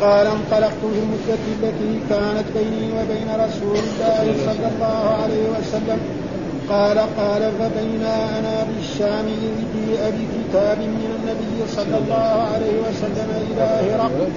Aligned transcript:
قال 0.00 0.26
انطلقت 0.26 0.82
في 0.92 0.98
المدة 1.04 1.42
التي 1.54 2.00
كانت 2.10 2.44
بيني 2.56 2.92
وبين 2.92 3.28
رسول 3.44 3.76
الله 3.76 4.34
صلى 4.46 4.68
الله 4.74 5.16
عليه 5.22 5.44
وسلم. 5.54 6.00
قال 6.68 6.98
قال 6.98 7.52
فبينا 7.58 8.38
أنا 8.38 8.66
بالشام 8.68 9.26
إذ 9.26 9.56
جيء 9.74 10.02
بكتاب 10.16 10.78
من 10.78 11.10
النبي 11.18 11.72
صلى 11.76 11.98
الله 11.98 12.48
عليه 12.54 12.76
وسلم 12.86 13.30
إلى 13.50 13.92
هرقل. 13.92 14.30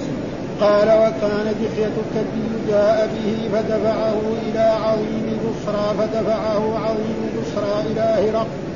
قال 0.60 0.88
وكان 0.88 1.54
دحية 1.62 1.94
الكلبي 2.02 2.48
جاء 2.68 3.10
به 3.14 3.48
فدفعه 3.52 4.20
إلى 4.46 4.66
عظيم 4.84 5.38
بصرى 5.44 5.94
فدفعه 5.98 6.78
عظيم 6.78 7.20
بصرى 7.36 7.92
إلى 7.92 8.30
هرقل. 8.30 8.72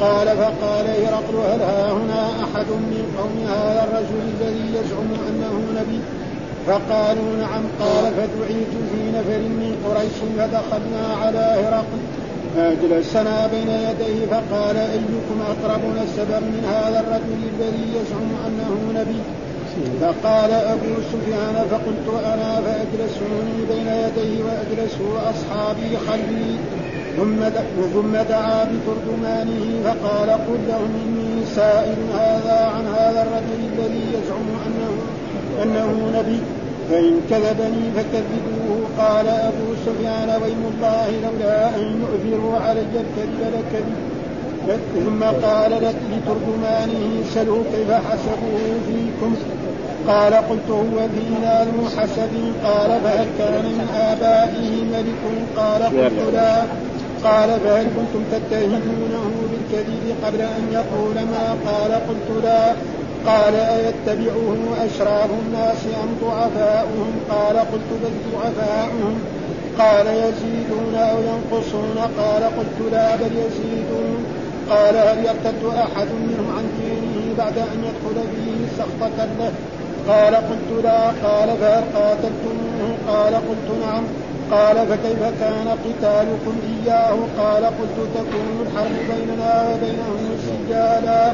قال 0.00 0.26
فقال 0.26 0.86
هرقل 0.86 1.36
هل 1.52 1.60
ها 1.60 1.92
هنا 1.92 2.26
أحد 2.44 2.66
من 2.68 3.04
قوم 3.18 3.46
هذا 3.48 3.84
الرجل 3.84 4.20
الذي 4.34 4.66
يزعم 4.76 5.10
أنه 5.28 5.80
نبي؟ 5.80 6.00
فقالوا 6.66 7.36
نعم 7.40 7.62
قال 7.80 8.04
فدعيت 8.16 8.72
في 8.90 9.00
نفر 9.16 9.38
من 9.60 9.72
قريش 9.84 10.16
فدخلنا 10.38 11.14
على 11.22 11.38
هرقل. 11.38 12.02
فأجلسنا 12.56 13.46
بين 13.46 13.70
يديه 13.70 14.26
فقال 14.26 14.76
أيكم 14.76 15.38
أقرب 15.52 15.80
نسبا 15.80 16.40
من 16.40 16.64
هذا 16.74 17.00
الرجل 17.00 17.40
الذي 17.52 17.86
يزعم 17.96 18.30
أنه 18.46 19.00
نبي؟ 19.00 19.20
فقال 20.00 20.50
أبو 20.52 20.94
سفيان 21.12 21.66
فقلت 21.70 22.24
أنا 22.24 22.60
فأجلسوني 22.64 23.58
بين 23.70 23.86
يديه 23.86 24.44
وأجلسوا 24.44 25.30
أصحابي 25.30 25.96
خلفي. 26.08 26.56
ثم 27.16 27.48
ثم 27.94 28.16
دعا 28.28 28.64
بترجمانه 28.64 29.64
فقال 29.84 30.30
قل 30.30 30.60
لهم 30.68 30.92
إني 31.06 31.46
سائل 31.56 31.96
هذا 32.14 32.70
عن 32.74 32.86
هذا 32.86 33.22
الرجل 33.22 33.60
الذي 33.72 34.04
يزعم 34.14 34.48
أنه 34.66 35.13
أنه 35.62 36.10
نبي 36.18 36.38
فإن 36.90 37.20
كذبني 37.30 37.90
فكذبوه. 37.96 38.64
قال 38.98 39.28
أبو 39.28 39.74
سفيان 39.86 40.42
ويم 40.42 40.72
الله 40.74 41.06
لولا 41.22 41.68
أن 41.68 42.02
يؤثروا 42.02 42.58
علي 42.58 42.80
الكذب 42.80 43.40
لكذب. 43.54 44.14
ثم 44.94 45.22
قال 45.46 45.72
لترجمانه 46.12 47.22
سلوا 47.34 47.62
كيف 47.72 47.90
حسبوه 47.90 48.66
فيكم؟ 48.86 49.34
قال 50.08 50.34
قلت 50.34 50.70
هو 50.70 51.08
فينا 51.14 51.64
ذو 51.64 51.84
حسب. 51.96 52.32
قال 52.64 53.00
فهل 53.04 53.26
كان 53.38 53.64
من 53.64 53.88
آبائه 53.94 54.84
ملك؟ 54.92 55.22
قال 55.56 55.82
قلت 55.82 56.34
لا. 56.34 56.62
قال 57.24 57.60
فهل 57.64 57.84
كنتم 57.84 58.24
تتهمونه 58.32 59.30
بالكذب 59.50 60.14
قبل 60.24 60.40
أن 60.40 60.64
يقول 60.72 61.14
ما؟ 61.14 61.56
قال 61.70 61.92
قلت 61.92 62.44
لا. 62.44 62.72
قال 63.26 63.54
أيتبعه 63.54 64.56
أشراف 64.86 65.30
الناس 65.46 65.82
أم 66.02 66.10
ضعفاؤهم؟ 66.22 67.12
قال 67.30 67.56
قلت 67.56 67.90
بل 68.02 68.14
ضعفاؤهم. 68.32 69.18
قال 69.78 70.06
يزيدون 70.06 70.94
أو 70.94 71.16
ينقصون؟ 71.18 71.98
قال 72.18 72.42
قلت 72.42 72.92
لا 72.92 73.16
بل 73.16 73.32
يزيدون. 73.44 74.24
قال 74.70 74.96
هل 74.96 75.18
يرتد 75.18 75.64
أحد 75.64 76.06
منهم 76.06 76.46
عن 76.56 76.64
دينه 76.80 77.34
بعد 77.38 77.58
أن 77.58 77.84
يدخل 77.84 78.28
فيه 78.34 78.78
سخطة 78.78 79.24
له 79.38 79.52
قال 80.08 80.34
قلت 80.34 80.84
لا. 80.84 81.00
قال 81.06 81.48
فهل 81.60 81.84
قاتلتموه؟ 81.94 82.96
قال 83.08 83.34
قلت 83.34 83.68
نعم. 83.86 84.04
قال 84.50 84.76
فكيف 84.76 85.22
كان 85.40 85.68
قتالكم 85.84 86.56
إياه؟ 86.72 87.16
قال 87.38 87.64
قلت 87.64 87.98
تكون 88.14 88.66
الحرب 88.66 89.16
بيننا 89.16 89.68
وبينهم 89.68 90.38
سجالا 90.46 91.32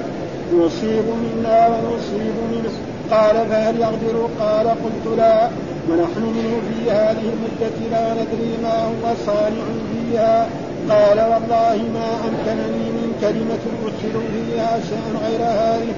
يصيب 0.52 1.04
منا 1.04 1.68
ونصيب 1.68 2.34
منه. 2.52 2.70
قال 3.10 3.48
فهل 3.50 3.80
يغدر 3.80 4.28
قال 4.40 4.66
قلت 4.68 5.18
لا. 5.18 5.48
ونحن 5.90 6.22
منه 6.22 6.60
في 6.68 6.90
هذه 6.90 7.32
المدة 7.34 7.76
لا 7.90 8.12
ندري 8.12 8.52
ما 8.62 8.84
هو 8.84 9.14
صانع 9.26 9.64
فيها. 9.92 10.48
قال 10.90 11.18
والله 11.18 11.76
ما 11.94 12.08
أمكنني 12.28 12.86
من 12.90 13.18
كلمة 13.20 13.64
أدخل 13.86 14.20
فيها 14.32 14.80
شيئا 14.80 15.28
غير 15.28 15.40
هذه. 15.40 15.94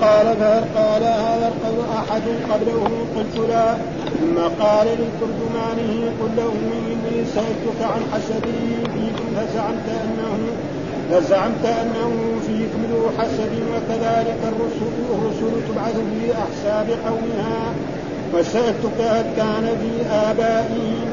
قال 0.00 0.36
فهل 0.36 0.64
قال 0.76 1.02
هذا 1.02 1.52
القول 1.52 1.84
أحد 1.98 2.22
قبله؟ 2.50 2.88
قلت 3.16 3.48
لا. 3.48 3.74
ثم 4.20 4.64
قال 4.64 4.86
لترجمانه 4.86 6.12
قل 6.20 6.30
له 6.36 6.52
إني 6.92 7.24
سألتك 7.34 7.80
عن 7.82 8.02
حسبه 8.12 8.68
فيكم 8.92 9.26
فزعمت 9.36 9.88
أنه 9.88 10.38
فزعمت 11.10 11.64
أنه 11.64 12.12
فيكم 12.46 12.80
ذو 12.92 13.10
حسب 13.18 13.52
وكذلك 13.72 14.40
الرسل 14.52 14.92
الرسل 15.14 15.52
تبعث 15.68 15.94
في 15.94 16.32
أحساب 16.32 16.86
قومها. 17.06 17.74
وسألتك 18.34 19.00
هل 19.00 19.26
كان 19.36 19.76
في 19.80 20.06
آبائه 20.10 21.06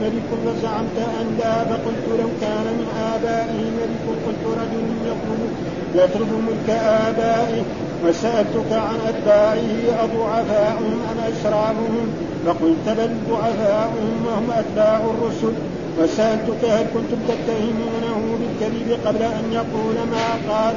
ملك 0.00 0.28
فزعمت 0.44 0.98
أن 1.20 1.36
لا؟ 1.38 1.64
فقلت 1.64 2.04
لو 2.20 2.28
كان 2.40 2.66
من 2.78 2.88
آبائه 3.14 3.60
ملك 3.78 4.02
قلت 4.26 4.44
رجل 4.60 4.86
يطلب 5.06 5.50
يطلب 5.94 6.30
ملك 6.48 6.70
آبائه. 7.08 7.62
وسألتك 8.04 8.72
عن 8.72 8.98
أتباعه 9.08 10.04
أضعفاؤهم 10.04 11.00
أم 11.10 11.18
أشرافهم؟ 11.32 12.06
فقلت 12.46 12.86
بل 12.86 13.10
ضعفاؤهم 13.30 14.26
وهم 14.26 14.50
أتباع 14.50 14.96
الرسل. 14.96 15.52
وسألتك 15.98 16.64
هل 16.64 16.86
كنتم 16.94 17.18
تتهمونه 17.28 18.38
بالكذب 18.40 18.98
قبل 19.06 19.22
أن 19.22 19.44
يقول 19.52 19.94
ما 20.10 20.52
قال؟ 20.52 20.74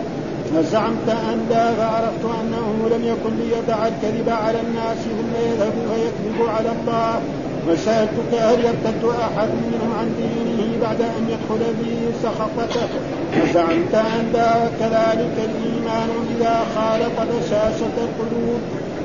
فزعمت 0.55 1.09
أن 1.09 1.45
لا 1.49 1.73
فعرفت 1.73 2.25
أنه 2.41 2.89
لم 2.91 3.03
يكن 3.05 3.35
ليدع 3.37 3.87
الكذب 3.87 4.29
على 4.29 4.59
الناس 4.61 4.97
ثم 4.97 5.33
يذهب 5.47 5.73
فيكذب 5.89 6.49
على 6.49 6.69
الله. 6.69 7.21
وسألتك 7.69 8.33
هل 8.33 8.59
يرتد 8.65 9.03
أحد 9.05 9.49
منهم 9.49 9.91
عن 9.99 10.07
دينه 10.17 10.81
بعد 10.81 11.01
أن 11.01 11.29
يدخل 11.29 11.61
فيه 11.83 12.01
سخطته؟ 12.23 12.87
فزعمت 13.31 13.95
أن 13.95 14.29
لا 14.33 14.55
وكذلك 14.55 15.35
الإيمان 15.49 16.09
إذا 16.35 16.59
خالط 16.75 17.17
بشاشة 17.31 17.95
القلوب. 18.05 18.61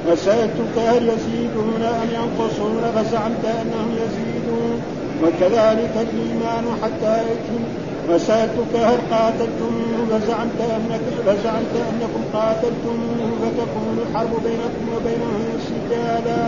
وسألتك 0.09 0.79
هل 0.79 1.09
يزيدون 1.09 1.83
أم 1.83 2.09
ينقصون؟ 2.15 2.83
فزعمت 2.97 3.45
أنهم 3.45 3.91
يزيدون. 4.05 4.83
وكذلك 5.23 5.95
الإيمان 6.07 6.65
حتى 6.83 7.23
يتم 7.31 7.63
وسألتك 8.09 8.73
هل 8.75 8.99
قاتلتموه 9.11 9.99
فزعمت 10.11 10.61
أنك 10.77 11.05
فزعمت 11.27 11.75
أنكم 11.91 12.23
قاتلتموه 12.33 13.31
فتكون 13.43 13.99
الحرب 14.09 14.31
بينكم 14.45 14.85
وبينهم 14.97 15.45
سجالا 15.69 16.45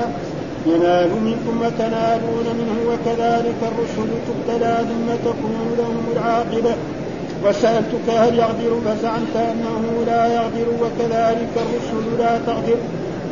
ينال 0.66 1.10
منكم 1.10 1.62
وتنالون 1.62 2.46
منه 2.58 2.78
وكذلك 2.90 3.60
الرسل 3.62 4.10
تبتلى 4.28 4.76
ثم 4.88 5.30
تكون 5.30 5.74
لهم 5.78 6.04
العاقبة. 6.12 6.74
وسألتك 7.44 8.08
هل 8.08 8.38
يغدر 8.38 8.80
فزعمت 8.86 9.36
أنه 9.36 10.04
لا 10.06 10.26
يغدر 10.26 10.68
وكذلك 10.82 11.52
الرسل 11.56 12.18
لا 12.18 12.38
تغدر. 12.46 12.78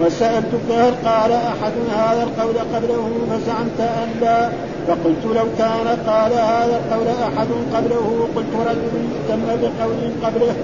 وسألتك 0.00 0.70
هل 0.70 0.94
قال 1.04 1.32
أحد 1.32 1.72
هذا 1.96 2.22
القول 2.22 2.54
قبله؟ 2.74 3.10
فزعمت 3.30 3.80
أن 3.80 4.08
لا. 4.20 4.48
فقلت 4.88 5.24
لو 5.24 5.44
كان 5.58 5.86
قال 6.06 6.32
هذا 6.32 6.80
القول 6.84 7.08
أحد 7.08 7.46
قبله 7.74 8.28
قلت 8.36 8.68
رجل 8.68 9.08
تم 9.28 9.46
بقول 9.46 10.12
قبله 10.24 10.54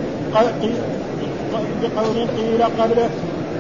بقول 1.83 2.27
قيل 2.37 2.63
قبله. 2.83 3.11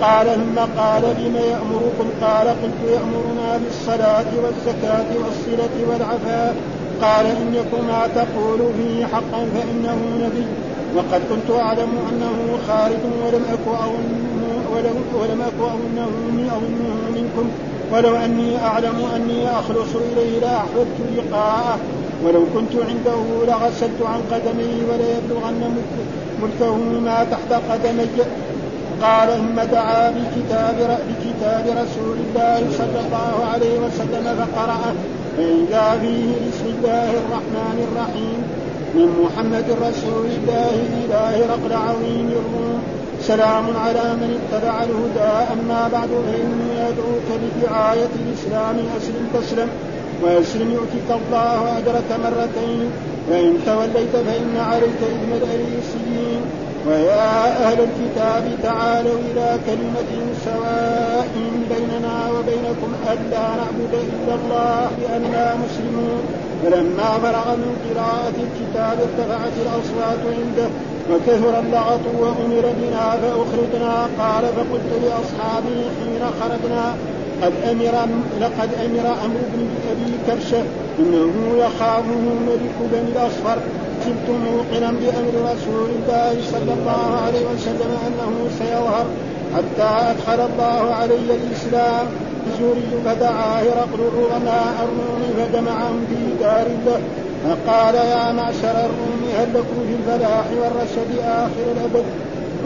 قال 0.00 0.26
ثم 0.26 0.80
قال 0.80 1.02
بما 1.02 1.40
يأمركم؟ 1.40 2.10
قال 2.22 2.48
قلت 2.48 2.80
يأمرنا 2.92 3.60
بالصلاة 3.64 4.30
والزكاة 4.44 5.06
والصلة 5.24 5.90
والعفاء. 5.90 6.56
قال 7.02 7.26
إن 7.26 7.54
ما 7.88 8.08
تقول 8.14 8.58
فيه 8.78 9.06
حقا 9.06 9.46
فإنه 9.54 9.98
نبي. 10.24 10.71
وقد 10.96 11.20
كنت 11.30 11.58
أعلم 11.60 11.90
أنه 12.10 12.58
خارج 12.68 13.02
ولم 13.26 13.44
أكن 13.52 14.22
ولم, 14.72 14.96
ولم 15.20 15.42
أكن 15.42 15.64
أظنه 15.64 16.08
أظنه 16.56 16.96
منكم. 17.14 17.48
ولو 17.92 18.16
أني 18.16 18.64
أعلم 18.64 19.04
أني 19.16 19.50
أخلص 19.50 19.96
إليه 19.96 20.38
لأحببت 20.40 20.96
لقاءه. 21.16 21.78
ولو 22.24 22.44
كنت 22.54 22.72
عنده 22.88 23.20
لغسلت 23.48 24.02
عن 24.02 24.20
قدمي 24.32 24.82
وليبلغن 24.88 25.76
ملكه 26.42 26.76
ما 27.00 27.26
تحت 27.30 27.62
قدمي. 27.70 28.06
قال 29.02 29.28
ثم 29.28 29.60
دعا 29.72 30.10
بكتاب 30.10 30.98
بكتاب 31.08 31.64
رسول 31.66 32.16
الله 32.16 32.70
صلى 32.78 33.00
الله 33.06 33.46
عليه 33.52 33.78
وسلم 33.78 34.24
فقرأه. 34.40 34.94
فإذا 35.36 35.98
فيه 36.00 36.48
بسم 36.48 36.66
الله 36.66 37.10
الرحمن 37.10 37.88
الرحيم. 37.88 38.61
من 38.94 39.08
محمد 39.24 39.64
رسول 39.88 40.26
الله 40.36 40.74
إلى 41.00 41.20
هرقل 41.36 41.72
عظيم 41.72 42.28
الروم 42.28 42.82
سلام 43.20 43.64
على 43.84 44.06
من 44.20 44.30
اتبع 44.38 44.74
الهدى. 44.82 45.32
أما 45.52 45.88
بعد 45.92 46.08
فإني 46.08 46.88
أدعوك 46.88 47.28
بدعاية 47.42 48.12
الإسلام 48.20 48.76
أسلم 48.96 49.24
تسلم. 49.34 49.68
وأسلم 50.22 50.72
يؤتك 50.72 51.08
الله 51.10 51.78
أجرك 51.78 52.10
مرتين. 52.24 52.90
فإن 53.30 53.52
توليت 53.66 54.14
فإن 54.26 54.56
عليك 54.70 55.00
إثم 55.14 55.30
الأريسيين. 55.40 56.42
ويا 56.88 57.32
أهل 57.66 57.78
الكتاب 57.88 58.44
تعالوا 58.62 59.18
إلى 59.28 59.58
كلمة 59.66 60.12
سواء 60.44 61.32
بيننا 61.70 62.16
وبينكم 62.34 62.90
ألا 63.12 63.46
نعبد 63.60 63.92
إلا 63.92 64.34
الله 64.34 64.90
لأننا 65.02 65.54
مسلمون. 65.64 66.22
فلما 66.62 67.10
فرغ 67.22 67.56
من 67.56 67.72
قراءة 67.86 68.36
الكتاب 68.46 68.98
ارتفعت 69.06 69.52
الأصوات 69.64 70.18
عنده 70.38 70.68
وكثر 71.10 71.60
اللغط 71.60 72.04
وأمر 72.18 72.64
بنا 72.80 73.10
فأخرجنا 73.22 74.08
قال 74.18 74.44
فقلت 74.56 74.90
لأصحابي 75.02 75.80
حين 75.98 76.22
خرجنا 76.40 76.94
قد 77.42 77.52
أمر 77.70 77.94
لقد 78.40 78.70
أمر 78.84 79.06
أمر 79.24 79.40
بن 79.54 79.68
أبي 79.90 80.12
كرشة 80.26 80.62
إنه 80.98 81.32
يخافه 81.58 82.22
ملك 82.46 82.76
بني 82.92 83.12
الأصفر. 83.12 83.58
كنت 84.04 84.26
موقنا 84.28 84.90
بأمر 84.90 85.52
رسول 85.52 85.88
الله 85.96 86.34
صلى 86.52 86.72
الله 86.78 87.20
عليه 87.26 87.44
وسلم 87.54 87.90
أنه 88.06 88.48
سيظهر 88.58 89.06
حتى 89.56 90.10
أدخل 90.10 90.46
الله 90.52 90.94
علي 90.94 91.14
الإسلام. 91.14 92.06
زوري 92.58 92.88
فدعا 93.04 93.62
هرقل 93.62 94.00
الرماء 94.00 94.74
الروم 94.84 95.22
فجمعهم 95.38 96.06
في 96.08 96.44
دار 96.44 96.66
له 96.86 97.00
فقال 97.44 97.94
يا 97.94 98.32
معشر 98.32 98.76
الروم 98.84 99.22
هل 99.38 99.48
لكم 99.54 99.78
في 99.86 99.94
الفلاح 99.98 100.44
والرشد 100.60 101.18
آخر 101.24 101.64
الأبد 101.76 102.04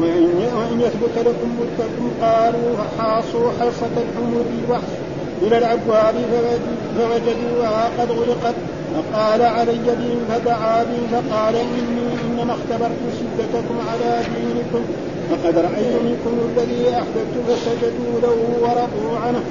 وإن, 0.01 0.25
وإن 0.57 0.81
يثبت 0.81 1.19
لكم 1.19 1.49
ملككم 1.61 2.11
قالوا 2.23 2.77
حاصوا 2.99 3.51
حصة 3.61 3.95
الحمود 3.97 4.47
الوحش 4.65 4.93
إلى 5.43 5.59
الأبواب 5.59 6.15
فوجدوها 6.97 7.91
قد 7.99 8.11
غلقت 8.11 8.55
فقال 8.95 9.43
علي 9.43 9.79
بهم 9.87 10.21
فدعا 10.29 10.83
بهم 10.83 11.07
فقال 11.13 11.55
إني 11.57 12.09
إنما 12.25 12.53
اختبرت 12.53 13.01
شدتكم 13.19 13.79
على 13.91 14.23
دينكم 14.37 14.85
فقد 15.31 15.59
رأيت 15.59 15.95
منكم 16.09 16.33
الذي 16.49 16.83
أحببت 16.91 17.35
فسجدوا 17.49 18.21
له 18.23 18.37
ورضوا 18.63 19.19
عنه. 19.19 19.43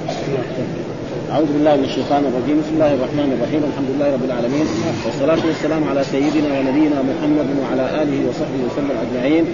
أعوذ 1.32 1.46
بالله 1.46 1.76
من 1.76 1.84
الشيطان 1.84 2.22
الرجيم، 2.30 2.56
بسم 2.62 2.74
الله 2.74 2.92
الرحمن 2.94 3.28
الرحيم، 3.36 3.62
الحمد 3.70 3.88
لله 3.94 4.08
رب 4.16 4.24
العالمين، 4.24 4.66
والصلاة 5.04 5.42
والسلام 5.46 5.82
على 5.90 6.02
سيدنا 6.04 6.48
ونبينا 6.58 6.98
محمد 7.10 7.48
وعلى 7.62 7.84
آله 8.02 8.18
وصحبه 8.28 8.60
وسلم 8.66 8.96
أجمعين، 9.04 9.44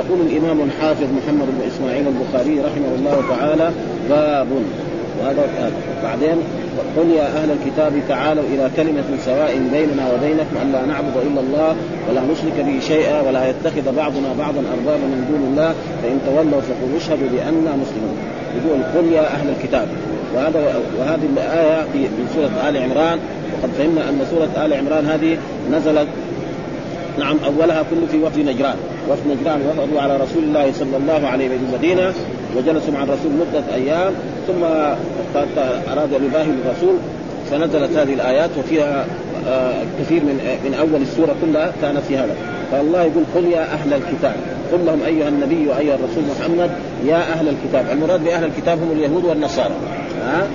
يقول 0.00 0.18
الإمام 0.26 0.58
الحافظ 0.68 1.08
محمد 1.18 1.48
بن 1.56 1.62
إسماعيل 1.70 2.04
البخاري 2.12 2.54
رحمه 2.68 2.90
الله 2.98 3.16
تعالى 3.32 3.70
باب. 4.10 4.48
وهذا 5.20 5.44
بعدين 6.02 6.38
قل 6.96 7.10
يا 7.10 7.26
أهل 7.26 7.50
الكتاب 7.50 7.92
تعالوا 8.08 8.44
إلى 8.52 8.70
كلمة 8.76 9.04
سواء 9.24 9.52
بيننا 9.72 10.12
وبينكم 10.12 10.56
أن 10.62 10.72
لا 10.72 10.86
نعبد 10.86 11.16
إلا 11.26 11.40
الله 11.40 11.76
ولا 12.08 12.20
نشرك 12.20 12.66
به 12.66 12.80
شيئا 12.80 13.20
ولا 13.20 13.50
يتخذ 13.50 13.96
بعضنا 13.96 14.28
بعضا 14.38 14.62
أربابا 14.76 15.06
من 15.12 15.26
دون 15.30 15.42
الله 15.50 15.74
فإن 16.02 16.18
تولوا 16.26 16.60
فقولوا 16.60 16.96
اشهدوا 16.96 17.28
بأننا 17.32 17.72
مسلمون. 17.82 18.16
يقول 18.56 18.80
قل 18.94 19.12
يا 19.12 19.26
أهل 19.26 19.48
الكتاب. 19.48 19.88
وهذا 20.34 20.60
وهذه 20.98 21.26
الآية 21.36 21.82
في 21.92 22.08
سورة 22.34 22.68
آل 22.68 22.76
عمران. 22.76 23.18
وقد 23.52 23.70
فهمنا 23.78 24.08
أن 24.08 24.26
سورة 24.30 24.66
آل 24.66 24.72
عمران 24.72 25.06
هذه 25.06 25.36
نزلت 25.72 26.08
نعم 27.18 27.36
أولها 27.44 27.82
كله 27.90 28.06
في 28.10 28.18
وفد 28.22 28.38
نجران، 28.38 28.76
وفد 29.10 29.26
نجران 29.26 29.60
وفدوا 29.66 30.00
على 30.00 30.16
رسول 30.16 30.42
الله 30.42 30.72
صلى 30.72 30.96
الله 30.96 31.28
عليه 31.28 31.46
وسلم 31.46 31.68
المدينة 31.68 32.12
وجلسوا 32.56 32.92
مع 32.92 33.02
الرسول 33.02 33.32
مدة 33.32 33.74
أيام 33.74 34.12
ثم 34.46 34.64
أراد 35.92 36.14
أن 36.14 36.24
يباهي 36.24 36.50
الرسول. 36.66 36.94
فنزلت 37.50 37.96
هذه 37.96 38.14
الآيات 38.14 38.50
وفيها 38.58 39.06
آه، 39.48 39.82
كثير 40.00 40.20
من 40.22 40.58
من 40.64 40.74
أول 40.74 41.02
السورة 41.02 41.34
كلها 41.42 41.72
كانت 41.82 41.98
في 42.08 42.16
هذا. 42.16 42.36
فالله 42.72 43.02
يقول 43.02 43.24
قل 43.34 43.44
يا 43.44 43.72
أهل 43.72 43.94
الكتاب. 43.94 44.34
قل 44.72 44.86
لهم 44.86 45.02
أيها 45.06 45.28
النبي 45.28 45.68
وأيها 45.68 45.94
الرسول 45.94 46.24
محمد 46.40 46.70
يا 47.06 47.16
أهل 47.16 47.48
الكتاب. 47.48 47.86
المراد 47.92 48.24
بأهل 48.24 48.44
الكتاب 48.44 48.78
هم 48.82 48.92
اليهود 48.92 49.24
والنصارى. 49.24 49.74
ها؟ 50.22 50.46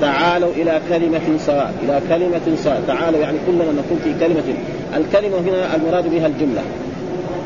تعالوا 0.00 0.50
إلى 0.56 0.80
كلمة 0.88 1.38
سواء 1.38 1.74
إلى 1.82 2.00
كلمة 2.08 2.56
سواء 2.56 2.82
تعالوا 2.86 3.20
يعني 3.20 3.38
كلنا 3.46 3.64
نكون 3.64 4.00
في 4.04 4.14
كلمة 4.20 4.42
الكلمة 4.96 5.38
هنا 5.38 5.76
المراد 5.76 6.10
بها 6.10 6.26
الجملة 6.26 6.62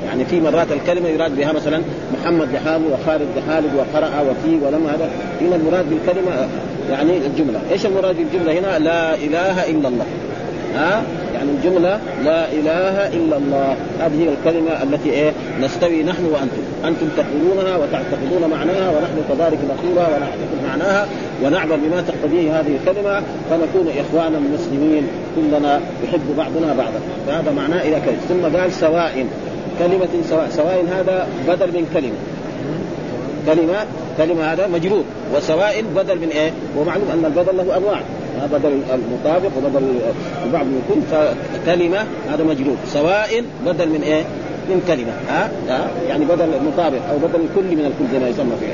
يعني 0.06 0.24
في 0.24 0.40
مرات 0.40 0.66
الكلمة 0.72 1.08
يراد 1.08 1.36
بها 1.36 1.52
مثلا 1.52 1.82
محمد 2.12 2.48
لحاله 2.52 2.84
وخالد 2.92 3.28
لحاله 3.36 3.68
وقرأ 3.76 4.20
وفي 4.20 4.64
ولم 4.64 4.86
هذا 4.86 5.10
هنا 5.40 5.56
المراد 5.56 5.84
بالكلمة 5.90 6.48
يعني 6.90 7.26
الجملة، 7.26 7.60
إيش 7.70 7.86
المراد 7.86 8.16
بالجملة 8.16 8.58
هنا؟ 8.58 8.78
لا 8.78 9.14
إله 9.14 9.70
إلا 9.70 9.88
الله. 9.88 10.06
ها؟ 10.74 11.02
يعني 11.34 11.50
الجملة 11.50 12.00
لا 12.24 12.52
إله 12.52 13.08
إلا 13.08 13.36
الله، 13.36 13.76
هذه 14.00 14.28
الكلمة 14.28 14.82
التي 14.82 15.10
إيه؟ 15.10 15.32
نستوي 15.60 16.02
نحن 16.02 16.24
وأنتم، 16.24 16.62
أنتم 16.84 17.08
تقولونها 17.16 17.76
وتعتقدون 17.76 18.50
معناها 18.50 18.90
ونحن 18.90 19.16
كذلك 19.28 19.58
نقولها 19.68 20.08
ونعتقد 20.08 20.62
معناها 20.68 21.06
ونعمل 21.44 21.76
بما 21.76 22.04
تقتضيه 22.08 22.60
هذه 22.60 22.78
الكلمة 22.80 23.22
فنكون 23.50 23.88
إخوانا 23.98 24.38
مسلمين. 24.38 25.08
كلنا 25.36 25.80
يحب 26.04 26.36
بعضنا 26.36 26.74
بعضا، 26.74 27.00
فهذا 27.26 27.52
معناه 27.52 27.82
إلى 27.82 28.00
كلمة، 28.00 28.18
ثم 28.28 28.58
قال 28.58 28.72
سواء. 28.72 29.26
كلمة 29.78 30.08
سواء. 30.28 30.48
سواء 30.50 30.84
هذا 30.90 31.26
بدل 31.48 31.66
من 31.66 31.86
كلمة. 31.94 32.18
كلمة 33.46 33.84
كلمة 34.18 34.52
هذا 34.52 34.66
مجرور. 34.66 35.04
وسواء 35.36 35.84
بدل 35.96 36.16
من 36.16 36.28
إيه؟ 36.28 36.50
ومعلوم 36.76 37.08
أن 37.12 37.24
البدل 37.24 37.56
له 37.56 37.76
أنواع. 37.76 38.00
بدل 38.46 38.80
المطابق 38.94 39.50
وبدل 39.56 40.00
البعض 40.44 40.66
كل 40.88 41.00
فكلمة 41.10 41.98
هذا 42.32 42.44
مجرور. 42.44 42.76
سواء 42.86 43.44
بدل 43.66 43.88
من 43.88 44.02
إيه؟ 44.02 44.22
من 44.68 44.82
كلمة. 44.88 45.12
ها, 45.28 45.50
ها؟ 45.68 45.90
يعني 46.08 46.24
بدل 46.24 46.54
المطابق 46.54 46.98
أو 47.10 47.18
بدل 47.18 47.40
الكل 47.40 47.76
من 47.76 47.84
الكل 47.84 48.12
زي 48.12 48.18
ما 48.18 48.28
يسمى 48.28 48.52
في 48.60 48.66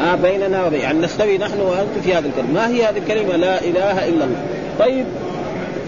ها؟ 0.00 0.14
بيننا 0.14 0.66
وبين 0.66 0.80
يعني 0.80 0.98
نستوي 0.98 1.38
نحن 1.38 1.60
وأنتم 1.60 2.00
في 2.04 2.14
هذه 2.14 2.26
الكلمة. 2.26 2.52
ما 2.52 2.68
هي 2.68 2.84
هذه 2.84 2.98
الكلمة؟ 2.98 3.36
لا 3.36 3.60
إله 3.60 4.08
إلا 4.08 4.24
الله. 4.24 4.42
طيب. 4.78 5.06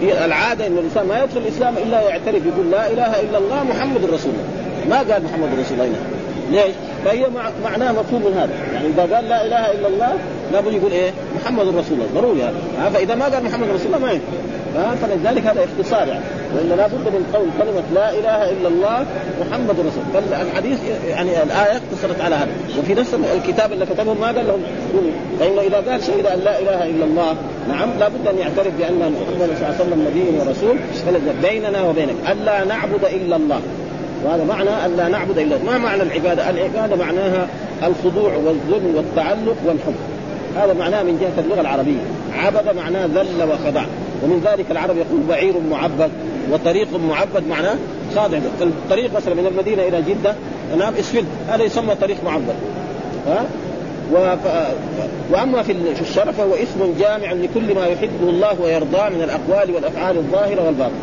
هي 0.01 0.25
العادة 0.25 0.67
إن 0.67 0.77
الانسان 0.77 1.07
ما 1.07 1.23
يدخل 1.23 1.37
الإسلام 1.37 1.73
إلا 1.77 2.01
يعترف 2.01 2.45
يقول 2.45 2.71
لا 2.71 2.91
إله 2.91 3.21
إلا 3.21 3.37
الله 3.37 3.63
محمد 3.63 4.05
رسول 4.05 4.31
الله. 4.31 4.87
ما 4.89 4.97
قال 5.13 5.23
محمد 5.23 5.49
رسول 5.59 5.79
الله؟ 5.79 6.20
ليش؟ 6.51 6.75
فهي 7.05 7.25
معناه 7.63 7.91
مفهوم 7.91 8.21
من 8.21 8.33
هذا. 8.33 8.73
يعني 8.73 8.87
إذا 8.87 9.15
قال 9.15 9.29
لا 9.29 9.45
إله 9.45 9.71
إلا 9.71 9.87
الله 9.87 10.13
لابد 10.53 10.73
يقول 10.73 10.91
إيه؟ 10.91 11.11
محمد 11.41 11.67
رسول 11.67 11.93
الله. 11.93 12.07
ضروري 12.15 12.43
هذا. 12.43 12.89
فإذا 12.89 13.15
ما 13.15 13.25
قال 13.25 13.43
محمد 13.43 13.67
رسول 13.69 13.87
الله 13.87 13.99
ما 13.99 14.11
ينفع. 14.11 14.25
فلذلك 15.01 15.45
هذا 15.45 15.63
اختصار 15.63 16.07
يعني. 16.07 16.23
وإلا 16.55 16.75
لابد 16.75 16.93
من 16.93 17.31
قول 17.33 17.47
كلمة 17.59 17.83
لا 17.95 18.09
إله 18.09 18.51
إلا 18.51 18.67
الله 18.67 19.05
محمد 19.41 19.75
رسول 19.79 20.23
فالحديث 20.31 20.79
يعني 21.09 21.43
الآية 21.43 21.71
اقتصرت 21.77 22.21
على 22.21 22.35
هذا. 22.35 22.51
وفي 22.79 22.93
نفس 22.93 23.15
الكتاب 23.35 23.71
اللي 23.71 23.85
كتبه 23.85 24.13
ما 24.13 24.25
قال 24.27 24.47
لهم. 24.47 24.61
فانه 25.39 25.61
إذا 25.61 25.91
قال 25.91 26.03
شهد 26.03 26.25
أن 26.25 26.39
لا 26.39 26.59
إله 26.59 26.85
إلا 26.85 27.05
الله 27.05 27.35
نعم 27.69 27.89
لابد 27.99 28.27
أن 28.27 28.37
يعترف 28.37 28.73
بأن 28.79 28.99
محمد 28.99 29.49
صلى 29.57 29.69
الله 29.69 29.75
عليه 29.79 29.85
وسلم 29.85 30.07
نبي 30.07 30.39
ورسول. 30.39 30.77
بيننا 31.41 31.83
وبينك. 31.83 32.15
الا 32.31 32.63
نعبد 32.63 33.05
إلا 33.05 33.35
الله. 33.35 33.61
وهذا 34.25 34.43
معنى 34.43 34.85
أن 34.85 34.97
لا 34.97 35.07
نعبد 35.07 35.37
إلا 35.37 35.57
ما 35.65 35.77
معنى 35.77 36.03
العبادة؟ 36.03 36.49
العبادة 36.49 36.95
معناها 36.95 37.47
الخضوع 37.83 38.33
والذل 38.35 38.95
والتعلق 38.95 39.55
والحب. 39.65 39.95
هذا 40.55 40.73
معناه 40.73 41.03
من 41.03 41.17
جهة 41.21 41.43
اللغة 41.43 41.61
العربية. 41.61 42.01
عبد 42.33 42.75
معناه 42.75 43.05
ذل 43.05 43.49
وخضع. 43.49 43.83
ومن 44.23 44.41
ذلك 44.45 44.71
العرب 44.71 44.97
يقول 44.97 45.21
بعير 45.29 45.53
معبد 45.71 46.11
وطريق 46.51 46.87
معبد 47.09 47.47
معناه 47.49 47.75
خاضع 48.15 48.37
الطريق 48.61 49.15
مثلا 49.15 49.33
من 49.33 49.47
المدينة 49.47 49.83
إلى 49.83 50.01
جدة 50.01 50.35
نعم 50.77 50.93
اسفلت 50.93 51.25
هذا 51.49 51.63
يسمى 51.63 51.95
طريق 51.95 52.17
معبد. 52.25 52.55
ها؟ 53.27 53.45
و... 54.13 54.35
وأما 55.31 55.63
في 55.63 55.75
الشرع 56.01 56.31
فهو 56.31 56.53
اسم 56.53 56.93
جامع 56.99 57.31
لكل 57.31 57.75
ما 57.75 57.85
يحبه 57.85 58.29
الله 58.29 58.61
ويرضاه 58.61 59.09
من 59.09 59.21
الأقوال 59.21 59.75
والأفعال 59.75 60.17
الظاهرة 60.17 60.65
والباطنة. 60.65 60.95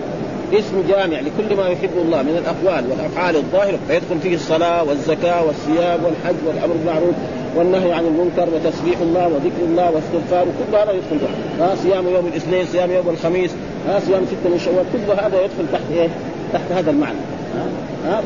اسم 0.55 0.85
جامع 0.89 1.21
لكل 1.21 1.57
ما 1.57 1.69
يحبه 1.69 2.03
الله 2.03 2.23
من 2.23 2.43
الأقوال 2.43 2.85
والأفعال 2.91 3.37
الظاهرة 3.37 3.79
فيدخل 3.89 4.19
فيه 4.23 4.35
الصلاة 4.35 4.85
والزكاة 4.85 5.45
والصيام 5.45 6.05
والحج 6.05 6.37
والأمر 6.47 6.75
بالمعروف 6.75 7.15
والنهي 7.57 7.93
عن 7.93 8.05
المنكر 8.05 8.49
وتسبيح 8.55 9.01
الله 9.01 9.27
وذكر 9.27 9.63
الله 9.65 9.91
واستغفار 9.91 10.45
كل 10.45 10.77
هذا 10.77 10.93
يدخل 10.93 11.27
ها 11.61 11.75
صيام 11.83 12.09
يوم 12.09 12.27
الاثنين 12.27 12.67
صيام 12.67 12.91
يوم 12.91 13.09
الخميس 13.09 13.51
صيام 14.07 14.23
ستة 14.27 14.51
من 14.51 14.61
شوال 14.65 14.85
كل 14.93 15.13
هذا 15.13 15.37
يدخل 15.45 15.73
تحت 15.73 15.83
إيه؟ 15.93 16.09
تحت 16.53 16.73
هذا 16.73 16.91
المعنى. 16.91 17.19
ها 18.07 18.23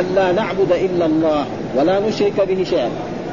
ألا 0.00 0.32
نعبد 0.32 0.72
إلا 0.72 1.06
الله 1.06 1.44
ولا 1.76 2.00
نشرك 2.00 2.40
به 2.48 2.64
شيئا. 2.64 2.90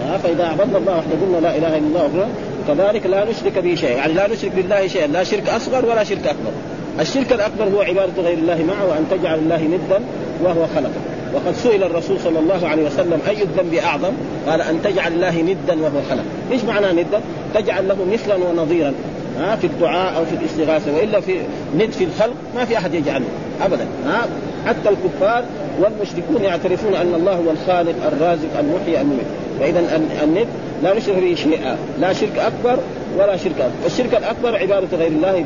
ها 0.07 0.17
فإذا 0.17 0.45
عبدنا 0.45 0.77
الله 0.77 0.97
وحده 0.97 1.25
قلنا 1.25 1.37
لا 1.47 1.57
إله 1.57 1.77
إلا 1.77 2.05
الله 2.05 2.27
كذلك 2.67 3.05
لا 3.05 3.25
نشرك 3.29 3.59
به 3.59 3.75
شيئا. 3.75 3.97
يعني 3.97 4.13
لا 4.13 4.27
نشرك 4.27 4.51
بالله 4.55 4.87
شيئا 4.87 5.07
لا 5.07 5.23
شرك 5.23 5.49
أصغر 5.49 5.85
ولا 5.85 6.03
شرك 6.03 6.27
أكبر. 6.27 6.51
الشرك 6.99 7.33
الأكبر 7.33 7.63
هو 7.63 7.81
عبادة 7.81 8.21
غير 8.23 8.37
الله 8.37 8.63
معه 8.67 8.85
وأن 8.89 9.05
تجعل 9.11 9.39
الله 9.39 9.61
ندا 9.61 9.99
وهو 10.43 10.67
خلقه. 10.75 11.01
وقد 11.33 11.55
سئل 11.55 11.83
الرسول 11.83 12.19
صلى 12.19 12.39
الله 12.39 12.67
عليه 12.67 12.83
وسلم 12.83 13.19
أي 13.27 13.43
الذنب 13.43 13.73
أعظم؟ 13.73 14.13
قال 14.47 14.61
أن 14.61 14.81
تجعل 14.83 15.13
الله 15.13 15.41
ندا 15.41 15.81
وهو 15.81 16.01
خلق، 16.09 16.23
إيش 16.51 16.63
معنى 16.63 17.01
ندا؟ 17.01 17.21
تجعل 17.53 17.87
له 17.87 17.97
مثلا 18.13 18.35
ونظيرا. 18.35 18.93
ها 19.39 19.55
في 19.55 19.67
الدعاء 19.67 20.17
أو 20.17 20.25
في 20.25 20.35
الاستغاثة 20.35 20.95
وإلا 20.95 21.19
في 21.19 21.35
ند 21.75 21.91
في 21.91 22.03
الخلق 22.03 22.35
ما 22.55 22.65
في 22.65 22.77
أحد 22.77 22.93
يجعله. 22.93 23.25
ابدا. 23.61 23.87
ها 24.05 24.25
حتى 24.67 24.89
الكفار 24.89 25.43
والمشركون 25.81 26.43
يعترفون 26.43 26.95
أن 26.95 27.13
الله 27.15 27.33
هو 27.33 27.51
الخالق 27.51 27.95
الرازق 28.07 28.59
المحيي 28.59 29.01
المميت. 29.01 29.27
فاذا 29.59 30.01
الند 30.23 30.47
لا 30.83 30.97
نشرك 30.97 31.15
به 31.15 31.35
شيئا. 31.35 31.77
لا 31.99 32.13
شرك 32.13 32.39
أكبر 32.39 32.79
ولا 33.17 33.37
شرك 33.37 33.55
اكبر 33.59 33.85
الشرك 33.85 34.15
الأكبر 34.15 34.55
عبادة 34.55 34.97
غير 34.97 35.07
الله 35.07 35.45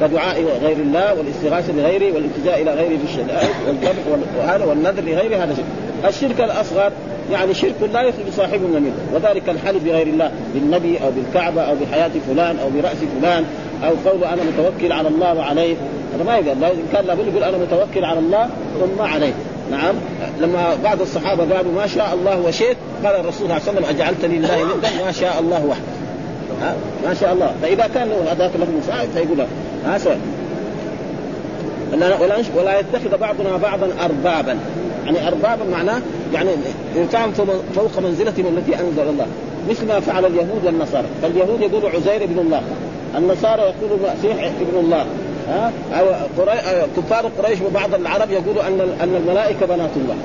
كدعاء 0.00 0.44
غير 0.62 0.76
الله 0.76 1.14
والاستغاثة 1.14 1.72
بغيره 1.72 2.14
والالتجاء 2.14 2.62
إلى 2.62 2.74
غيره 2.74 2.98
بالشدائد 2.98 3.48
والذبح 3.66 4.02
وهذا 4.38 4.64
والنذر 4.64 5.02
لغيره 5.02 5.44
هذا 5.44 5.54
شرك. 5.54 5.64
الشرك 6.08 6.40
الأصغر 6.40 6.92
يعني 7.32 7.54
شرك 7.54 7.74
لا 7.92 8.02
يخرج 8.02 8.30
صاحبه 8.36 8.66
منه 8.66 8.92
وذلك 9.14 9.48
الحلف 9.48 9.84
بغير 9.84 10.06
الله 10.06 10.30
بالنبي 10.54 10.98
أو 10.98 11.10
بالكعبة 11.10 11.62
أو 11.62 11.74
بحياة 11.74 12.10
فلان 12.28 12.58
أو 12.58 12.70
برأس 12.70 12.96
فلان 13.20 13.44
أو 13.84 14.10
قول 14.10 14.24
أنا 14.24 14.42
متوكل 14.42 14.92
على 14.92 15.08
الله 15.08 15.34
وعليه 15.34 15.76
هذا 16.14 16.24
ما 16.24 16.36
يقال. 16.36 16.64
إن 16.64 16.86
كان 16.92 17.04
لابد 17.04 17.26
يقول 17.26 17.44
أنا 17.44 17.58
متوكل 17.58 18.04
على 18.04 18.18
الله 18.18 18.48
ثم 18.80 19.02
عليه. 19.02 19.32
نعم. 19.70 19.94
لما 20.40 20.76
بعض 20.84 21.00
الصحابة 21.00 21.56
قالوا 21.56 21.72
ما 21.72 21.86
شاء 21.86 22.14
الله 22.14 22.40
وشئت 22.40 22.76
قال 23.04 23.14
الرسول 23.14 23.32
صلى 23.36 23.44
الله 23.44 23.54
عليه 23.54 23.78
وسلم 23.78 23.84
اجعلتني 23.84 24.38
لله 24.38 24.76
ندا 24.76 25.04
ما 25.04 25.12
شاء 25.12 25.40
الله 25.40 25.66
وحده. 25.66 26.05
ها؟ 26.62 26.74
ما 27.04 27.14
شاء 27.14 27.32
الله. 27.32 27.54
فإذا 27.62 27.88
كان 27.94 28.08
هذاك 28.30 28.50
له 28.58 28.66
مساعد 28.82 29.08
فيقول 29.14 29.46
ها 29.86 29.98
سؤال 29.98 30.18
ولا 31.92 32.42
ولا 32.56 32.80
يتخذ 32.80 33.18
بعضنا 33.18 33.56
بعضا 33.56 33.88
اربابا. 34.04 34.58
يعني 35.04 35.28
اربابا 35.28 35.64
معناه 35.72 36.00
يعني 36.34 36.50
إنسان 36.96 37.32
فوق 37.74 37.98
منزلتهم 37.98 38.46
التي 38.46 38.74
أنزل 38.74 39.08
الله. 39.10 39.26
مثل 39.70 39.86
ما 39.86 40.00
فعل 40.00 40.26
اليهود 40.26 40.64
والنصارى. 40.64 41.06
فاليهود 41.22 41.60
يقولوا 41.60 41.90
عزير 41.90 42.26
بن 42.26 42.38
الله. 42.38 42.62
النصارى 43.16 43.62
يقولوا 43.62 43.98
مسيح 44.18 44.44
ابن 44.44 44.78
الله. 44.80 45.06
ها؟ 45.48 45.72
كفار 46.96 47.30
قريش 47.38 47.58
وبعض 47.60 47.94
العرب 47.94 48.30
يقولوا 48.30 48.66
أن 48.66 48.80
أن 48.80 49.16
الملائكة 49.16 49.66
بنات 49.66 49.90
الله. 49.96 50.16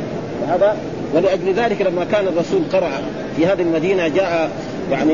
وهذا 0.43 0.75
ولأجل 1.15 1.53
ذلك 1.53 1.81
لما 1.81 2.05
كان 2.11 2.27
الرسول 2.27 2.61
قرأ 2.73 2.89
في 3.37 3.45
هذه 3.45 3.61
المدينة 3.61 4.07
جاء 4.07 4.49
يعني 4.91 5.13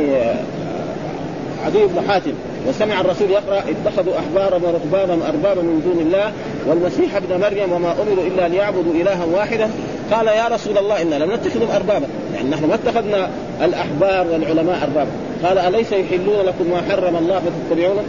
عدي 1.67 1.85
بن 1.85 2.07
حاتم 2.07 2.33
وسمع 2.67 3.01
الرسول 3.01 3.31
يقرأ 3.31 3.59
اتخذوا 3.59 4.13
أحبارهم 4.19 4.63
ورهبانهم 4.63 5.21
أربابا 5.21 5.61
من 5.61 5.81
دون 5.85 6.07
الله 6.07 6.31
والمسيح 6.67 7.15
ابن 7.15 7.41
مريم 7.41 7.71
وما 7.73 7.91
أمروا 7.91 8.27
إلا 8.27 8.47
ليعبدوا 8.47 8.93
إلها 8.93 9.25
واحدا. 9.25 9.69
قال 10.11 10.27
يا 10.27 10.47
رسول 10.47 10.77
الله 10.77 11.01
إنا 11.01 11.15
لم 11.15 11.33
نتخذهم 11.33 11.71
أربابا 11.75 12.07
يعني 12.35 12.49
نحن 12.49 12.65
ما 12.65 12.75
اتخذنا 12.75 13.29
الأحبار 13.63 14.27
والعلماء 14.27 14.83
أربابا. 14.83 15.11
قال 15.43 15.57
أليس 15.57 15.91
يحلون 15.91 16.45
لكم 16.45 16.71
ما 16.71 16.81
حرم 16.89 17.15
الله 17.15 17.41
فتتبعونه؟ 17.41 18.03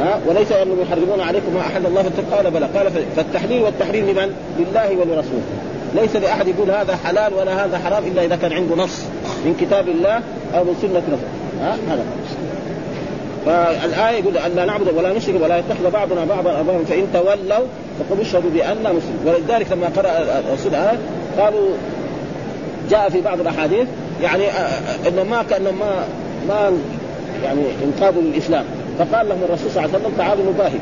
ها؟ 0.00 0.20
وليس 0.26 0.52
انهم 0.52 0.80
يحرمون 0.80 1.20
عليكم 1.20 1.54
ما 1.54 1.60
أحل 1.60 1.86
الله 1.86 2.10
قال 2.32 2.50
بلى. 2.50 2.66
قال 2.66 2.90
فالتحليل 3.16 3.62
والتحريم 3.62 4.10
لمن؟ 4.10 4.34
لله 4.58 4.90
ولرسوله. 4.90 5.42
ليس 5.94 6.16
لأحد 6.16 6.48
يقول 6.48 6.70
هذا 6.70 6.96
حلال 7.04 7.34
ولا 7.34 7.64
هذا 7.64 7.78
حرام 7.78 8.04
إلا 8.06 8.24
إذا 8.24 8.36
كان 8.36 8.52
عنده 8.52 8.76
نص 8.76 9.04
من 9.44 9.56
كتاب 9.60 9.88
الله 9.88 10.20
أو 10.54 10.64
من 10.64 10.76
سنة 10.82 11.02
رسول 11.08 11.39
ها؟ 11.60 11.76
هذا. 11.88 12.04
فالآية 13.46 14.18
يقول 14.18 14.36
أن 14.36 14.50
لا 14.56 14.64
نعبد 14.64 14.88
ولا 14.96 15.12
نشرك 15.12 15.42
ولا 15.42 15.58
يتخذ 15.58 15.90
بعضنا 15.90 16.24
بعضا 16.24 16.58
اربابا 16.58 16.84
فإن 16.84 17.06
تولوا 17.12 17.66
فقل 17.98 18.20
اشهدوا 18.20 18.50
بان 18.50 18.82
مسلم 18.82 19.18
ولذلك 19.26 19.72
لما 19.72 19.86
قرأ 19.96 20.40
الرسول 20.48 20.74
آه 20.74 20.98
قالوا 21.38 21.68
جاء 22.90 23.08
في 23.10 23.20
بعض 23.20 23.40
الأحاديث 23.40 23.86
يعني 24.22 24.46
آه، 24.46 24.50
آه، 24.50 25.08
إنه 25.08 25.22
ما 25.22 25.42
كان 25.42 25.62
ما 25.62 26.04
ما 26.48 26.72
يعني 27.44 27.62
انقاذوا 27.84 28.22
للاسلام 28.22 28.64
فقال 28.98 29.28
لهم 29.28 29.38
الرسول 29.48 29.70
صلى 29.70 29.84
الله 29.84 29.94
عليه 29.94 30.04
وسلم 30.04 30.18
تعالوا 30.18 30.52
نباهي. 30.52 30.78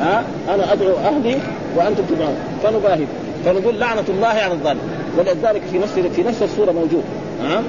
ها 0.00 0.24
أنا 0.54 0.72
أدعو 0.72 0.96
أهلي 0.96 1.38
وأنتم 1.76 2.02
تدعون 2.10 2.36
فنباهي. 2.62 3.04
فنقول 3.44 3.80
لعنة 3.80 4.04
الله 4.08 4.26
على 4.26 4.52
الظالم. 4.52 4.80
ولذلك 5.18 5.62
في 5.70 5.78
نفس 5.78 5.92
في 5.92 6.22
نفس 6.22 6.42
السورة 6.42 6.72
موجود. 6.72 7.04
ها 7.42 7.62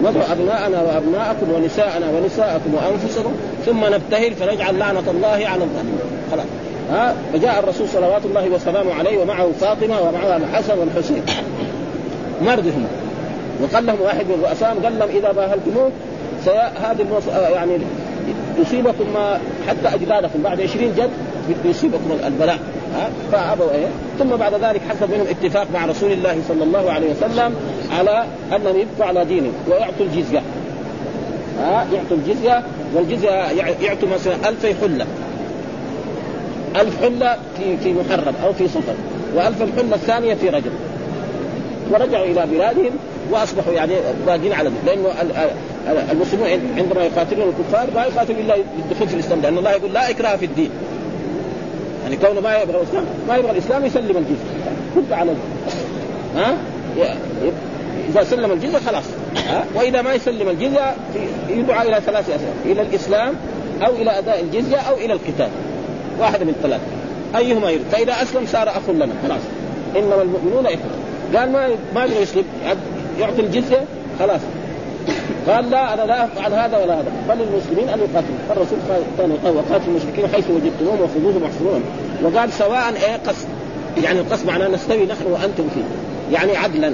ندعو 0.00 0.22
أبناءنا 0.32 0.82
وأبناءكم 0.82 1.52
ونساءنا 1.54 2.06
ونساءكم 2.10 2.74
وأنفسكم 2.74 3.32
ثم 3.66 3.84
نبتهل 3.94 4.32
فنجعل 4.32 4.78
لعنة 4.78 5.10
الله 5.10 5.28
على 5.28 5.64
الظالمين. 5.64 5.98
خلاص. 6.30 6.46
ها؟ 6.90 7.14
فجاء 7.32 7.58
الرسول 7.58 7.88
صلوات 7.88 8.24
الله 8.24 8.48
وسلامه 8.48 8.94
عليه 8.94 9.18
ومعه 9.18 9.50
فاطمة 9.60 10.00
ومعها 10.00 10.36
الحسن 10.36 10.78
والحسين. 10.78 11.22
مرضهم 12.42 12.86
وقال 13.62 13.86
لهم 13.86 14.00
واحد 14.00 14.26
من 14.26 14.34
الرؤساء 14.34 14.76
قال 14.84 14.98
لهم 14.98 15.08
إذا 15.08 15.32
باهلتموه 15.32 15.90
هذه. 16.82 17.06
آه، 17.34 17.48
يعني 17.48 17.78
يصيبكم 18.58 19.04
ما 19.14 19.38
حتى 19.68 19.94
أجدادكم 19.94 20.42
بعد 20.42 20.60
20 20.60 20.94
جد 20.96 21.10
يصيبكم 21.64 22.18
البلاء. 22.26 22.58
ها؟ 22.94 23.08
فأبوا 23.32 23.70
إيه؟ 23.70 23.86
ثم 24.18 24.36
بعد 24.36 24.54
ذلك 24.54 24.80
حصل 24.88 25.10
منهم 25.12 25.26
اتفاق 25.26 25.66
مع 25.74 25.86
رسول 25.86 26.12
الله 26.12 26.36
صلى 26.48 26.64
الله 26.64 26.92
عليه 26.92 27.10
وسلم 27.10 27.54
على 27.98 28.24
انهم 28.56 28.76
يبقوا 28.76 29.06
على 29.06 29.24
دينهم 29.24 29.52
ويعطوا 29.68 30.06
الجزية. 30.06 30.42
ها؟ 31.60 31.86
يعطوا 31.92 32.16
الجزية 32.16 32.62
والجزية 32.94 33.30
يعطوا 33.82 34.08
مثلا 34.08 34.48
ألف 34.48 34.66
حلة. 34.80 35.06
ألف 36.76 37.02
حلة 37.02 37.36
في 37.56 37.76
في 37.76 37.92
محرم 37.92 38.34
أو 38.44 38.52
في 38.52 38.68
صفر 38.68 38.94
وألف 39.34 39.62
الحلة 39.62 39.94
الثانية 39.94 40.34
في 40.34 40.48
رجب 40.48 40.72
ورجعوا 41.90 42.24
إلى 42.24 42.46
بلادهم 42.46 42.90
وأصبحوا 43.30 43.72
يعني 43.72 43.92
باقين 44.26 44.52
على 44.52 44.70
لأنه 44.86 45.08
المسلمون 46.12 46.48
عندما 46.76 47.04
يقاتلون 47.04 47.48
الكفار 47.48 47.86
ما 47.94 48.04
يقاتلون 48.04 48.40
إلا 48.40 48.54
للدخول 48.78 49.08
في 49.08 49.14
الإسلام 49.14 49.40
لأن 49.40 49.58
الله 49.58 49.70
يقول 49.70 49.92
لا 49.92 50.10
إكراه 50.10 50.36
في 50.36 50.44
الدين. 50.44 50.70
يعني 52.04 52.16
كونه 52.16 52.40
ما 52.40 52.56
يبغى 52.56 52.76
الاسلام 52.76 53.04
ما 53.28 53.36
يبغى 53.36 53.50
الإسلام 53.50 53.84
يسلم 53.84 54.16
الجزيه 54.16 54.64
كنت 54.94 55.12
على 55.12 55.32
ها؟ 56.36 56.56
إذا 58.10 58.24
سلم 58.24 58.52
الجزيه 58.52 58.78
خلاص. 58.78 59.04
ها؟ 59.36 59.64
وإذا 59.74 60.02
ما 60.02 60.14
يسلم 60.14 60.48
الجزيه 60.48 60.94
يدعى 61.48 61.88
إلى 61.88 62.00
ثلاث 62.06 62.30
أسباب. 62.30 62.54
إلى 62.64 62.82
الإسلام 62.82 63.34
أو 63.86 63.92
إلى 63.94 64.18
أداء 64.18 64.40
الجزيه 64.40 64.76
أو 64.76 64.96
إلى 64.96 65.12
القتال. 65.12 65.48
واحدة 66.20 66.44
من 66.44 66.50
الثلاث 66.50 66.80
أيهما 67.36 67.70
يريد؟ 67.70 67.86
فإذا 67.92 68.22
أسلم 68.22 68.46
صار 68.46 68.68
أخ 68.68 68.90
لنا. 68.90 69.12
خلاص. 69.22 69.40
إنما 69.96 70.22
المؤمنون 70.22 70.66
إخوة. 70.66 70.90
قال 71.36 71.52
ما 71.52 71.68
ما 71.94 72.04
يسلم. 72.04 72.44
يعطي 73.20 73.40
الجزيه 73.40 73.84
خلاص. 74.18 74.40
قال 75.48 75.70
لا 75.70 75.94
أنا 75.94 76.02
لا 76.02 76.24
أفعل 76.24 76.52
هذا 76.52 76.78
ولا 76.78 76.94
هذا. 76.94 77.12
بل 77.28 77.34
المسلمين 77.40 77.88
أن 77.88 77.98
يقاتلوا. 77.98 78.38
فالرسول 78.48 78.78
كان 79.18 79.30
وقاتلوا 79.56 79.88
المشركين 79.88 80.28
حيث 80.34 80.44
وجدتموهم 80.50 81.00
وخذوهم 81.00 81.42
واحصروهم. 81.42 81.82
وقال 82.22 82.52
سواء 82.52 82.94
إيه 83.06 83.16
قصد. 83.26 83.48
يعني 84.04 84.20
القصد 84.20 84.46
معناه 84.46 84.68
نستوي 84.68 85.06
نحن 85.06 85.26
وأنتم 85.26 85.68
فيه. 85.74 85.84
يعني 86.36 86.56
عدلا. 86.56 86.92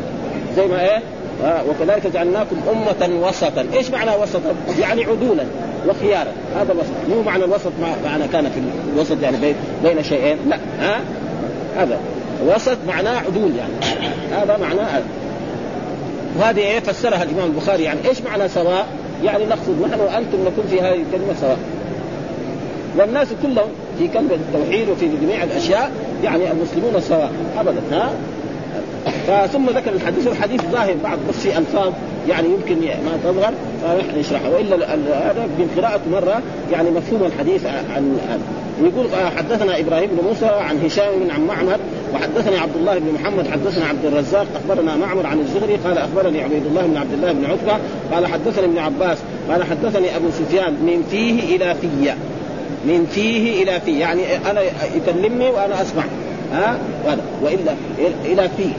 زي 0.57 0.67
ما 0.67 0.81
إيه؟ 0.81 1.03
آه 1.45 1.63
وكذلك 1.71 2.07
جعلناكم 2.07 2.57
أمة 2.71 3.29
وسطا، 3.29 3.67
إيش 3.75 3.91
معنى 3.91 4.11
وسطا؟ 4.23 4.55
يعني 4.81 5.05
عدولا 5.05 5.45
وخيارا، 5.89 6.33
هذا 6.57 6.73
الوسط، 6.73 6.91
مو 7.11 7.23
معنى 7.23 7.45
الوسط 7.45 7.73
معنى 8.05 8.29
كان 8.33 8.45
في 8.45 8.61
الوسط 8.95 9.23
يعني 9.23 9.37
بين 9.37 9.55
بين 9.83 10.03
شيئين، 10.03 10.39
لا 10.49 10.57
ها؟ 10.81 10.97
آه؟ 10.97 11.01
هذا. 11.77 11.99
وسط 12.47 12.77
معناه 12.89 13.19
عدول 13.19 13.53
يعني. 13.57 13.73
هذا 14.33 14.57
معناه 14.57 15.03
وهذه 16.41 16.61
آية 16.61 16.81
فسرها 16.81 17.23
الإمام 17.23 17.47
البخاري 17.47 17.83
يعني 17.83 17.99
إيش 18.09 18.23
معنى 18.23 18.49
سواء؟ 18.49 18.87
يعني 19.25 19.47
نقصد 19.47 19.81
نحن 19.83 20.01
وأنتم 20.01 20.39
نكون 20.41 20.65
في 20.71 20.81
هذه 20.81 21.03
الكلمة 21.03 21.35
سواء. 21.41 21.59
والناس 22.99 23.29
كلهم 23.43 23.69
في 23.99 24.09
كلمة 24.09 24.35
التوحيد 24.35 24.89
وفي 24.89 25.09
جميع 25.23 25.45
الأشياء 25.45 25.91
يعني 26.25 26.51
المسلمون 26.51 27.01
سواء 27.01 27.33
ابدا 27.59 27.81
ها 27.93 28.11
فثم 29.27 29.67
ذكر 29.67 29.93
الحديث 29.93 30.27
والحديث 30.27 30.61
ظاهر 30.73 30.95
بعض 31.05 31.19
بس 31.29 31.35
في 31.35 31.59
ألفاظ 31.59 31.93
يعني 32.29 32.49
يمكن 32.49 32.77
ما 32.81 33.19
تظهر 33.25 33.53
فنحن 33.83 34.19
نشرحها 34.19 34.49
والا 34.49 34.95
هذا 35.31 35.49
من 35.59 35.71
قراءة 35.77 36.01
مرة 36.13 36.43
يعني 36.73 36.91
مفهوم 36.91 37.25
الحديث 37.25 37.67
عن 37.67 38.19
يقول 38.83 39.07
حدثنا 39.37 39.81
إبراهيم 39.81 40.11
بن 40.13 40.29
موسى 40.29 40.47
عن 40.47 40.85
هشام 40.85 41.13
بن 41.25 41.31
عن 41.31 41.47
معمر 41.47 41.79
وحدثني 42.15 42.59
عبد 42.59 42.77
الله 42.77 42.99
بن 42.99 43.13
محمد 43.13 43.49
حدثنا 43.49 43.85
عبد 43.87 44.05
الرزاق 44.05 44.47
أخبرنا 44.57 44.97
معمر 44.97 45.27
عن 45.27 45.41
الزهري 45.41 45.77
قال 45.77 45.99
أخبرني 45.99 46.43
عبيد 46.43 46.67
الله 46.67 46.83
بن 46.83 46.97
عبد 46.97 47.13
الله 47.13 47.33
بن 47.33 47.45
عتبة 47.45 47.79
قال 48.13 48.27
حدثني 48.27 48.65
ابن 48.65 48.79
عباس 48.79 49.19
قال 49.51 49.65
حدثني 49.65 50.17
أبو 50.17 50.27
سفيان 50.31 50.73
من 50.73 51.07
فيه 51.11 51.57
إلى 51.57 51.75
في 51.75 52.13
من 52.85 53.07
فيه 53.07 53.63
إلى 53.63 53.81
فيه 53.81 54.01
يعني 54.01 54.23
أنا 54.51 54.61
يكلمني 54.97 55.51
وأنا 55.51 55.83
أسمع 55.83 56.03
ها؟ 56.53 56.79
وإلا 57.43 57.75
إلى 58.25 58.49
فيه 58.57 58.73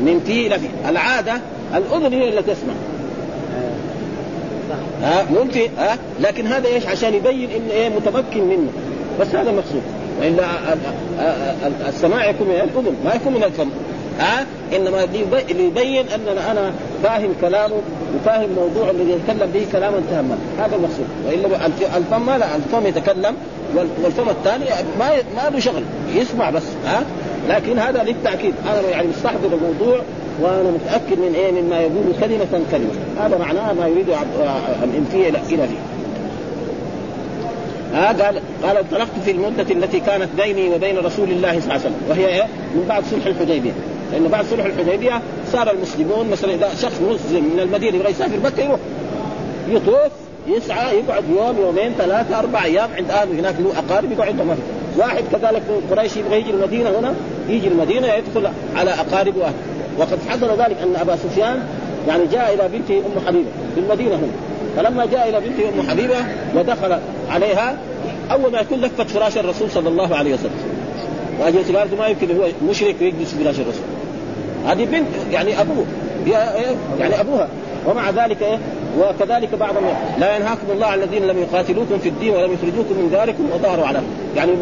من 0.00 0.20
فيه 0.26 0.46
إلى 0.46 0.58
فيه 0.58 0.68
العادة 0.88 1.40
الأذن 1.74 2.12
هي 2.12 2.28
التي 2.28 2.54
تسمع. 2.54 2.74
ها؟ 5.02 5.26
ممكن 5.30 5.60
ها؟ 5.78 5.98
لكن 6.20 6.46
هذا 6.46 6.68
إيش؟ 6.68 6.86
عشان 6.86 7.14
يبين 7.14 7.50
انه 7.50 7.70
إيه 7.72 7.88
متمكن 7.88 8.48
منه. 8.48 8.68
بس 9.20 9.28
هذا 9.28 9.52
مقصود. 9.52 9.82
والا 10.20 10.44
السماع 11.88 12.30
يكون 12.30 12.48
من 12.48 12.54
الاذن 12.54 12.94
ما 13.04 13.14
يكون 13.14 13.32
من 13.32 13.44
الفم 13.44 13.68
ها؟ 14.18 14.46
إنما 14.76 15.08
ليبين 15.48 16.08
ان 16.08 16.38
أنا 16.50 16.72
فاهم 17.02 17.34
كلامه 17.40 17.74
وفاهم 18.16 18.48
موضوع 18.56 18.90
الذي 18.90 19.10
يتكلم 19.10 19.50
به 19.54 19.66
كلاما 19.72 20.02
تاما. 20.10 20.38
هذا 20.58 20.76
المقصود. 20.76 21.06
وإلا 21.26 21.66
الفم 21.96 22.26
ما 22.26 22.38
لا 22.38 22.56
الفم 22.56 22.86
يتكلم 22.86 23.34
والفم 23.76 24.28
الثاني 24.28 24.64
ما 24.98 25.10
ما 25.36 25.50
له 25.50 25.58
شغل 25.58 25.82
يسمع 26.14 26.50
بس 26.50 26.62
ها؟ 26.86 27.02
لكن 27.48 27.78
هذا 27.78 28.02
للتأكيد. 28.02 28.54
أنا 28.64 28.88
يعني 28.88 29.08
مستحضر 29.08 29.48
الموضوع 29.52 30.00
وأنا 30.42 30.70
متأكد 30.70 31.18
من 31.18 31.34
إيه؟ 31.34 31.52
مما 31.52 31.80
يقول 31.80 32.04
كلمة 32.20 32.64
كلمة. 32.70 32.90
هذا 33.20 33.38
معناه 33.38 33.72
ما 33.72 33.86
يريد 33.86 34.08
الانفيه 34.84 35.28
إلى 35.28 35.38
فيه. 35.48 35.99
قال 37.94 38.40
قال 38.62 38.76
انطلقت 38.76 39.20
في 39.24 39.30
المدة 39.30 39.66
التي 39.70 40.00
كانت 40.00 40.28
بيني 40.36 40.68
وبين 40.68 40.98
رسول 40.98 41.30
الله 41.30 41.60
صلى 41.60 41.62
الله 41.62 41.72
عليه 41.72 41.80
وسلم. 41.80 41.94
وهي 42.08 42.26
إيه؟ 42.26 42.42
من 42.74 42.84
بعد 42.88 43.04
صلح 43.10 43.26
الحديبية. 43.26 43.72
لأنه 44.12 44.28
بعد 44.28 44.44
صلح 44.44 44.64
الحديبية 44.64 45.20
صار 45.52 45.70
المسلمون 45.70 46.30
مثلا 46.30 46.54
إذا 46.54 46.68
شخص 46.82 47.00
مسلم 47.00 47.44
من 47.54 47.60
المدينة 47.60 47.96
يبغى 47.96 48.10
يسافر 48.10 48.36
مكة 48.44 48.62
يروح. 48.62 48.80
يطوف 49.68 50.12
يسعى 50.48 50.96
يقعد 50.98 51.24
يوم 51.36 51.56
يومين 51.60 51.92
ثلاثة 51.98 52.38
أربع 52.38 52.64
أيام. 52.64 52.90
عند 52.96 53.10
أهله 53.10 53.40
هناك 53.40 53.54
له 53.60 53.72
أقارب 53.78 54.12
يقعد 54.12 54.28
عندهم 54.28 54.56
واحد 54.96 55.24
كذلك 55.32 55.62
من 55.68 55.86
قريش 55.90 56.16
يبغى 56.16 56.40
يجي 56.40 56.50
المدينة 56.50 56.90
هنا 56.98 57.14
يجي 57.48 57.68
المدينة 57.68 58.06
يدخل 58.06 58.48
على 58.76 58.90
أقارب 58.90 59.36
وأهله 59.36 59.54
وقد 59.98 60.18
حصل 60.28 60.62
ذلك 60.62 60.76
أن 60.82 60.96
أبا 61.00 61.16
سفيان 61.16 61.62
يعني 62.08 62.26
جاء 62.26 62.54
إلى 62.54 62.68
بنته 62.68 62.98
أم 62.98 63.26
حبيبة 63.26 63.48
في 63.74 63.80
المدينة 63.80 64.14
هنا. 64.14 64.49
فلما 64.76 65.06
جاء 65.06 65.28
إلى 65.28 65.40
بنته 65.40 65.68
أم 65.68 65.90
حبيبة 65.90 66.16
ودخل 66.54 66.98
عليها 67.30 67.76
أول 68.30 68.52
ما 68.52 68.60
يكون 68.60 68.80
لفت 68.80 69.10
فراش 69.10 69.38
الرسول 69.38 69.70
صلى 69.70 69.88
الله 69.88 70.16
عليه 70.16 70.34
وسلم. 70.34 70.50
واجت 71.40 71.76
قالت 71.76 71.94
ما 71.94 72.06
يمكن 72.06 72.36
هو 72.36 72.48
مشرك 72.70 72.96
ويجلس 73.00 73.34
فراش 73.34 73.60
الرسول. 73.60 73.84
هذه 74.66 74.84
بنت 74.84 75.32
يعني 75.32 75.60
أبوه. 75.60 75.84
يعني 77.00 77.20
أبوها. 77.20 77.48
ومع 77.86 78.10
ذلك 78.10 78.42
إيه؟ 78.42 78.58
وكذلك 78.98 79.54
بعض 79.54 79.74
لا 80.18 80.36
ينهاكم 80.36 80.70
الله 80.72 80.86
عن 80.86 80.98
الذين 80.98 81.26
لم 81.26 81.38
يقاتلوكم 81.38 81.98
في 81.98 82.08
الدين 82.08 82.34
ولم 82.34 82.52
يخرجوكم 82.52 82.94
من 82.94 83.08
داركم 83.12 83.50
وظهروا 83.54 83.86
على. 83.86 84.00
يعني 84.36 84.52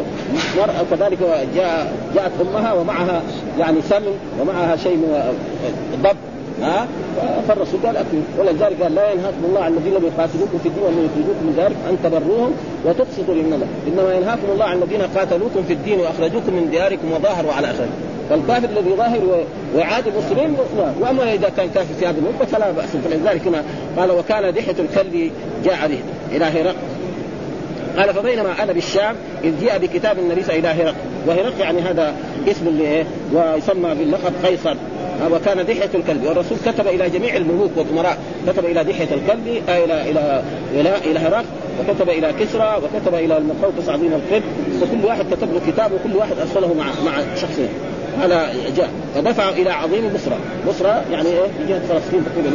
كذلك 0.90 1.18
جاء 1.56 1.92
جاءت 2.14 2.32
أمها 2.40 2.72
ومعها 2.72 3.22
يعني 3.58 3.76
سمن 3.90 4.18
ومعها 4.40 4.76
شيء 4.76 4.96
من 4.96 5.34
ضب 6.02 6.16
ها؟ 6.62 6.86
فالرسول 7.48 7.80
قال 7.86 7.96
اكلوا 7.96 8.22
ولذلك 8.38 8.82
قال 8.82 8.94
لا 8.94 9.12
ينهاكم 9.12 9.44
الله 9.48 9.60
عن 9.60 9.72
الذين 9.72 9.94
لم 9.94 10.04
يقاتلوكم 10.04 10.58
في 10.62 10.68
الدين 10.68 10.82
ولم 10.82 11.04
يخرجوكم 11.04 11.46
من 11.46 11.54
ذلك 11.56 11.76
أن 11.90 11.98
تبروهم 12.04 12.52
وتقسطوا 12.84 13.34
للنظر 13.34 13.66
إنما 13.88 14.14
ينهاكم 14.14 14.50
الله 14.52 14.64
عن 14.64 14.82
الذين 14.82 15.02
قاتلوكم 15.16 15.62
في 15.66 15.72
الدين 15.72 16.00
وأخرجوكم 16.00 16.54
من 16.54 16.70
دياركم 16.70 17.12
وظاهروا 17.12 17.52
على 17.52 17.70
آخره. 17.70 17.88
فالكافر 18.30 18.68
الذي 18.68 18.90
يظاهر 18.90 19.44
ويعادي 19.74 20.10
المسلمين 20.10 20.56
وأما 21.00 21.34
إذا 21.34 21.48
كان 21.56 21.68
كافر 21.74 21.94
في 22.00 22.06
هذا 22.06 22.18
المده 22.18 22.44
فلا 22.44 22.70
بأس. 22.70 22.88
فلذلك 22.96 23.46
هنا 23.46 23.62
قال 23.98 24.10
وكان 24.10 24.54
دحيه 24.54 24.74
الكلب 24.78 25.30
جاء 25.64 25.88
به 25.88 25.98
إلى 26.36 26.44
هرقل 26.44 26.76
قال 27.98 28.14
فبينما 28.14 28.62
أنا 28.62 28.72
بالشام 28.72 29.16
إذ 29.44 29.60
جاء 29.60 29.78
بكتاب 29.78 30.18
النبي 30.18 30.40
إلى 30.40 30.68
هرقل 31.26 31.60
يعني 31.60 31.80
هذا 31.80 32.14
اسم 32.48 32.66
اللي 32.68 33.04
ويسمى 33.34 33.94
باللقب 33.94 34.32
قيصر. 34.44 34.74
وكان 35.32 35.66
دحية 35.66 35.90
الكلب. 35.94 36.24
والرسول 36.24 36.58
كتب 36.66 36.86
إلى 36.86 37.10
جميع 37.10 37.36
الملوك 37.36 37.70
والأمراء. 37.76 38.18
كتب 38.46 38.64
إلى 38.64 38.84
دحية 38.84 39.08
الكلب 39.14 39.62
آه 39.68 39.84
إلى 39.84 40.10
إلى 40.10 40.42
إلى 40.74 40.96
إلى 41.10 41.18
هرقل 41.18 41.44
وكتب 41.80 42.08
إلى 42.08 42.32
كسرى 42.40 42.76
وكتب 42.76 43.14
إلى 43.14 43.38
المقوقس 43.38 43.88
عظيم 43.88 44.12
القب 44.12 44.42
وكل 44.82 45.04
واحد 45.06 45.24
كتب 45.30 45.52
له 45.52 45.60
كتاب 45.72 45.92
وكل 45.92 46.16
واحد 46.16 46.38
أرسله 46.38 46.74
مع 46.74 46.84
مع 47.06 47.20
شخص 47.36 47.60
هذا 48.22 48.50
جاء. 48.76 48.90
فدفع 49.14 49.48
إلى 49.48 49.70
عظيم 49.70 50.08
بصرى 50.14 50.36
بصرى 50.68 51.02
يعني 51.12 51.28
إيه؟ 51.28 51.46
جهة 51.68 51.80
فلسطين 51.88 52.24
تقريبا 52.24 52.50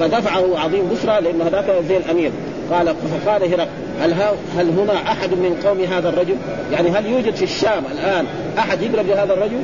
فدفعه 0.00 0.58
عظيم 0.58 0.88
بصرى 0.92 1.20
لأنه 1.20 1.44
هذاك 1.44 1.64
زي 1.88 1.96
الأمير. 1.96 2.30
قال 2.72 2.94
فقال 3.24 3.42
هرقل 3.42 3.68
هل 4.00 4.14
هل 4.58 4.70
هنا 4.78 5.12
أحد 5.12 5.30
من 5.30 5.60
قوم 5.64 5.80
هذا 5.80 6.08
الرجل؟ 6.08 6.36
يعني 6.72 6.90
هل 6.90 7.06
يوجد 7.06 7.34
في 7.34 7.42
الشام 7.42 7.82
الآن 7.92 8.26
أحد 8.58 8.82
يقرب 8.82 9.06
لهذا 9.06 9.32
الرجل؟ 9.32 9.58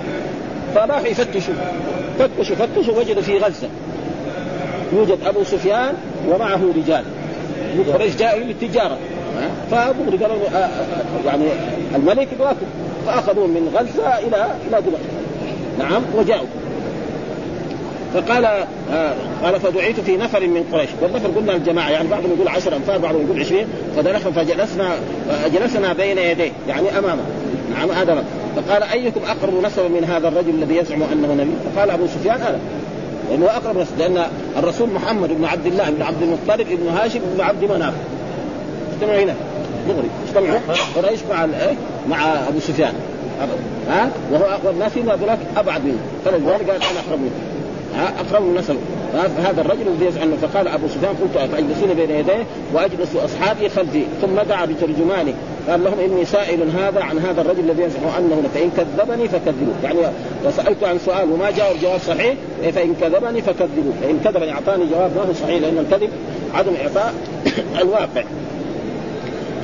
فراح 0.74 1.04
يفتشوا 1.04 1.54
فتشوا 2.18 2.56
فتشوا 2.56 2.98
وجدوا 2.98 3.22
في 3.22 3.38
غزة. 3.38 3.68
يوجد 4.92 5.18
أبو 5.26 5.44
سفيان 5.44 5.94
ومعه 6.28 6.60
رجال. 6.76 7.04
قريش 7.94 8.16
جاءوا 8.16 8.40
للتجارة. 8.40 8.98
فأبو 9.70 10.02
قالوا 10.10 10.48
آه، 10.52 10.56
آه، 10.56 10.64
آه، 10.64 11.26
يعني 11.26 11.44
الملك 11.94 12.28
يبغاكم 12.32 12.66
فاخذوه 13.06 13.46
من 13.46 13.74
غزة 13.74 14.18
إلى 14.18 14.46
إلى 14.68 14.82
دمشق. 14.82 15.00
نعم 15.78 16.02
وجاءوا. 16.14 16.46
فقال 18.14 18.44
آه 18.44 19.14
قال 19.42 19.60
فدعيت 19.60 20.00
في 20.00 20.16
نفر 20.16 20.40
من 20.40 20.64
قريش. 20.72 20.88
والنفر 21.02 21.28
قلنا 21.28 21.56
الجماعة 21.56 21.90
يعني 21.90 22.08
بعضهم 22.08 22.30
يقول 22.36 22.48
10 22.48 22.76
أنفار 22.76 22.98
بعضهم 22.98 23.26
يقول 23.26 23.40
20 23.40 23.64
فدخل 23.96 24.32
فجلسنا 24.32 24.90
جلسنا 25.54 25.92
بين 25.92 26.18
يديه 26.18 26.52
يعني 26.68 26.98
أمامه. 26.98 27.22
نعم 27.70 27.90
هذا 27.90 28.24
فقال 28.56 28.82
أيكم 28.82 29.20
أقرب 29.28 29.64
نسبا 29.64 29.88
من 29.88 30.04
هذا 30.04 30.28
الرجل 30.28 30.50
الذي 30.50 30.76
يزعم 30.76 31.02
أنه 31.02 31.34
نبي؟ 31.34 31.50
فقال 31.74 31.90
أبو 31.90 32.06
سفيان 32.06 32.40
أنا 32.40 32.58
لأنه 33.30 33.46
أقرب 33.46 33.78
نسب 33.78 33.98
لأن 33.98 34.26
الرسول 34.56 34.90
محمد 34.90 35.28
بن 35.28 35.44
عبد 35.44 35.66
الله 35.66 35.90
بن 35.90 36.02
عبد 36.02 36.22
المطلب 36.22 36.66
بن 36.68 36.88
هاشم 36.88 37.20
بن 37.34 37.40
عبد 37.40 37.64
مناف. 37.64 37.94
اجتمعوا 38.92 39.22
هنا. 39.22 39.34
دغري. 39.88 40.08
اجتمعوا. 40.28 40.58
قريش 40.96 41.20
مع 41.30 41.44
إيه؟ 41.44 41.74
مع 42.08 42.48
أبو 42.48 42.60
سفيان. 42.60 42.94
ها؟ 43.88 44.10
وهو 44.32 44.44
أقرب 44.44 44.74
الناس 44.74 44.98
هذولاك 44.98 45.38
أبعد 45.56 45.84
منه. 45.84 45.98
فلذلك 46.24 46.70
قال 46.70 46.82
أنا 46.82 47.00
أقرب 47.08 47.20
منه. 47.20 47.30
أقرب 48.20 48.42
النسب 48.42 48.76
هذا 49.16 49.60
الرجل 49.60 49.88
الذي 49.88 50.06
يزعم 50.06 50.36
فقال 50.36 50.68
أبو 50.68 50.88
سفيان 50.88 51.14
قلت 51.14 51.50
فاجلسوني 51.52 51.94
بين 51.94 52.10
يديه 52.10 52.46
وأجلس 52.74 53.16
أصحابي 53.16 53.68
خلفي. 53.68 54.04
ثم 54.22 54.40
دعا 54.48 54.66
بترجمانه 54.66 55.34
قال 55.68 55.84
لهم 55.84 56.00
إني 56.00 56.24
سائل 56.24 56.70
هذا 56.70 57.02
عن 57.02 57.18
هذا 57.18 57.40
الرجل 57.40 57.70
الذي 57.70 57.82
يزعم 57.82 58.02
أنه 58.18 58.42
فان 58.54 58.70
كذبني 58.76 59.28
فكذبوه 59.28 59.74
يعني 59.84 59.98
وسألت 60.44 60.84
عن 60.84 60.98
سؤال 60.98 61.32
وما 61.32 61.50
جاء 61.50 61.72
الجواب 61.72 62.00
صحيح 62.00 62.34
فإن 62.74 62.94
كذبني 63.00 63.42
فكذبوه 63.42 63.92
فإن 64.02 64.20
كذبني 64.24 64.52
أعطاني 64.52 64.84
جواب 64.86 65.10
ما 65.16 65.22
هو 65.22 65.32
صحيح 65.32 65.62
لأن 65.62 65.78
الكذب 65.78 66.10
عدم 66.54 66.72
إعطاء 66.82 67.14
الواقع. 67.82 68.22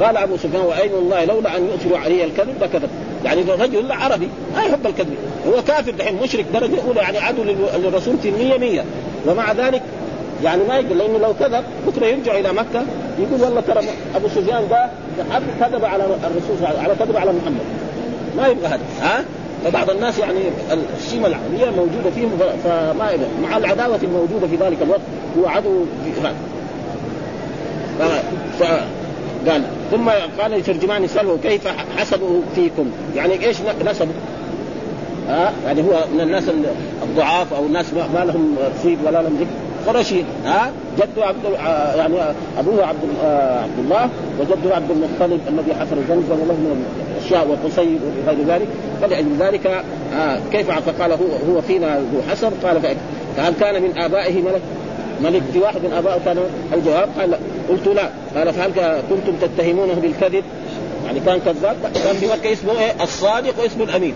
قال 0.01 0.17
أبو 0.17 0.37
سفيان 0.37 0.63
وأين 0.63 0.91
الله؟ 0.95 1.25
لولا 1.25 1.57
أن 1.57 1.67
يؤثروا 1.67 1.99
علي 1.99 2.25
الكذب 2.25 2.55
لكذب. 2.63 2.89
يعني 3.25 3.43
رجل 3.43 3.93
عربي 3.93 4.29
ما 4.55 4.63
يحب 4.63 4.87
الكذب. 4.87 5.17
هو 5.49 5.63
كافر 5.63 5.91
دحين 5.91 6.17
مشرك 6.23 6.45
درجة 6.55 6.83
أولى 6.87 7.01
يعني 7.01 7.19
عدو 7.19 7.43
للرسول 7.77 8.19
في 8.23 8.29
المية 8.29 8.59
مية. 8.59 8.85
ومع 9.27 9.53
ذلك 9.53 9.83
يعني 10.45 10.65
ما 10.69 10.79
يقول 10.79 10.99
لأنه 10.99 11.19
لو 11.19 11.35
كذب 11.35 11.65
بكرة 11.87 12.07
يرجع 12.07 12.39
إلى 12.39 12.53
مكة 12.53 12.83
يقول 13.19 13.43
والله 13.43 13.61
ترى 13.61 13.81
أبو 14.17 14.29
سفيان 14.29 14.69
ده 14.71 14.91
كذب 15.61 15.85
على 15.85 16.05
الرسول 16.05 16.79
على 16.79 16.95
كذب 16.95 17.17
على 17.17 17.33
محمد. 17.33 17.61
ما 18.37 18.47
يبغى 18.47 18.67
هذا 18.67 18.81
ها؟ 19.01 19.25
فبعض 19.65 19.91
الناس 19.91 20.19
يعني 20.19 20.41
الشيمة 20.99 21.27
العربيه 21.27 21.71
موجودة 21.77 22.11
فيهم 22.15 22.39
فما 22.65 23.11
يبغى 23.11 23.29
مع 23.43 23.57
العداوة 23.57 23.99
الموجودة 24.03 24.47
في 24.47 24.57
ذلك 24.57 24.83
الوقت 24.83 25.01
هو 25.39 25.47
عدو 25.47 25.85
في 26.05 26.21
هذا. 26.21 26.37
قال 29.49 29.63
ثم 29.91 30.09
قال 30.41 30.51
لترجمان 30.51 31.05
يساله 31.05 31.39
كيف 31.43 31.69
حسبه 31.99 32.43
فيكم؟ 32.55 32.91
يعني 33.17 33.47
إيش 33.47 33.57
نسبه؟ 33.91 34.09
ها 35.29 35.53
يعني 35.67 35.83
هو 35.83 36.05
من 36.15 36.21
الناس 36.21 36.45
الضعاف 37.03 37.55
أو 37.55 37.67
الناس 37.67 37.87
ما 37.95 38.25
لهم 38.25 38.57
رصيد 38.79 38.99
ولا 39.07 39.23
لهم 39.23 39.37
ذكر. 39.41 39.51
قرشي 39.87 40.23
ها 40.45 40.73
جده 40.97 41.27
عبد 41.27 41.45
يعني 41.97 42.15
أبوه 42.59 42.87
عبد 42.87 42.99
عبد 43.63 43.79
الله 43.79 44.09
وجده 44.41 44.75
عبد 44.75 44.91
المطلب 44.91 45.41
الذي 45.49 45.75
حفر 45.75 45.97
زمزم 46.09 46.33
وله 46.33 46.55
من 46.55 46.85
الأشياء 47.19 47.49
وقصي 47.49 47.99
وغير 48.27 48.47
ذلك. 48.47 48.69
فلأجل 49.03 49.37
ذلك 49.39 49.85
كيف 50.53 50.71
فقال 50.71 51.13
هو 51.13 51.55
هو 51.55 51.61
فينا 51.61 51.99
ذو 51.99 52.23
حسب 52.31 52.53
قال 52.65 52.97
فهل 53.37 53.55
كان 53.61 53.83
من 53.83 53.99
آبائه 53.99 54.43
ملك 54.43 54.63
ملك 55.23 55.43
في 55.53 55.59
واحد 55.59 55.81
من 55.85 55.93
آبائه 55.93 56.21
كان 56.25 56.39
الجواب 56.73 57.09
قال 57.21 57.39
قلت 57.69 57.87
لا. 57.87 58.11
قال 58.37 58.53
فهل 58.53 58.71
كنتم 59.11 59.33
تتهمونه 59.41 59.95
بالكذب؟ 59.95 60.45
يعني 61.07 61.21
كان 61.21 61.39
كذاب. 61.39 61.77
كان 62.05 62.17
في 62.17 62.27
مكة 62.27 62.53
اسمه 62.53 62.73
إيه؟ 62.73 63.03
الصادق 63.03 63.63
واسمه 63.63 63.85
الامين 63.85 64.15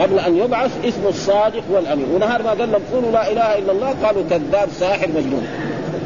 قبل 0.00 0.18
أن 0.18 0.36
يبعث 0.36 0.70
اسمه 0.84 1.08
الصادق 1.08 1.62
والامين 1.70 2.06
ونهار 2.14 2.42
ما 2.42 2.50
قال 2.50 2.72
لهم 2.72 2.82
قولوا 2.92 3.10
لا 3.10 3.32
إله 3.32 3.58
إلا 3.58 3.72
الله 3.72 3.94
قالوا 4.04 4.22
كذاب 4.30 4.68
ساحر 4.80 5.08
مجنون. 5.08 5.46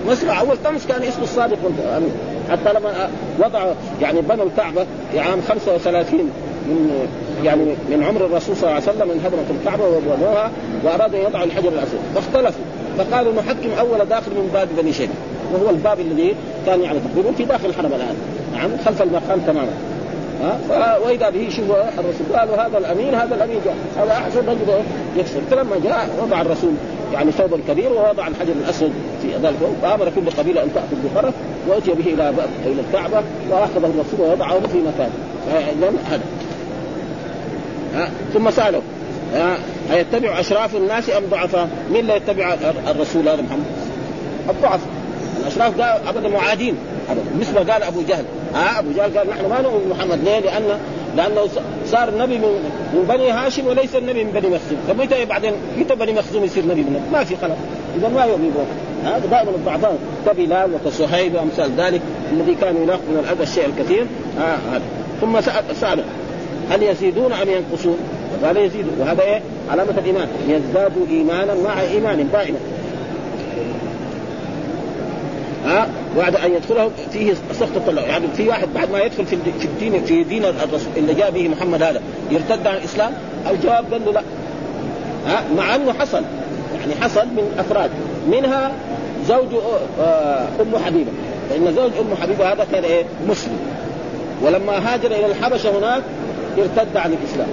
مصر 0.08 0.38
أول 0.38 0.56
تمس 0.64 0.86
كان 0.86 1.02
اسمه 1.02 1.22
الصادق 1.22 1.58
والامين 1.64 2.12
حتى 2.50 2.72
لما 2.72 3.10
وضعوا 3.38 3.74
يعني 4.02 4.20
بنوا 4.20 4.44
الكعبة 4.44 4.86
في 5.12 5.20
عام 5.20 5.40
35 5.48 6.20
من 6.66 7.08
يعني 7.44 7.62
من 7.90 8.04
عمر 8.08 8.26
الرسول 8.26 8.56
صلى 8.56 8.70
الله 8.70 8.82
عليه 8.82 8.90
وسلم 8.90 9.08
من 9.08 9.24
هدمة 9.24 9.58
الكعبة 9.60 9.84
وبنوها 9.84 10.50
وأرادوا 10.84 11.18
أن 11.18 11.24
يضعوا 11.24 11.44
الحجر 11.44 11.68
الأسود. 11.68 12.00
فاختلفوا. 12.14 12.64
فقالوا 12.98 13.32
نحكم 13.32 13.70
أول 13.78 14.08
داخل 14.08 14.30
من 14.30 14.50
باب 14.54 14.68
بني 14.78 14.92
شيبة. 14.92 15.12
وهو 15.54 15.70
الباب 15.70 16.00
الذي 16.00 16.34
كان 16.66 16.82
يعني 16.82 16.98
تقريبا 16.98 17.32
في 17.32 17.44
داخل 17.44 17.66
الحرم 17.66 17.92
الآن. 17.92 18.16
نعم 18.54 18.70
خلف 18.84 19.02
المقام 19.02 19.40
تماما. 19.46 19.72
ها؟ 20.42 20.98
وإذا 20.98 21.30
به 21.30 21.48
شوف 21.50 21.70
الرسول 21.70 22.38
قالوا 22.38 22.56
هذا 22.56 22.78
الأمين 22.78 23.14
هذا 23.14 23.34
الأمين 23.34 23.56
جاء. 23.64 23.74
هذا 23.96 24.12
أحسن 24.12 24.38
رجل 24.38 24.82
يكسر 25.16 25.40
فلما 25.50 25.76
جاء 25.84 26.08
وضع 26.22 26.40
الرسول 26.40 26.72
يعني 27.12 27.32
ثوبا 27.32 27.58
كبير 27.68 27.92
ووضع 27.92 28.26
الحجر 28.26 28.52
الأسود 28.52 28.92
في 29.22 29.28
ذلك 29.42 29.56
فامر 29.82 30.12
كل 30.14 30.30
قبيله 30.30 30.62
أن 30.62 30.68
تاخذ 30.74 30.96
بفرس 31.04 31.34
وأتي 31.68 31.90
به 31.92 32.12
إلى 32.12 32.32
إلى 32.66 32.80
الكعبة 32.88 33.22
واخذه 33.50 33.92
الرسول 33.94 34.20
ووضعه 34.20 34.60
في 34.60 34.78
مكانه 34.78 35.12
هذا 35.50 36.20
ثم 38.34 38.50
سألوا. 38.50 38.80
أيتبع 39.92 40.40
أشراف 40.40 40.76
الناس 40.76 41.10
أم 41.10 41.22
ضعفاء؟ 41.30 41.68
مين 41.92 42.00
اللي 42.00 42.16
يتبع 42.16 42.56
الرسول 42.90 43.28
هذا 43.28 43.42
محمد؟ 43.42 43.64
الضعف 44.50 44.80
الأشراف 45.40 45.80
قال 45.80 46.00
أبدا 46.08 46.28
معادين. 46.28 46.74
مثل 47.40 47.54
ما 47.54 47.72
قال 47.72 47.82
أبو 47.82 48.02
جهل. 48.08 48.24
ها 48.54 48.78
أبو 48.78 48.90
جهل 48.96 49.18
قال 49.18 49.30
نحن 49.30 49.46
ما 49.46 49.60
نؤمن 49.60 49.88
محمد. 49.90 50.24
ليه؟ 50.24 50.38
لأن 50.38 50.78
لأنه 51.16 51.48
صار 51.86 52.18
نبي 52.18 52.38
من, 52.38 53.04
بني 53.08 53.30
هاشم 53.30 53.66
وليس 53.66 53.96
النبي 53.96 54.24
من 54.24 54.30
بني 54.30 54.48
مخزوم. 54.48 54.78
فمتى 54.88 55.24
بعدين 55.24 55.52
متى 55.78 55.94
بني 55.94 56.12
مخزوم 56.12 56.44
يصير 56.44 56.64
نبي 56.64 56.80
من 56.80 57.08
ما 57.12 57.24
في 57.24 57.36
خلاص. 57.36 57.58
إذا 57.96 58.08
ما 58.08 58.24
يؤمن 58.24 58.66
هذا 59.04 59.26
دائما 59.30 59.50
الضعفاء 59.50 59.98
كبلال 60.26 60.70
وكصهيب 60.74 61.34
وأمثال 61.34 61.70
ذلك 61.76 62.00
الذي 62.32 62.54
كانوا 62.54 62.82
يلاقوا 62.82 63.08
من 63.08 63.18
الأذى 63.24 63.42
الشيء 63.42 63.66
الكثير. 63.66 64.06
آه 64.40 64.74
هذا. 64.74 64.82
ثم 65.20 65.40
سأل 65.80 66.04
هل 66.70 66.82
يزيدون 66.82 67.32
أم 67.32 67.48
ينقصون؟ 67.48 67.98
قال 68.44 68.56
يزيدوا 68.56 68.92
وهذا 68.98 69.22
إيه؟ 69.22 69.40
علامة 69.70 69.94
الإيمان. 69.98 70.28
يزدادوا 70.48 71.06
إيمانا 71.10 71.54
مع 71.54 71.80
إيمان 71.80 72.28
دائما. 72.32 72.58
ها؟ 75.64 75.88
بعد 76.16 76.36
أن 76.36 76.52
يدخله 76.52 76.90
فيه 77.12 77.34
سخط 77.52 77.76
الطلع 77.76 78.02
يعني 78.02 78.26
في 78.36 78.48
واحد 78.48 78.68
بعد 78.74 78.90
ما 78.90 79.00
يدخل 79.00 79.26
في 79.26 79.34
الدين 79.64 80.04
في 80.04 80.24
دين 80.24 80.44
الرسول 80.44 80.92
اللي 80.96 81.14
جاء 81.14 81.30
به 81.30 81.48
محمد 81.48 81.82
هذا 81.82 82.00
يرتد 82.30 82.66
عن 82.66 82.76
الإسلام؟ 82.76 83.12
الجواب 83.50 83.92
قال 83.92 84.04
له 84.04 84.12
لا. 84.12 84.22
ها؟ 85.26 85.42
مع 85.56 85.74
أنه 85.74 85.92
حصل. 85.92 86.22
يعني 86.80 86.94
حصل 87.00 87.26
من 87.26 87.54
أفراد. 87.58 87.90
منها 88.30 88.72
زوج 89.28 89.54
آه، 90.00 90.48
أم 90.60 90.84
حبيبة. 90.84 91.10
فان 91.50 91.74
زوج 91.76 91.90
أم 92.00 92.22
حبيبة 92.22 92.52
هذا 92.52 92.66
كان 92.72 92.84
إيه؟ 92.84 93.04
مسلم. 93.28 93.58
ولما 94.42 94.94
هاجر 94.94 95.06
إلى 95.06 95.26
الحبشة 95.26 95.78
هناك 95.78 96.02
ارتد 96.58 96.96
عن 96.96 97.12
الإسلام. 97.12 97.48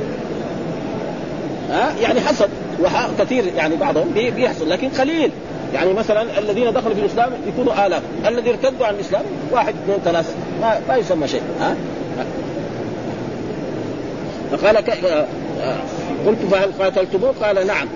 ها؟ 1.69 1.93
يعني 2.01 2.21
حصل. 2.21 2.47
وكثير 2.81 3.45
يعني 3.57 3.75
بعضهم 3.75 4.11
بيحصل. 4.13 4.69
لكن 4.69 4.89
قليل. 4.89 5.31
يعني 5.75 5.93
مثلا 5.93 6.39
الذين 6.39 6.73
دخلوا 6.73 6.95
في 6.95 6.99
الإسلام 6.99 7.31
يكونوا 7.47 7.87
آلاف 7.87 8.01
الذي 8.27 8.49
ارتدوا 8.49 8.85
عن 8.85 8.93
الإسلام 8.95 9.21
واحد 9.51 9.75
اثنين 9.83 9.97
ثلاث 10.05 10.35
ما, 10.61 10.79
ما 10.89 10.95
يسمى 10.95 11.27
شيء 11.27 11.41
ها؟ 11.59 11.75
فقال 14.51 14.79
ك... 14.79 14.89
آه، 14.89 15.25
آه، 15.61 15.77
قلت 16.27 16.37
فهل 16.51 16.71
قاتلتموه؟ 16.79 17.33
قال 17.41 17.67
نعم. 17.67 17.87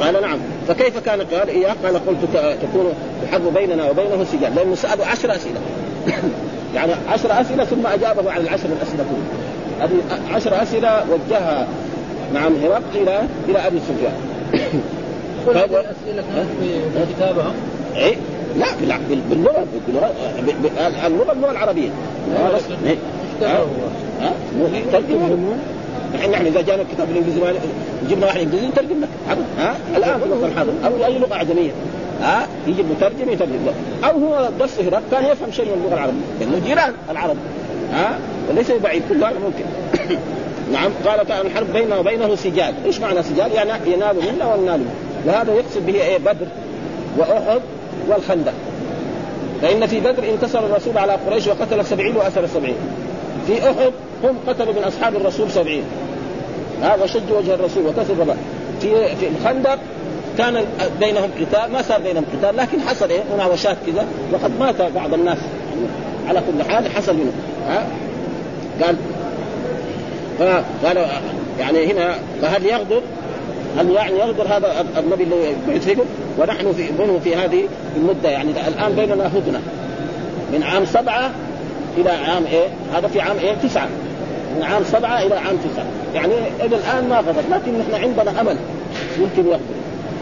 قال 0.00 0.22
نعم. 0.22 0.38
فكيف 0.68 0.98
كان؟ 0.98 1.20
قال 1.20 1.48
إياه 1.48 1.74
قال 1.84 2.06
قلت 2.06 2.18
تكون 2.62 2.92
تحب 3.22 3.54
بيننا 3.54 3.90
وبينه 3.90 4.24
سجال 4.32 4.54
لأنه 4.54 4.74
سأله 4.74 5.06
عشر 5.06 5.36
أسئلة. 5.36 5.60
يعني 6.74 6.92
عشر 7.08 7.40
أسئلة 7.40 7.64
ثم 7.64 7.86
أجابه 7.86 8.32
عن 8.32 8.40
العشر 8.40 8.66
الأسئلة 8.66 9.04
كلها. 9.04 9.86
هذه 9.86 10.20
عشر 10.34 10.62
أسئلة 10.62 11.04
وجهها 11.10 11.66
نعم 12.34 12.52
هرقل 12.62 12.82
إلى 12.94 13.22
إلى 13.48 13.66
أبي 13.66 13.78
سفيان. 13.80 14.14
كل 15.46 15.58
هذه 15.58 15.64
الاسئله 15.64 16.24
كانت 16.34 16.48
في 16.60 16.98
إيه؟ 17.96 18.16
لا 18.58 18.66
باللغة 19.30 19.66
باللغة 19.86 20.12
اللغة 21.06 21.32
اللغة 21.32 21.50
العربية؟ 21.50 21.88
ها؟ 24.20 24.32
ترجمة. 24.92 25.56
الحين 26.14 26.30
نحن 26.30 26.46
إذا 26.46 26.60
جانا 26.60 26.82
الكتاب 26.82 27.10
الإنجليزي 27.10 27.40
جبنا 28.10 28.26
واحد 28.26 28.40
إنجليزي 28.40 28.66
نترجم 28.66 29.00
لك. 29.00 29.08
ها؟ 29.58 29.76
الآن 29.96 30.20
في 30.40 30.46
الحاضر 30.46 30.72
أو 30.84 31.04
أي 31.04 31.18
لغة 31.18 31.34
أعجمية. 31.34 31.70
ها؟ 32.22 32.46
يجي 32.66 32.82
مترجم 32.82 33.32
يترجم. 33.32 33.66
له 33.66 33.74
أو 34.08 34.18
هو 34.18 34.48
درس 34.58 34.80
هرقل 34.80 35.02
كان 35.10 35.24
يفهم 35.24 35.52
شيء 35.52 35.64
من 35.64 35.82
اللغة 35.84 35.94
العربية. 35.94 36.20
لأنه 36.40 36.66
جيران 36.66 36.92
العرب. 37.10 37.36
ها؟ 37.92 38.18
وليس 38.50 38.70
بعيد. 38.70 39.02
كل 39.08 39.24
هذا 39.24 39.38
ممكن. 39.44 39.64
نعم. 40.72 40.90
قال 41.06 41.22
كان 41.22 41.46
الحرب 41.46 41.72
بيننا 41.72 41.98
وبينه 41.98 42.34
سجال. 42.34 42.74
إيش 42.84 43.00
معنى 43.00 43.22
سجال؟ 43.22 43.52
يعني 43.52 43.92
ينال 43.92 44.16
منا 44.16 44.54
وننال 44.54 44.78
منه 44.78 45.03
وهذا 45.26 45.52
يقصد 45.52 45.86
به 45.86 45.94
إيه؟ 45.94 46.18
بدر 46.18 46.46
وأحد 47.18 47.60
والخندق. 48.08 48.52
فإن 49.62 49.86
في 49.86 50.00
بدر 50.00 50.30
انتصر 50.30 50.58
الرسول 50.58 50.98
على 50.98 51.12
قريش 51.12 51.46
وقتل 51.46 51.84
سبعين 51.86 52.16
وأسر 52.16 52.46
سبعين. 52.46 52.76
في 53.46 53.70
أحد 53.70 53.92
هم 54.24 54.36
قتلوا 54.46 54.72
من 54.72 54.84
أصحاب 54.84 55.16
الرسول 55.16 55.50
سبعين. 55.50 55.82
ها 56.82 56.96
وشجوا 57.02 57.38
وجه 57.38 57.54
الرسول 57.54 57.86
وكسر 57.86 58.34
في 58.80 59.16
في 59.16 59.28
الخندق 59.28 59.78
كان 60.38 60.64
بينهم 61.00 61.30
قتال 61.40 61.72
ما 61.72 61.82
صار 61.82 62.00
بينهم 62.00 62.24
قتال 62.32 62.56
لكن 62.56 62.80
حصل 62.80 63.10
إيه؟ 63.10 63.22
مناوشات 63.34 63.76
كذا 63.86 64.06
وقد 64.32 64.50
مات 64.60 64.82
بعض 64.82 65.14
الناس. 65.14 65.38
على 66.28 66.40
كل 66.40 66.70
حال 66.70 66.90
حصل 66.90 67.14
منه. 67.14 67.32
ها؟ 67.68 67.86
قال 68.82 68.96
فقال 70.38 71.06
يعني 71.60 71.92
هنا 71.92 72.14
فهل 72.42 72.66
يغدر 72.66 73.00
هل 73.78 73.90
يعني 73.90 74.18
يغدر 74.18 74.46
هذا 74.48 74.86
النبي 74.98 75.24
اللي 75.24 75.54
يتركه 75.68 76.04
ونحن 76.38 76.72
في 76.72 76.90
منه 76.98 77.20
في 77.24 77.36
هذه 77.36 77.64
المدة 77.96 78.28
يعني 78.28 78.50
الآن 78.68 78.92
بيننا 78.92 79.26
هدنة. 79.26 79.60
من 80.52 80.62
عام 80.62 80.84
سبعة 80.84 81.30
إلى 81.96 82.10
عام 82.10 82.44
إيه؟ 82.46 82.68
هذا 82.94 83.08
في 83.08 83.20
عام 83.20 83.36
إيه؟ 83.38 83.54
تسعة. 83.54 83.88
من 84.56 84.62
عام 84.62 84.82
سبعة 84.84 85.22
إلى 85.22 85.34
عام 85.34 85.56
تسعة. 85.56 85.86
يعني 86.14 86.32
إلى 86.60 86.76
الآن 86.76 87.08
ما 87.08 87.18
غدر 87.18 87.42
لكن 87.50 87.78
نحن 87.78 88.04
عندنا 88.04 88.40
أمل. 88.40 88.56
يمكن 89.18 89.50
يغدر. 89.50 89.74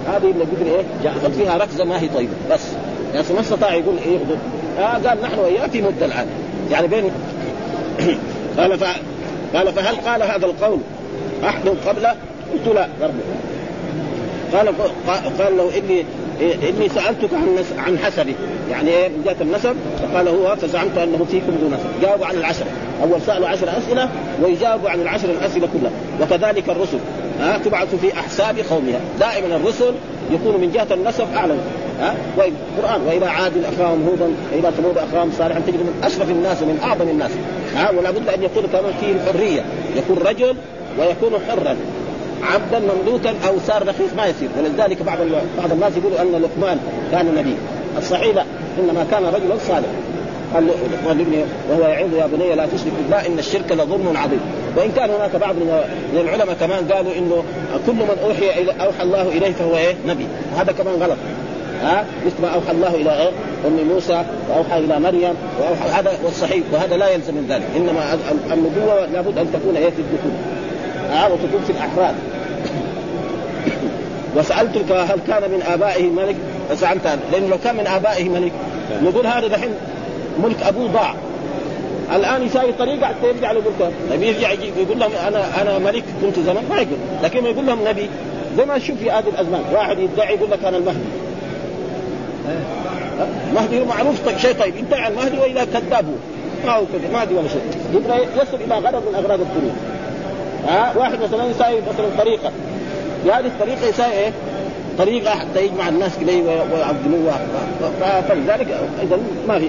هذه 0.06 0.30
اللي 0.30 0.44
قدر 0.44 0.66
إيه؟ 0.66 0.84
ياخذ 1.04 1.32
فيها 1.32 1.56
ركزة 1.56 1.84
ما 1.84 2.00
هي 2.00 2.08
طيبة. 2.08 2.32
بس. 2.50 2.66
يعني 3.14 3.26
ما 3.34 3.40
استطاع 3.40 3.74
يقول 3.74 3.94
إيه 3.98 4.12
يغدر؟ 4.12 4.36
آه 4.78 5.08
قال 5.08 5.22
نحن 5.22 5.38
وإياه 5.38 5.66
في 5.66 5.82
مدة 5.82 6.06
الآن. 6.06 6.26
يعني 6.70 6.86
بين 6.86 7.04
قال 8.58 8.78
ف... 8.78 8.84
قال 9.54 9.72
فهل 9.72 9.96
قال 9.96 10.22
هذا 10.22 10.46
القول 10.46 10.78
أحد 11.44 11.68
قبله؟ 11.86 12.14
قلت 12.52 12.74
لا 12.74 12.88
برضه 13.00 13.14
قال 14.52 14.68
قال 15.38 15.56
له 15.56 15.70
إني 15.78 16.04
إني 16.40 16.88
سألتك 16.88 17.34
عن 17.34 17.64
عن 17.78 17.98
حسبه 17.98 18.34
يعني 18.70 18.90
إيه؟ 18.90 19.08
من 19.08 19.22
جهة 19.24 19.36
النسب. 19.40 19.76
فقال 20.02 20.28
هو 20.28 20.56
فزعمت 20.56 20.98
أنه 20.98 21.26
فيكم 21.30 21.52
ذو 21.62 21.68
نسب. 21.68 22.02
جاوبوا 22.02 22.26
عن 22.26 22.34
العشره 22.34 22.66
أول 23.02 23.20
سألوا 23.26 23.48
عشر 23.48 23.68
أسئلة 23.78 24.08
ويجاوبوا 24.42 24.90
عن 24.90 25.00
العشر 25.00 25.30
الأسئلة 25.30 25.68
كلها. 25.72 25.92
وكذلك 26.20 26.68
الرسل. 26.68 26.98
ها؟ 27.40 27.58
تبعث 27.58 27.94
في 27.94 28.12
أحساب 28.12 28.56
قومها. 28.70 29.00
دائما 29.20 29.56
الرسل 29.56 29.94
يكون 30.30 30.60
من 30.60 30.72
جهة 30.74 30.94
النسب 30.94 31.26
اعلى 31.34 31.54
ها؟ 32.00 32.14
القرآن. 32.38 33.00
وإلى 33.06 33.26
عاد 33.26 33.52
أخاهم 33.64 34.08
هودا 34.08 34.32
وإلى 34.52 34.72
ثمود 34.76 34.98
أخاهم 34.98 35.32
صالحا. 35.38 35.60
تجد 35.60 35.74
من 35.74 36.00
أشرف 36.04 36.30
الناس 36.30 36.62
ومن 36.62 36.80
أعظم 36.82 37.08
الناس. 37.08 37.30
ها؟ 37.76 37.90
ولا 37.90 38.10
بد 38.10 38.28
أن 38.28 38.42
يكون 38.42 38.62
كمان 38.72 38.92
فيه 39.00 39.12
الحرية. 39.12 39.64
يكون 39.96 40.18
رجل 40.18 40.56
ويكون 40.98 41.32
حرا. 41.48 41.76
عبدا 42.42 42.78
مملوكا 42.78 43.30
أو 43.48 43.54
صار 43.66 43.88
رخيص 43.88 44.12
ما 44.16 44.26
يصير. 44.26 44.48
ولذلك 44.58 45.02
بعض 45.02 45.18
بعض 45.58 45.72
الناس 45.72 45.92
يقولوا 45.96 46.22
أن 46.22 46.42
لقمان 46.42 46.78
كان 47.12 47.34
نبي 47.34 47.54
الصحيح 47.98 48.34
لا. 48.34 48.44
إنما 48.78 49.06
كان 49.10 49.24
رجلا 49.24 49.58
صالح 49.68 49.88
قال 50.54 50.66
لابنه 51.06 51.44
وهو 51.70 51.80
يعظ 51.80 52.14
يا 52.14 52.26
بني 52.26 52.54
لا 52.54 52.66
تشرك 52.66 52.92
بالله 53.02 53.26
إن 53.26 53.38
الشرك 53.38 53.72
لظلم 53.72 54.16
عظيم. 54.16 54.40
وإن 54.76 54.92
كان 54.92 55.10
هناك 55.10 55.36
بعض 55.36 55.54
من 55.54 56.20
العلماء 56.20 56.56
كمان 56.60 56.88
قالوا 56.92 57.12
إنه 57.18 57.44
كل 57.86 57.92
من 57.92 58.16
أوحي 58.24 58.62
إلى 58.62 58.72
أوحى 58.72 59.02
الله 59.02 59.22
اليه 59.22 59.52
فهو 59.52 59.76
إيه؟ 59.76 59.94
نبي. 60.06 60.26
وهذا 60.54 60.72
كمان 60.72 60.94
غلط. 60.94 61.16
ها؟ 61.82 62.04
مثل 62.26 62.42
ما 62.42 62.48
أوحى 62.48 62.70
الله 62.72 62.94
إلى 62.94 63.22
إيه؟ 63.22 63.30
أم 63.66 63.88
موسى 63.94 64.24
وأوحى 64.50 64.78
إلى 64.78 65.00
مريم 65.00 65.34
واوحى 65.60 66.00
هذا 66.00 66.12
والصحيح 66.24 66.64
وهذا 66.72 66.96
لا 66.96 67.08
يلزم 67.08 67.34
من 67.34 67.46
ذلك. 67.48 67.64
إنما 67.76 68.18
النبوة 68.52 69.06
لابد 69.06 69.38
أن 69.38 69.46
تكون 69.52 69.76
إيه؟ 69.76 69.90
في 69.90 69.98
الذكور 69.98 70.32
ها 71.10 71.26
وتكون 71.26 71.62
في 71.66 71.72
الافراد 71.72 72.14
وسألتك 74.36 74.92
هل 74.92 75.18
كان 75.26 75.50
من 75.50 75.62
آبائه 75.72 76.10
ملك؟ 76.10 76.36
فزعمت 76.70 77.18
لأنه 77.32 77.46
لو 77.48 77.58
كان 77.64 77.76
من 77.76 77.86
آبائه 77.86 78.28
ملك 78.28 78.52
نقول 79.02 79.26
هذا 79.26 79.46
دحين 79.46 79.70
ملك 80.42 80.62
أبوه 80.62 80.88
ضاع. 80.88 81.14
الآن 82.14 82.46
يساوي 82.46 82.72
طريقه 82.72 83.06
حتى 83.06 83.28
يرجع 83.28 83.52
له 83.52 83.60
ملكه 83.60 83.92
طيب 84.10 84.22
يرجع 84.22 84.50
يقول 84.50 84.98
لهم 85.00 85.10
أنا 85.28 85.62
أنا 85.62 85.78
ملك 85.78 86.04
كنت 86.22 86.38
زمان. 86.38 86.64
ما 86.70 86.76
يقول. 86.76 86.98
لكن 87.22 87.44
يقول 87.44 87.66
لهم 87.66 87.88
نبي. 87.88 88.08
زي 88.56 88.64
ما 88.64 88.76
نشوف 88.76 88.98
في 88.98 89.10
هذه 89.10 89.28
الأزمان. 89.28 89.62
واحد 89.72 89.98
يدعي 89.98 90.34
يقول 90.34 90.50
لك 90.50 90.64
أنا 90.64 90.76
المهدي. 90.76 90.98
مهدي 93.54 93.84
معروف 93.84 94.26
طيب 94.26 94.38
شيء 94.38 94.52
طيب. 94.52 94.76
يدعي 94.76 95.08
المهدي 95.08 95.38
واذا 95.38 95.64
كذاب 95.64 96.04
ما 96.64 96.72
هو 96.72 96.82
كذا 96.92 97.12
مهدي 97.12 97.34
ولا 97.34 97.48
شيء. 97.48 97.62
يبغى 97.94 98.26
يصل 98.42 98.56
إلى 98.66 98.74
غرض 98.74 99.02
من 99.08 99.14
أغراض 99.14 99.40
الدنيا 99.40 99.72
ها؟ 100.68 100.92
واحد 100.96 101.22
مثلا 101.22 101.44
يساوي 101.44 101.80
مثلا 101.80 102.06
طريقة. 102.18 102.52
بهذه 103.24 103.46
الطريقة 103.46 103.88
يساوي 103.88 104.12
إيه؟ 104.12 104.32
طريقة 104.98 105.30
حتى 105.30 105.64
يجمع 105.64 105.88
الناس 105.88 106.12
اليه 106.22 106.42
ويعظموه 106.42 107.32
فلذلك 108.28 108.66
اذا 109.02 109.18
ما 109.48 109.58
في. 109.58 109.68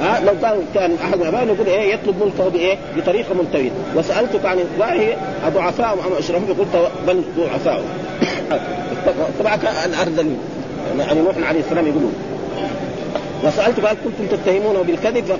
ها؟ 0.00 0.20
لو 0.20 0.32
كان 0.42 0.62
كان 0.74 0.96
أحد 1.04 1.22
ابائنا 1.22 1.52
يقول 1.52 1.66
إيه؟ 1.66 1.94
يطلب 1.94 2.22
ملكه 2.24 2.48
بإيه؟ 2.48 2.78
بطريقة 2.96 3.34
ملتويه 3.34 3.70
وسألتك 3.96 4.46
عن 4.46 4.58
اتباعه 4.58 5.16
اضعفاء 5.46 5.92
أم 5.92 6.12
اشرفهم 6.18 6.56
قلت 6.58 6.90
بل 7.06 7.22
ضعفاء 7.36 7.82
طبعا 9.40 9.58
الارذلين 9.84 10.38
يعني 10.98 11.20
نوح 11.20 11.48
عليه 11.48 11.60
السلام 11.60 11.86
يقولون. 11.86 12.29
وسالته 13.44 13.88
قال 13.88 13.96
كنتم 14.04 14.36
تتهمونه 14.36 14.82
بالكذب 14.82 15.38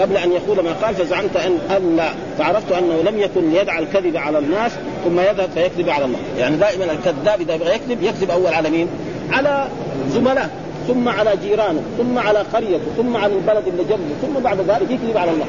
قبل 0.00 0.16
أن 0.16 0.32
يقول 0.32 0.64
ما 0.64 0.72
قال 0.72 0.94
فزعمت 0.94 1.36
أن 1.36 1.58
ان 1.76 1.96
لا 1.96 2.08
فعرفت 2.38 2.72
أنه 2.72 3.02
لم 3.10 3.18
يكن 3.18 3.54
يدعى 3.54 3.78
الكذب 3.82 4.16
على 4.16 4.38
الناس 4.38 4.72
ثم 5.04 5.20
يذهب 5.20 5.48
فيكذب 5.54 5.88
على 5.88 6.04
الله. 6.04 6.18
يعني 6.38 6.56
دائما 6.56 6.84
الكذاب 6.84 7.40
إذا 7.40 7.54
يبغى 7.54 7.74
يكذب 7.74 8.02
يكذب 8.02 8.30
أول 8.30 8.46
على 8.52 8.70
مين؟ 8.70 8.88
على 9.30 9.68
زملاء 10.10 10.50
ثم 10.88 11.08
على 11.08 11.36
جيرانه 11.42 11.82
ثم 11.98 12.18
على 12.18 12.38
قريته 12.38 12.84
ثم 12.96 13.16
على 13.16 13.32
البلد 13.32 13.66
اللي 13.66 13.84
جنبه 13.84 14.14
ثم 14.22 14.42
بعد 14.42 14.60
ذلك 14.60 14.90
يكذب 14.90 15.16
على 15.16 15.30
الله. 15.30 15.46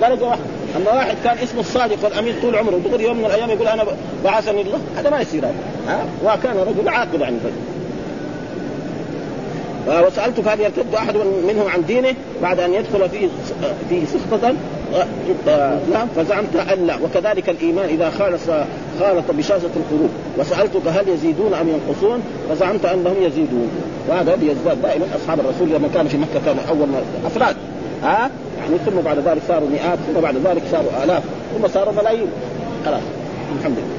درجة 0.00 0.24
واحدة. 0.24 0.44
أما 0.76 0.92
واحد 0.92 1.16
كان 1.24 1.38
اسمه 1.38 1.60
الصادق 1.60 2.04
والأمين 2.04 2.34
طول 2.42 2.56
عمره 2.56 2.80
دغري 2.84 3.04
يوم 3.04 3.18
من 3.18 3.24
الأيام 3.24 3.50
يقول 3.50 3.68
أنا 3.68 3.84
بعثني 4.24 4.60
الله 4.60 4.78
هذا 4.96 5.10
ما 5.10 5.20
يصير 5.20 5.44
هذا. 5.44 5.54
ها؟ 5.88 6.06
وكان 6.24 6.56
رجل 6.56 6.88
عاقل 6.88 7.20
يعني. 7.20 7.36
وسألتك 9.88 10.48
هل 10.48 10.60
يرتد 10.60 10.94
أحد 10.94 11.16
منهم 11.48 11.68
عن 11.68 11.84
دينه 11.84 12.14
بعد 12.42 12.60
أن 12.60 12.74
يدخل 12.74 13.08
في 13.08 13.28
في 13.90 14.06
سخطة؟ 14.06 14.54
نعم 15.92 16.08
فزعمت 16.16 16.56
أن 16.56 16.86
لا. 16.86 16.96
وكذلك 17.04 17.48
الإيمان 17.48 17.88
إذا 17.88 18.10
خالص 18.10 18.42
خالط 19.00 19.30
بشاسة 19.30 19.70
القلوب. 19.76 20.10
وسألتك 20.38 20.88
هل 20.88 21.08
يزيدون 21.08 21.54
أم 21.54 21.68
ينقصون؟ 21.68 22.22
فزعمت 22.50 22.84
أنهم 22.84 23.14
يزيدون. 23.22 23.70
وهذا 24.08 24.34
بيزداد 24.34 24.82
دائما. 24.82 25.06
أصحاب 25.22 25.40
الرسول 25.40 25.68
لما 25.68 25.88
كانوا 25.94 26.10
في 26.10 26.16
مكة 26.16 26.40
كانوا 26.46 26.62
أول 26.68 26.88
أفراد. 27.26 27.56
ها؟ 28.02 28.30
يعني 28.58 28.78
ثم 28.86 29.00
بعد 29.04 29.18
ذلك 29.18 29.42
صاروا 29.48 29.68
مئات 29.68 29.98
ثم 30.14 30.20
بعد 30.20 30.34
ذلك 30.44 30.62
صاروا 30.72 31.04
آلاف 31.04 31.22
ثم 31.58 31.68
صاروا 31.68 31.92
ملايين. 31.92 32.28
خلاص. 32.86 33.02
الحمد 33.58 33.76
لله. 33.78 33.95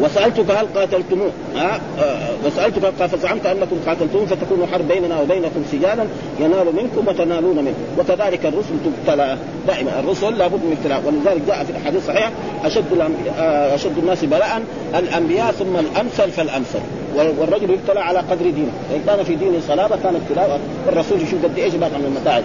وسألتك 0.00 0.50
هل 0.50 0.66
قاتلتموه 0.74 1.30
ها؟ 1.56 1.80
أه 1.98 2.28
وسألتك 2.46 2.84
قال 2.84 3.08
فزعمت 3.08 3.46
أنكم 3.46 3.76
قاتلتموه 3.86 4.26
فتكون 4.26 4.66
حرب 4.72 4.88
بيننا 4.88 5.20
وبينكم 5.20 5.64
سجالا 5.72 6.04
ينال 6.40 6.66
منكم 6.66 7.08
وتنالون 7.08 7.56
منه. 7.56 7.74
وكذلك 7.98 8.46
الرسل 8.46 8.74
تبتلى. 8.84 9.36
دائما 9.66 10.00
الرسل 10.00 10.38
لابد 10.38 10.64
من 10.64 10.76
ابتلاء. 10.78 11.02
ولذلك 11.06 11.42
جاء 11.46 11.64
في 11.64 11.70
الاحاديث 11.70 12.02
الصحيحه 12.02 12.30
أشد 12.64 12.84
أشد 13.74 13.98
الناس 13.98 14.24
بلاء 14.24 14.62
الأنبياء 14.98 15.52
ثم 15.52 15.76
الأمثل 15.76 16.30
فالأمثل. 16.30 16.80
والرجل 17.16 17.70
يبتلى 17.70 18.00
على 18.00 18.18
قدر 18.18 18.50
دينه. 18.50 18.72
فان 18.90 19.00
كان 19.06 19.24
في 19.24 19.34
دينه 19.34 19.60
صلابة 19.68 19.96
كان 19.96 20.14
ابتلاء. 20.14 20.60
الرسول 20.88 21.22
يشوف 21.22 21.44
قد 21.44 21.58
إيش 21.58 21.74
باقي 21.74 21.98
من 21.98 22.04
المتاعب. 22.04 22.42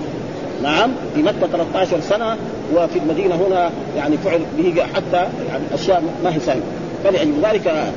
نعم 0.63 0.91
في 1.15 1.21
مكة 1.21 1.47
13 1.51 1.99
سنة 1.99 2.37
وفي 2.75 2.99
المدينة 2.99 3.35
هنا 3.35 3.69
يعني 3.97 4.17
فعل 4.17 4.39
به 4.57 4.83
حتى 4.95 5.27
يعني 5.49 5.63
أشياء 5.73 6.03
ما 6.23 6.35
هي 6.35 6.39
سهلة 6.39 6.61
فلأجل 7.03 7.33
ذلك. 7.43 7.93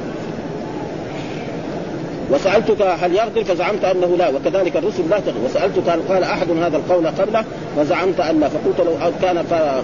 وسألتك 2.31 2.83
هل 2.83 3.15
يغدر؟ 3.15 3.45
فزعمت 3.45 3.85
أنه 3.85 4.17
لا 4.17 4.29
وكذلك 4.29 4.77
الرسل 4.77 5.11
لا 5.11 5.21
تغدر. 5.21 5.39
وسألتك 5.45 5.89
هل 5.89 6.01
قال 6.09 6.25
أحد 6.25 6.51
هذا 6.51 6.77
القول 6.77 7.07
قبله؟ 7.07 7.45
فزعمت 7.77 8.21
أن 8.21 8.41
لا. 8.41 8.49
فقلت 8.49 8.81
لو 8.81 9.11
كان 9.23 9.39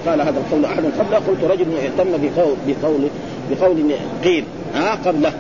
قال 0.06 0.20
هذا 0.20 0.38
القول 0.38 0.64
أحد 0.64 0.84
قبله 0.98 1.16
قلت 1.16 1.44
رجل 1.50 1.66
اهتم 1.84 2.10
بقول 2.10 2.56
بقول 2.66 3.08
بقول 3.50 3.92
قيل 4.24 4.44
ها 4.74 4.98
قبله. 5.06 5.32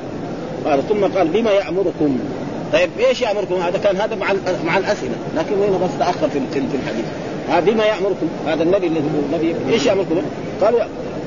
قال 0.64 0.88
ثم 0.88 1.04
قال 1.04 1.28
بما 1.28 1.50
يأمركم؟ 1.50 2.18
طيب 2.72 2.90
إيش 3.08 3.22
يأمركم؟ 3.22 3.54
هذا 3.54 3.78
كان 3.78 3.96
هذا 3.96 4.14
مع 4.14 4.26
مع 4.64 4.78
الأسئلة. 4.78 5.14
لكن 5.36 5.54
هنا 5.54 5.86
بس 5.86 5.98
تأخر 5.98 6.28
في 6.28 6.40
في 6.52 6.58
الحديث؟ 6.58 7.04
ها 7.48 7.60
بما 7.60 7.84
يأمركم؟ 7.84 8.28
هذا 8.46 8.62
النبي 8.62 8.86
الذي 8.86 9.04
النبي 9.32 9.54
إيش 9.72 9.86
يأمركم؟ 9.86 10.22
قالوا 10.60 10.80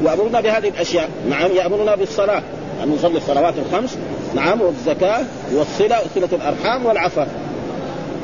يامرنا 0.03 0.41
بهذه 0.41 0.69
الأشياء. 0.69 1.09
نعم 1.29 1.51
يأمرنا 1.51 1.95
بالصلاة. 1.95 2.41
أن 2.83 2.95
نصلي 2.95 3.17
الصلوات 3.17 3.53
الخمس. 3.57 3.97
نعم 4.35 4.61
والزكاة 4.61 5.23
والصلة 5.53 5.97
وصله 5.99 6.29
الأرحام 6.33 6.85
والعفاف. 6.85 7.27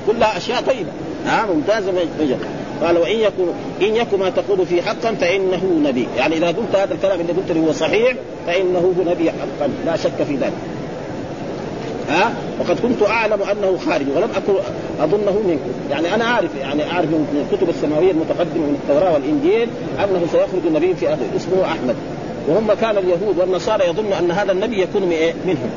كلها 0.07 0.37
أشياء 0.37 0.61
طيبة. 0.61 0.89
ها 1.25 1.45
ممتازة 1.45 1.91
قال 2.83 2.97
وإن 2.97 3.15
يكن 3.15 3.47
إن 3.81 3.95
يكن 3.95 4.19
ما 4.19 4.29
تقول 4.29 4.65
فيه 4.65 4.81
حقا 4.81 5.15
فإنه 5.21 5.81
نبي. 5.83 6.07
يعني 6.17 6.37
إذا 6.37 6.47
قلت 6.47 6.75
هذا 6.75 6.93
الكلام 6.93 7.21
اللي 7.21 7.33
قلت 7.33 7.57
هو 7.57 7.71
صحيح 7.71 8.13
فإنه 8.47 8.93
نبي 9.07 9.31
حقا. 9.31 9.69
لا 9.85 9.97
شك 9.97 10.23
في 10.27 10.35
ذلك. 10.35 10.53
ها؟ 12.09 12.33
وقد 12.59 12.79
كنت 12.79 13.03
أعلم 13.03 13.41
أنه 13.41 13.77
خارج 13.85 14.05
ولم 14.15 14.29
أكن 14.35 14.53
أظنه 15.03 15.41
منكم. 15.47 15.71
يعني 15.91 16.15
أنا 16.15 16.25
عارف 16.25 16.49
يعني 16.61 16.91
أعرف 16.91 17.05
من 17.05 17.47
الكتب 17.51 17.69
السماوية 17.69 18.11
المتقدمة 18.11 18.65
من 18.65 18.79
التوراة 18.83 19.13
والإنجيل 19.13 19.69
أنه 19.99 20.27
سيخرج 20.31 20.65
النبي 20.67 20.95
في 20.95 21.09
أهل 21.09 21.19
اسمه 21.35 21.65
أحمد. 21.65 21.95
وهم 22.47 22.73
كان 22.73 22.97
اليهود 22.97 23.37
والنصارى 23.37 23.87
يظن 23.87 24.13
أن 24.13 24.31
هذا 24.31 24.51
النبي 24.51 24.81
يكون 24.81 25.01
من 25.01 25.11
إيه؟ 25.11 25.33
منهم. 25.45 25.69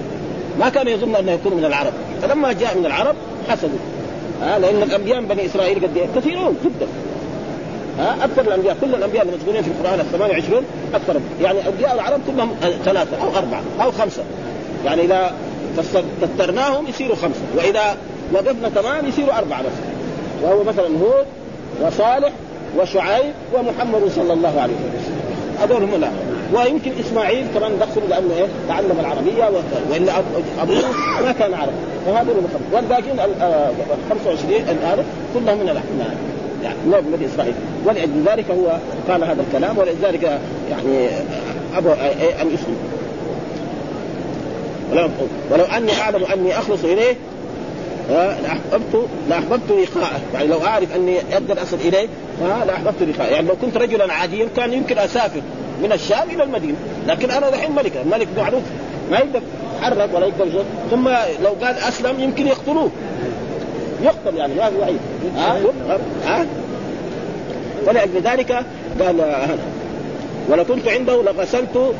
ما 0.60 0.68
كانوا 0.68 0.92
يظن 0.92 1.14
أنه 1.14 1.32
يكون 1.32 1.54
من 1.54 1.64
العرب. 1.64 1.92
فلما 2.22 2.52
جاء 2.52 2.78
من 2.78 2.86
العرب 2.86 3.14
حسدوا. 3.48 3.78
ها؟ 4.42 4.58
لأن 4.58 4.82
الأنبياء 4.82 5.20
بني 5.20 5.46
إسرائيل 5.46 5.76
قد 5.76 5.96
إيه؟ 5.96 6.06
كثيرون 6.16 6.56
جدا. 6.64 6.86
ها؟ 7.98 8.24
أكثر 8.24 8.42
الأنبياء 8.42 8.76
كل 8.80 8.94
الأنبياء 8.94 9.24
المذكورين 9.24 9.62
في 9.62 9.68
القرآن 9.68 10.00
ال 10.00 10.12
28 10.12 10.64
أكثر 10.94 11.20
يعني 11.42 11.68
أنبياء 11.68 11.94
العرب 11.94 12.20
كلهم 12.26 12.50
ثلاثة 12.84 13.22
أو 13.22 13.28
أربعة 13.36 13.62
أو 13.82 13.90
خمسة. 13.90 14.22
يعني 14.84 15.02
اذا 15.02 15.34
فاسترناهم 16.20 16.86
يصيروا 16.86 17.16
خمسة. 17.16 17.40
وإذا 17.56 17.96
وقفنا 18.32 18.68
تمام 18.74 19.06
يصيروا 19.06 19.38
أربعة 19.38 19.62
بس. 19.62 19.68
وهو 20.42 20.64
مثلا 20.64 20.86
هود 20.86 21.26
وصالح 21.82 22.32
وشعيب 22.78 23.32
ومحمد 23.54 24.10
صلى 24.16 24.32
الله 24.32 24.60
عليه 24.60 24.74
وسلم. 24.74 25.24
هذول 25.62 25.82
هم 25.82 26.00
لا 26.00 26.08
ويمكن 26.54 26.92
إسماعيل 27.00 27.46
كمان 27.54 27.72
ندخله 27.72 28.06
لأنه 28.08 28.34
إيه؟ 28.36 28.46
تعلم 28.68 28.96
العربية 29.00 29.60
وإلا 29.90 30.12
أبوه 30.62 30.76
ما 31.24 31.32
كان 31.32 31.54
عربي. 31.54 31.76
فهذول 32.06 32.34
هم 32.34 32.46
خمسه 32.52 32.76
والباقيين 32.76 33.20
ال 33.20 33.30
25 34.10 34.54
هذا 34.82 35.04
كلهم 35.34 35.58
من 35.58 35.68
الاحناف 35.68 36.16
يعني 36.62 36.78
من 36.86 37.16
بني 37.16 37.26
إسرائيل. 37.26 37.54
ولأجل 37.86 38.24
ذلك 38.26 38.50
هو 38.50 38.78
قال 39.08 39.24
هذا 39.24 39.44
الكلام 39.48 39.78
ولذلك 39.78 40.40
يعني 40.70 41.08
ابو 41.76 41.90
ان 42.40 42.46
يسلم 42.54 42.76
ولو, 45.50 45.64
أني 45.64 45.92
أعلم 46.00 46.24
أني 46.24 46.58
أخلص 46.58 46.84
إليه 46.84 47.14
لاحببت 48.10 49.08
لأحببت 49.28 49.70
لقاءه. 49.70 50.20
يعني 50.34 50.46
لو 50.46 50.64
أعرف 50.64 50.94
أني 50.96 51.18
أقدر 51.32 51.62
أصل 51.62 51.76
إليه 51.76 52.08
لأحببت 52.66 53.02
لقاءه. 53.02 53.30
يعني 53.30 53.48
لو 53.48 53.56
كنت 53.62 53.76
رجلا 53.76 54.12
عاديا 54.12 54.48
كان 54.56 54.72
يمكن 54.72 54.98
أسافر 54.98 55.40
من 55.82 55.92
الشام 55.92 56.30
إلى 56.30 56.42
المدينة. 56.42 56.76
لكن 57.06 57.30
أنا 57.30 57.48
الحين 57.48 57.74
ملك 57.74 57.92
الملك 58.04 58.28
معروف. 58.36 58.62
ما 59.10 59.18
يقدر 59.18 59.40
يتحرك 59.76 60.08
ولا 60.14 60.26
يقدر 60.26 60.44
شيء 60.50 60.64
ثم 60.90 61.08
لو 61.44 61.50
قال 61.62 61.78
أسلم 61.78 62.20
يمكن 62.20 62.46
يقتلوه. 62.46 62.90
يقتل 64.02 64.36
يعني 64.36 64.54
ما 64.54 64.70
في 64.70 64.76
وعيد 64.76 64.98
ها 65.36 65.58
ها؟ 66.26 66.46
ولأجل 67.86 68.20
ذلك 68.24 68.64
قال 69.00 69.34
ولو 70.48 70.64
كنت 70.64 70.88
عنده 70.88 71.22
لغسلت 71.22 71.94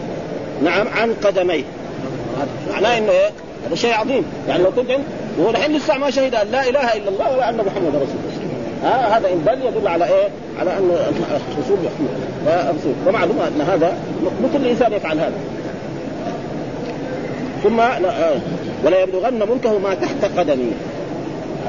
نعم 0.64 0.88
عن 0.88 1.14
قدميه. 1.24 1.64
معناه 2.72 2.98
إنه 2.98 3.10
إيه؟ 3.10 3.30
هذا 3.66 3.74
شيء 3.74 3.94
عظيم. 3.94 4.24
يعني 4.48 4.62
لو 4.62 4.70
كنت 4.70 4.90
وهو 5.38 5.50
الحين 5.50 5.76
لسه 5.76 5.98
ما 5.98 6.10
شهد 6.10 6.34
أن 6.34 6.48
لا 6.52 6.68
إله 6.68 6.94
إلا 6.94 7.08
الله 7.08 7.32
ولا 7.32 7.48
أن 7.48 7.56
محمد 7.56 7.88
رسول 7.88 8.16
الله. 8.24 8.44
ها؟ 8.84 9.18
هذا 9.18 9.28
إن 9.28 9.44
دل 9.46 9.66
يدل 9.66 9.88
على 9.88 10.04
إيه؟ 10.04 10.28
على 10.60 10.70
أن 10.70 10.90
الرسول 11.56 11.78
رسول 12.48 12.92
ومعلوم 13.06 13.40
إن 13.40 13.60
هذا 13.60 13.96
مو 14.42 14.48
كل 14.52 14.66
إنسان 14.66 14.92
يفعل 14.92 15.18
هذا. 15.18 15.34
ثم 17.62 17.78
ولا 18.84 19.02
يبلغن 19.02 19.48
ملكه 19.50 19.78
ما 19.78 19.94
تحت 19.94 20.38
قدمي. 20.38 20.72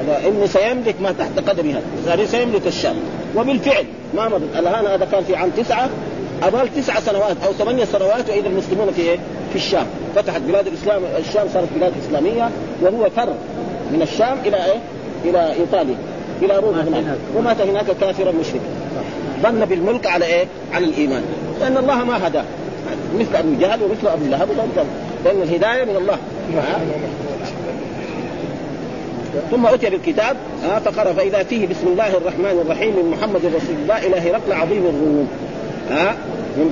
هذا 0.00 0.28
إني 0.28 0.46
سيملك 0.46 0.94
ما 1.00 1.12
تحت 1.12 1.48
قدمي 1.48 1.72
هذا. 1.72 1.82
يعني 2.06 2.26
سيملك 2.26 2.66
الشام 2.66 2.96
وبالفعل 3.36 3.84
ما 4.14 4.28
مضت. 4.28 4.56
الآن 4.58 4.86
هذا 4.86 5.08
كان 5.12 5.24
في 5.24 5.36
عام 5.36 5.50
تسعة. 5.50 5.88
أظل 6.42 6.68
تسع 6.76 7.00
سنوات 7.00 7.36
أو 7.46 7.52
ثمانية 7.52 7.84
سنوات 7.84 8.30
وإذا 8.30 8.48
المسلمون 8.48 8.90
في 8.96 9.02
إيه؟ 9.02 9.18
في 9.56 9.62
الشام. 9.62 9.86
فتحت 10.16 10.40
بلاد 10.40 10.66
الإسلام 10.66 11.02
الشام 11.18 11.46
صارت 11.54 11.68
بلاد 11.76 11.92
إسلامية 12.06 12.50
وهو 12.82 13.10
فر 13.10 13.28
من 13.92 14.02
الشام 14.02 14.38
إلى 14.46 14.56
إيه؟ 14.56 14.78
إلى 15.24 15.52
إيطاليا 15.52 15.96
إلى 16.42 16.58
روما 16.58 16.82
هناك. 16.82 17.18
ومات 17.36 17.60
هناك 17.60 17.86
كافرا 18.00 18.32
مشركا. 18.32 18.70
ظن 19.42 19.64
بالملك 19.64 20.06
على 20.06 20.24
إيه؟ 20.24 20.44
على 20.72 20.84
الإيمان. 20.84 21.22
لأن 21.60 21.76
الله 21.76 22.04
ما 22.04 22.26
هداه 22.26 22.44
مثل 23.18 23.36
أبو 23.36 23.54
جهل 23.60 23.82
ومثل 23.82 24.08
أبو 24.08 24.24
لهب 24.24 24.48
لأن 25.24 25.42
الهداية 25.42 25.84
من 25.84 25.96
الله. 25.96 26.18
ثم 29.50 29.66
أتي 29.66 29.90
بالكتاب 29.90 30.36
فقرأ 30.84 31.12
فإذا 31.12 31.42
فيه 31.42 31.66
بسم 31.66 31.86
الله 31.86 32.16
الرحمن 32.16 32.62
الرحيم 32.64 32.96
من 32.96 33.10
محمد 33.10 33.40
رسول 33.46 33.76
الله 33.82 34.06
إلى 34.06 34.30
هرقل 34.30 34.52
عظيم 34.52 34.82
الروم 34.82 35.28
ها؟ 35.90 36.16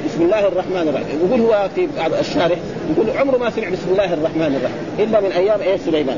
بسم 0.06 0.22
الله 0.22 0.48
الرحمن 0.48 0.88
الرحيم. 0.88 1.20
يقول 1.28 1.40
هو 1.40 1.68
في 1.74 1.88
بعض 1.96 2.12
الشارح 2.14 2.58
يقول 2.90 3.16
عمره 3.18 3.36
ما 3.36 3.50
سمع 3.50 3.68
بسم 3.68 3.90
الله 3.90 4.14
الرحمن 4.14 4.56
الرحيم 4.56 5.08
إلا 5.08 5.20
من 5.20 5.32
أيام 5.32 5.60
إيه 5.60 5.76
سليمان. 5.76 6.16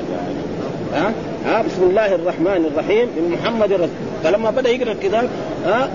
ها؟ 0.94 1.12
ها؟ 1.46 1.62
بسم 1.62 1.82
الله 1.82 2.14
الرحمن 2.14 2.70
الرحيم 2.72 3.08
من 3.16 3.38
محمد 3.38 3.72
الرسول. 3.72 3.94
فلما 4.24 4.50
بدأ 4.50 4.70
يقرأ 4.70 4.92
الكتاب 4.92 5.28
ها؟ 5.66 5.88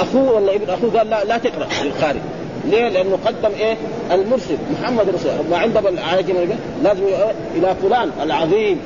أخوه 0.00 0.32
ولا 0.32 0.54
ابن 0.54 0.70
أخوه 0.70 0.98
قال 0.98 1.10
لا 1.10 1.24
لا 1.24 1.38
تقرأ 1.38 1.66
للخارج 1.84 2.20
ليه؟ 2.64 2.88
لأنه 2.88 3.18
قدم 3.26 3.50
إيه؟ 3.60 3.76
المرسل 4.12 4.56
محمد 4.80 5.08
رسول 5.08 5.32
ما 5.50 5.88
العاجم 5.88 6.34
لازم 6.82 7.02
إلى 7.56 7.74
فلان 7.82 8.10
العظيم. 8.22 8.80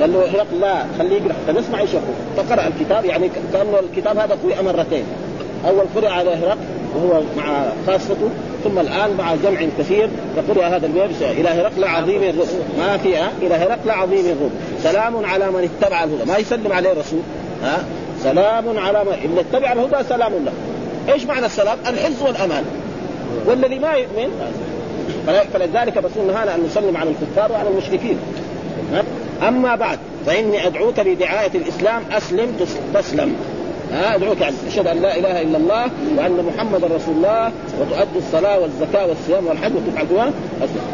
قال 0.00 0.12
له 0.12 0.18
هرقل 0.18 0.60
لا 0.60 0.84
خليه 0.98 1.16
يقرأ. 1.16 1.32
حتى 1.32 1.58
نسمع 1.58 1.80
إيش 1.80 1.90
يقول. 1.90 2.14
فقرأ 2.36 2.66
الكتاب 2.66 3.04
يعني 3.04 3.30
كأنه 3.52 3.78
الكتاب 3.78 4.18
هذا 4.18 4.38
قرئ 4.44 4.62
مرتين. 4.62 5.04
أول 5.68 5.84
قرئ 5.96 6.08
على 6.08 6.30
هرقل 6.30 6.58
وهو 6.94 7.22
مع 7.36 7.64
خاصته. 7.86 8.28
ثم 8.64 8.78
الآن 8.78 9.16
مع 9.18 9.34
جمع 9.34 9.60
كثير 9.78 10.08
فقرئ 10.36 10.64
هذا 10.64 10.86
الباب 10.86 11.10
إلى 11.20 11.48
هرقل 11.48 11.84
عظيم 11.84 12.22
الروم 12.22 12.48
ما 12.78 12.96
في 12.96 13.16
ها؟ 13.16 13.32
إلى 13.42 13.54
هرقل 13.54 13.90
عظيم 13.90 14.26
الروم 14.26 14.50
سلام 14.82 15.24
على 15.26 15.50
من 15.50 15.70
اتبع 15.82 16.04
الهدى. 16.04 16.24
ما 16.24 16.38
يسلم 16.38 16.72
عليه 16.72 16.92
الرسول 16.92 17.20
ها؟ 17.62 17.84
سلام 18.22 18.78
على 18.78 19.04
من 19.04 19.12
اللي 19.24 19.40
اتبع 19.40 19.72
الهدى 19.72 20.08
سلام 20.08 20.32
له. 20.32 20.52
إيش 21.12 21.24
معنى 21.24 21.46
السلام؟ 21.46 21.78
الحفظ 21.86 22.22
والأمان. 22.22 22.64
والذي 23.46 23.78
ما 23.78 23.92
يؤمن 23.92 24.30
فلذلك 25.52 25.98
الرسول 25.98 26.26
نهانا 26.26 26.54
أن 26.54 26.64
نسلم 26.64 26.96
على 26.96 27.10
الكفار 27.10 27.52
وعلى 27.52 27.68
المشركين 27.68 28.18
أما 29.48 29.74
بعد 29.74 29.98
فإني 30.26 30.66
أدعوك 30.66 31.00
بدعايه 31.00 31.50
الإسلام 31.54 32.02
أسلم 32.12 32.66
تسلم. 32.94 33.36
ها 33.92 34.14
ادعوك 34.14 34.40
يعني. 34.40 34.56
أشهد 34.68 34.86
أن 34.86 35.02
لا 35.02 35.18
إله 35.18 35.42
إلا 35.42 35.56
الله 35.56 35.90
وأن 36.16 36.44
محمدا 36.54 36.86
رسول 36.86 37.14
الله 37.16 37.52
وتؤدي 37.80 38.18
الصلاة 38.18 38.58
والزكاة 38.58 39.06
والصيام 39.06 39.46
والحج 39.46 39.72
وتفعل 39.74 40.32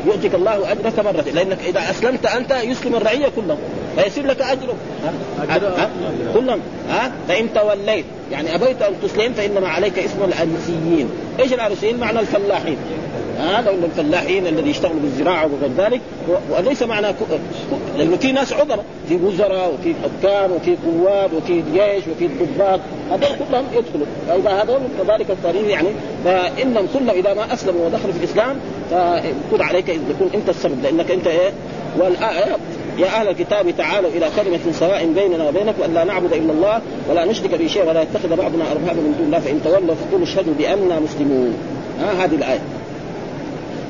يؤتيك 0.06 0.34
الله 0.34 0.72
أجرك 0.72 0.98
مرتين 0.98 1.34
لأنك 1.34 1.58
إذا 1.66 1.80
أسلمت 1.90 2.26
أنت 2.26 2.50
يسلم 2.50 2.94
الرعية 2.96 3.28
كلهم. 3.36 3.58
فيصير 3.96 4.26
لك 4.26 4.42
أجر. 4.42 4.74
كلهم. 6.34 6.60
ها؟ 6.90 7.12
فإن 7.28 7.48
توليت 7.54 8.04
يعني 8.32 8.54
أبيت 8.54 8.82
أن 8.82 8.94
تسلم 9.02 9.32
فإنما 9.32 9.68
عليك 9.68 9.98
اسم 9.98 10.24
الاريسيين 10.24 11.08
إيش 11.40 11.52
الاريسيين؟ 11.52 12.00
معنى 12.00 12.20
الفلاحين. 12.20 12.76
هذا 13.38 13.70
ولا 13.70 13.84
الفلاحين 13.84 14.46
الذي 14.46 14.70
يشتغلوا 14.70 15.00
بالزراعة 15.00 15.46
وغير 15.46 15.70
ذلك 15.78 16.00
وليس 16.50 16.82
معنى 16.82 17.06
لأنه 17.96 18.16
في 18.16 18.32
ناس 18.32 18.52
عذر 18.52 18.80
في 19.08 19.16
وزراء 19.16 19.74
وفي 19.74 19.94
حكام 19.94 20.52
وفي 20.52 20.76
قوات 20.86 21.30
وفي 21.32 21.62
جيش 21.72 22.04
وفي 22.12 22.28
ضباط 22.28 22.80
هذول 23.10 23.28
كلهم 23.48 23.64
يدخلوا. 23.76 24.06
فإذا 24.28 24.62
هذول 24.62 24.80
كذلك 24.98 25.30
التاريخ 25.30 25.68
يعني 25.68 25.88
فإنهم 26.24 26.86
كلهم 26.94 27.16
إذا 27.16 27.34
ما 27.34 27.54
أسلموا 27.54 27.86
ودخلوا 27.86 28.12
في 28.12 28.18
الإسلام 28.18 28.56
فيكون 28.90 29.62
عليك 29.62 29.88
يكون 29.88 30.30
أنت 30.34 30.48
السبب 30.48 30.82
لأنك 30.82 31.10
أنت 31.10 31.26
إيه؟ 31.26 31.52
والآية 31.98 32.56
يا 32.98 33.06
أهل 33.06 33.28
الكتاب 33.28 33.76
تعالوا 33.76 34.10
إلى 34.10 34.26
كلمة 34.36 34.72
سواء 34.72 35.06
بيننا 35.06 35.48
وبينكم 35.48 35.82
أن 35.82 35.94
لا 35.94 36.04
نعبد 36.04 36.32
إلا 36.32 36.52
الله 36.52 36.80
ولا 37.10 37.24
نشرك 37.24 37.54
به 37.54 37.66
شيئا 37.66 37.84
ولا 37.84 38.02
يتخذ 38.02 38.36
بعضنا 38.36 38.64
اربابا 38.72 39.00
من 39.00 39.14
دون 39.18 39.26
الله 39.26 39.38
فإن 39.38 39.60
تولوا 39.64 39.94
فقولوا 39.94 40.26
اشهدوا 40.26 40.54
بأننا 40.58 41.00
مسلمون. 41.00 41.54
ها 42.00 42.24
هذه 42.24 42.34
الآية. 42.34 42.60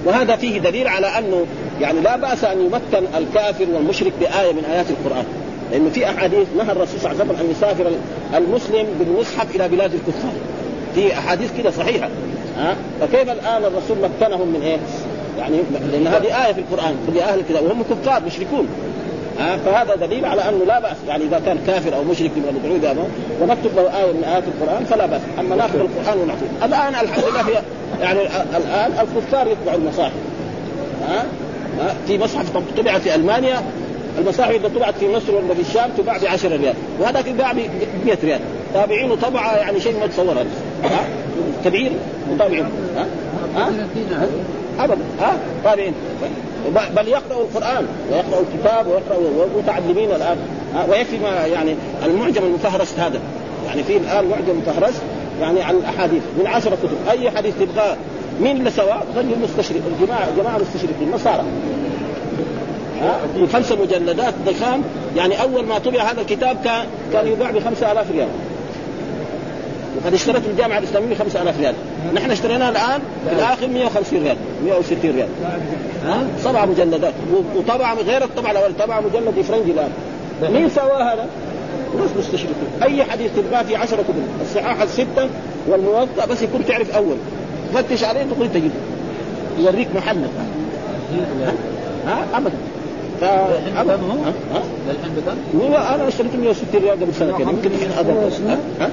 وهذا 0.04 0.36
فيه 0.36 0.58
دليل 0.58 0.88
على 0.88 1.06
أنه 1.06 1.46
يعني 1.80 2.00
لا 2.00 2.16
بأس 2.16 2.44
أن 2.44 2.60
يمكن 2.60 3.06
الكافر 3.18 3.66
والمشرك 3.74 4.12
بآية 4.20 4.52
من 4.52 4.64
آيات 4.64 4.86
القرآن. 4.90 5.24
لأنه 5.72 5.90
في 5.90 6.06
أحاديث 6.06 6.46
نهى 6.58 6.72
الرسول 6.72 7.00
صلى 7.00 7.12
الله 7.12 7.24
عليه 7.24 7.32
وسلم 7.32 7.46
أن 7.46 7.50
يسافر 7.50 7.90
المسلم 8.36 8.86
بالمصحف 8.98 9.56
إلى 9.56 9.68
بلاد 9.68 9.94
الكفار. 9.94 10.32
في 10.94 11.12
أحاديث 11.12 11.50
كده 11.58 11.70
صحيحة. 11.70 12.08
ها؟ 12.58 12.76
فكيف 13.00 13.30
الآن 13.30 13.64
الرسول 13.64 13.96
مكنهم 14.02 14.48
من 14.48 14.62
إيه؟ 14.62 14.78
يعني 15.38 15.56
لأن 15.92 16.06
هذه 16.06 16.46
آية 16.46 16.52
في 16.52 16.60
القرآن 16.60 16.94
قل 17.08 17.16
يا 17.16 17.32
أهل 17.32 17.38
الكتاب 17.38 17.64
وهم 17.64 17.82
كفار 17.82 18.22
مشركون. 18.26 18.68
ها 19.38 19.56
فهذا 19.56 19.94
دليل 19.94 20.24
على 20.24 20.48
أنه 20.48 20.64
لا 20.64 20.80
بأس. 20.80 20.96
يعني 21.08 21.24
إذا 21.24 21.40
كان 21.46 21.58
كافر 21.66 21.96
أو 21.96 22.04
مشرك 22.04 22.30
يبغى 22.36 22.78
ندعوه 22.78 22.94
بأمه 22.94 23.08
ونكتب 23.40 23.76
له 23.76 23.98
آية 23.98 24.12
من 24.12 24.24
آيات 24.24 24.42
القرآن 24.46 24.84
فلا 24.84 25.06
بأس. 25.06 25.20
أما 25.40 25.56
ناخذ 25.56 25.78
القرآن 25.78 26.18
ونعطيه. 26.18 26.66
الآن 26.66 27.04
الحمد 27.04 27.24
لله 27.24 27.42
في 27.42 27.52
يعني 28.00 28.20
الآن 28.56 28.92
الكفار 28.92 29.46
يطبعوا 29.46 29.78
المصاحف. 29.78 30.12
ها؟ 31.08 31.24
ها؟ 31.80 31.94
في 32.06 32.18
مصحف 32.18 32.56
طبع 32.76 32.98
في 32.98 33.14
ألمانيا. 33.14 33.62
المصاحف 34.18 34.50
اذا 34.50 34.68
طبعت 34.76 34.94
في 35.00 35.08
مصر 35.08 35.34
ولا 35.34 35.54
في 35.54 35.60
الشام 35.60 35.90
تباع 35.98 36.18
ب 36.18 36.26
10 36.26 36.56
ريال. 36.56 36.74
وهذاك 37.00 37.26
يباع 37.26 37.52
ب 37.52 37.56
100 38.06 38.18
ريال. 38.24 38.40
تابعينه 38.74 39.16
طبعه 39.16 39.56
يعني 39.56 39.80
شيء 39.80 40.00
ما 40.00 40.06
تصور 40.06 40.32
هذا 40.32 40.46
ها؟ 40.84 41.00
تبعين 41.64 41.92
وطابعين. 42.32 42.66
ها؟ 42.96 43.06
ها؟ 43.56 43.70
ابدا 44.78 45.04
ها؟ 45.20 45.38
طابعين 45.64 45.94
بل 46.96 47.08
يقرأوا 47.08 47.42
القرآن 47.42 47.86
ويقرأوا 48.12 48.42
الكتاب 48.42 48.86
ويقرأوا 48.86 49.46
متعلمين 49.58 50.10
الآن. 50.10 50.38
ويكفي 50.88 51.18
ما 51.18 51.46
يعني 51.46 51.74
المعجم 52.04 52.42
المفهرس 52.42 52.98
هذا. 52.98 53.20
يعني 53.66 53.82
في 53.82 53.96
الآن 53.96 54.24
معجم 54.24 54.58
مفهرس 54.58 54.94
يعني 55.40 55.62
عن 55.62 55.74
الأحاديث 55.74 56.22
من 56.38 56.46
عشرة 56.46 56.76
كتب. 56.82 57.08
أي 57.10 57.30
حديث 57.30 57.54
تبغى 57.60 57.96
مين 58.40 58.56
اللي 58.56 58.70
سواه؟ 58.70 59.02
غني 59.16 59.34
المستشرق 59.34 59.80
الجماعة 59.86 60.28
جماعة 60.36 60.56
المستشرقين 60.56 61.08
النصارى. 61.08 61.44
خمسة 63.52 63.76
مجلدات 63.82 64.34
ضخام. 64.46 64.82
يعني 65.16 65.42
أول 65.42 65.66
ما 65.66 65.78
طبع 65.78 66.02
هذا 66.02 66.20
الكتاب 66.20 66.56
كان 66.64 66.86
كان 67.12 67.26
يباع 67.26 67.50
ب 67.50 67.58
5000 67.58 68.10
ريال. 68.10 68.28
وقد 69.98 70.14
اشتريت 70.14 70.42
الجامعة 70.46 70.78
الإسلامية 70.78 71.14
5000 71.14 71.60
ريال. 71.60 71.74
نحن 72.14 72.30
اشتريناها 72.30 72.70
الآن 72.70 73.00
في 73.28 73.34
الآخر 73.34 73.68
150 73.68 74.22
ريال 74.22 74.36
160 74.64 74.98
ريال. 75.04 75.28
ها؟ 76.04 76.22
سبع 76.44 76.66
مجلدات 76.66 77.14
وطبعا 77.56 77.94
غير 77.94 78.24
الطبعة 78.24 78.50
الأول 78.50 78.72
طبعا 78.78 79.00
مجلد 79.00 79.44
فرنجي 79.44 79.72
الآن. 79.72 79.90
مين 80.42 80.70
سوى 80.70 81.02
هذا؟ 81.02 81.26
ناس 82.00 82.10
مستشرقين. 82.18 82.68
أي 82.82 83.04
حديث 83.04 83.30
تلقاه 83.36 83.62
في 83.62 83.76
10 83.76 83.96
كتب 83.96 84.14
الصحاح 84.42 84.80
الستة 84.82 85.28
والموطأ 85.68 86.26
بس 86.30 86.42
يكون 86.42 86.66
تعرف 86.66 86.96
أول. 86.96 87.16
فتش 87.74 88.04
عليه 88.04 88.22
تقول 88.22 88.52
تجد 88.52 88.70
يوريك 89.58 89.88
محل 89.94 90.16
ها؟ 92.06 92.24
ابدا. 92.34 92.56
ف 93.20 93.24
أنا 95.94 96.08
اشتريت 96.08 96.34
160 96.36 96.66
ريال 96.74 97.00
قبل 97.00 97.14
سنه 97.14 97.38
كده 97.38 97.50
يمكن 97.50 97.70
ها؟ 98.80 98.90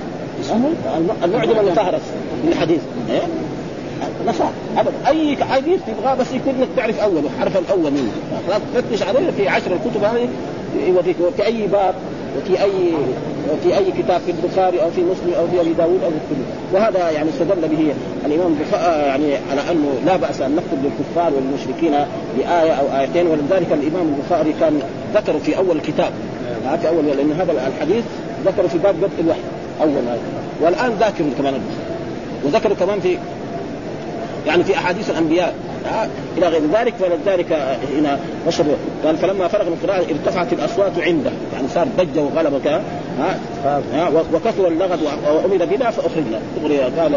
المعجم 1.24 1.60
المفهرس 1.60 2.02
من 2.44 2.50
الحديث. 2.52 2.82
إيه؟ 3.10 3.22
نصارى 4.28 4.52
ابدا. 4.78 4.94
أي 5.08 5.38
حديث 5.44 5.80
تبغاه 5.88 6.16
بس 6.16 6.28
يكون 6.34 6.54
انك 6.60 6.68
تعرف 6.78 7.00
اوله 7.00 7.20
الحرف 7.20 7.58
الأول 7.58 7.92
منه. 7.92 8.12
خلاص 8.48 8.62
تفتش 8.76 9.04
عليه 9.04 9.32
في 9.32 9.48
عشر 9.48 9.72
الكتب 9.72 10.04
هذه 10.04 10.30
يوريك 10.88 11.16
في 11.38 11.46
أي 11.46 11.68
باب 11.68 11.96
وفي 12.38 12.64
أي 12.64 12.94
في 13.64 13.78
أي 13.78 13.92
كتاب 13.92 14.22
في 14.26 14.32
البخاري 14.32 14.82
أو 14.82 14.90
في 14.90 15.02
مسلم 15.02 15.34
أو 15.38 15.48
في 15.48 15.62
أبي 15.62 15.74
داود 15.74 16.04
أو 16.04 16.10
في 16.10 16.36
وهذا 16.74 17.12
يعني 17.12 17.30
استدل 17.30 17.68
به 17.68 17.94
الإمام 18.26 18.56
يعني 19.06 19.36
على 19.52 19.62
أنه 19.72 19.90
لا 20.06 20.18
بأس 20.18 20.42
أن 20.42 20.56
نكتب 20.56 20.78
للكفار 20.84 21.34
والمشركين 21.34 22.06
بآية 22.38 22.72
أو 22.72 23.00
آيتين 23.00 23.28
ولذلك 23.28 23.68
الإمام 23.72 24.16
البخاري 24.16 24.54
كان 24.60 24.80
ذكر 25.14 25.40
في 25.40 25.58
أول 25.58 25.76
الكتاب 25.76 26.12
في 26.82 26.88
أول 26.88 27.06
لأن 27.06 27.32
هذا 27.32 27.52
الحديث 27.68 28.04
ذكر 28.46 28.68
في 28.68 28.78
باب 28.78 28.96
بدء 28.96 29.20
الوحي. 29.20 29.40
أول 29.82 29.92
هذا 29.92 30.20
والآن 30.62 30.92
ذاكر 31.00 31.24
كمان 31.38 31.54
وذكر 32.44 32.74
كمان 32.74 33.00
في 33.00 33.18
يعني 34.48 34.64
في 34.64 34.78
أحاديث 34.78 35.10
الأنبياء. 35.10 35.54
إلى 36.38 36.48
غير 36.48 36.62
ذلك 36.74 36.94
فلذلك 36.94 37.78
هنا 37.98 38.20
نشر. 38.48 38.64
قال 39.06 39.18
فلما 39.18 39.48
فرغ 39.48 39.64
من 39.64 39.78
القراءه 39.84 40.06
ارتفعت 40.12 40.54
الأصوات 40.54 40.92
عنده. 41.00 41.32
يعني 41.54 41.68
صار 41.68 41.88
ضجة 41.98 42.22
وغلبه 42.22 42.60
كذا 42.60 42.82
ها 43.94 44.10
وكثر 44.34 44.68
اللغط 44.68 45.00
وامر 45.28 45.66
بنا 45.66 45.92
فأخرجنا. 45.92 46.40
قال 47.02 47.16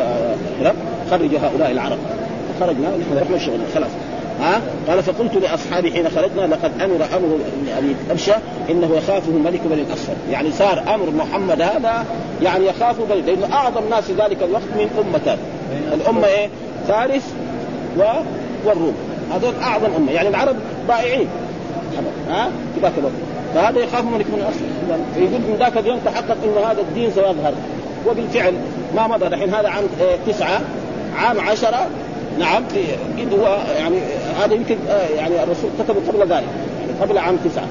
خرج 1.10 1.34
هؤلاء 1.34 1.70
العرب. 1.70 1.98
خرجنا 2.60 2.88
ونحن 2.88 3.22
رحنا 3.22 3.36
الشغل. 3.36 3.60
خلاص. 3.74 3.90
ها؟ 4.40 4.60
قال 4.88 5.02
فقلت 5.02 5.34
لأصحابي 5.34 5.92
حين 5.92 6.08
خرجنا 6.08 6.46
لقد 6.46 6.72
أمر 6.80 6.94
أمر 7.16 7.38
أبي 7.78 7.96
ابشى 8.10 8.32
إنه 8.70 8.96
يخافه 8.96 9.32
ملك 9.32 9.60
بني 9.64 9.82
الاصفر 9.82 10.12
يعني 10.30 10.50
صار 10.52 10.94
أمر 10.94 11.10
محمد 11.10 11.62
هذا 11.62 12.04
يعني 12.42 12.66
يخاف 12.66 12.96
بني 13.10 13.20
لأنه 13.20 13.54
أعظم 13.54 13.88
ناس 13.90 14.04
في 14.04 14.12
ذلك 14.12 14.42
الوقت 14.42 14.62
من 14.76 14.90
أمتان. 15.14 15.38
الأمة 15.92 16.26
إيه؟ 16.26 16.48
فارس 16.88 17.22
و... 17.98 18.02
والروم. 18.64 18.94
هذول 19.34 19.54
أعظم 19.62 19.94
أمة. 19.96 20.12
يعني 20.12 20.28
العرب 20.28 20.56
ضائعين 20.88 21.28
ها؟ 22.30 22.50
في 22.74 22.80
ذاك 22.80 22.92
الوقت 22.98 23.14
فهذا 23.54 23.80
يخاف 23.80 24.04
ملك 24.04 24.26
بني 24.26 24.42
الاصفر 24.42 24.64
فيقول 25.14 25.40
من 25.40 25.56
ذاك 25.58 25.76
اليوم 25.76 25.98
تحقق 26.04 26.36
انه 26.44 26.70
هذا 26.70 26.80
الدين 26.80 27.10
سيظهر. 27.10 27.52
وبالفعل 28.08 28.54
ما 28.96 29.06
مضى 29.06 29.26
الحين 29.26 29.54
هذا 29.54 29.68
عام 29.68 29.84
تسعة. 30.26 30.60
عام 31.16 31.40
عشرة. 31.40 31.86
نعم 32.38 32.64
في 32.68 32.80
هو 33.36 33.58
يعني 33.78 33.96
هذا 34.40 34.54
يمكن 34.54 34.76
يعني 35.16 35.42
الرسول 35.42 35.70
كتبه 35.78 36.00
قبل 36.08 36.20
ذلك 36.20 36.48
يعني 36.80 36.92
قبل 37.00 37.18
عام 37.18 37.36
تسعة 37.36 37.66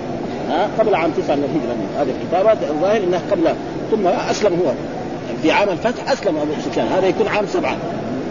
ها؟ 0.49 0.69
قبل 0.79 0.95
عام 0.95 1.11
تسعة 1.11 1.35
من 1.35 1.43
الهجرة 1.43 2.01
هذه 2.01 2.15
الكتابات 2.21 2.69
الظاهر 2.69 3.03
انها 3.03 3.21
قبل 3.31 3.43
ثم 3.91 4.07
أسلم 4.07 4.53
هو. 4.53 4.71
في 5.41 5.51
عام 5.51 5.69
الفتح 5.69 6.11
أسلم 6.11 6.37
أبو 6.37 6.51
سفيان 6.65 6.87
هذا 6.87 7.07
يكون 7.07 7.27
عام 7.27 7.45
سبعة. 7.45 7.75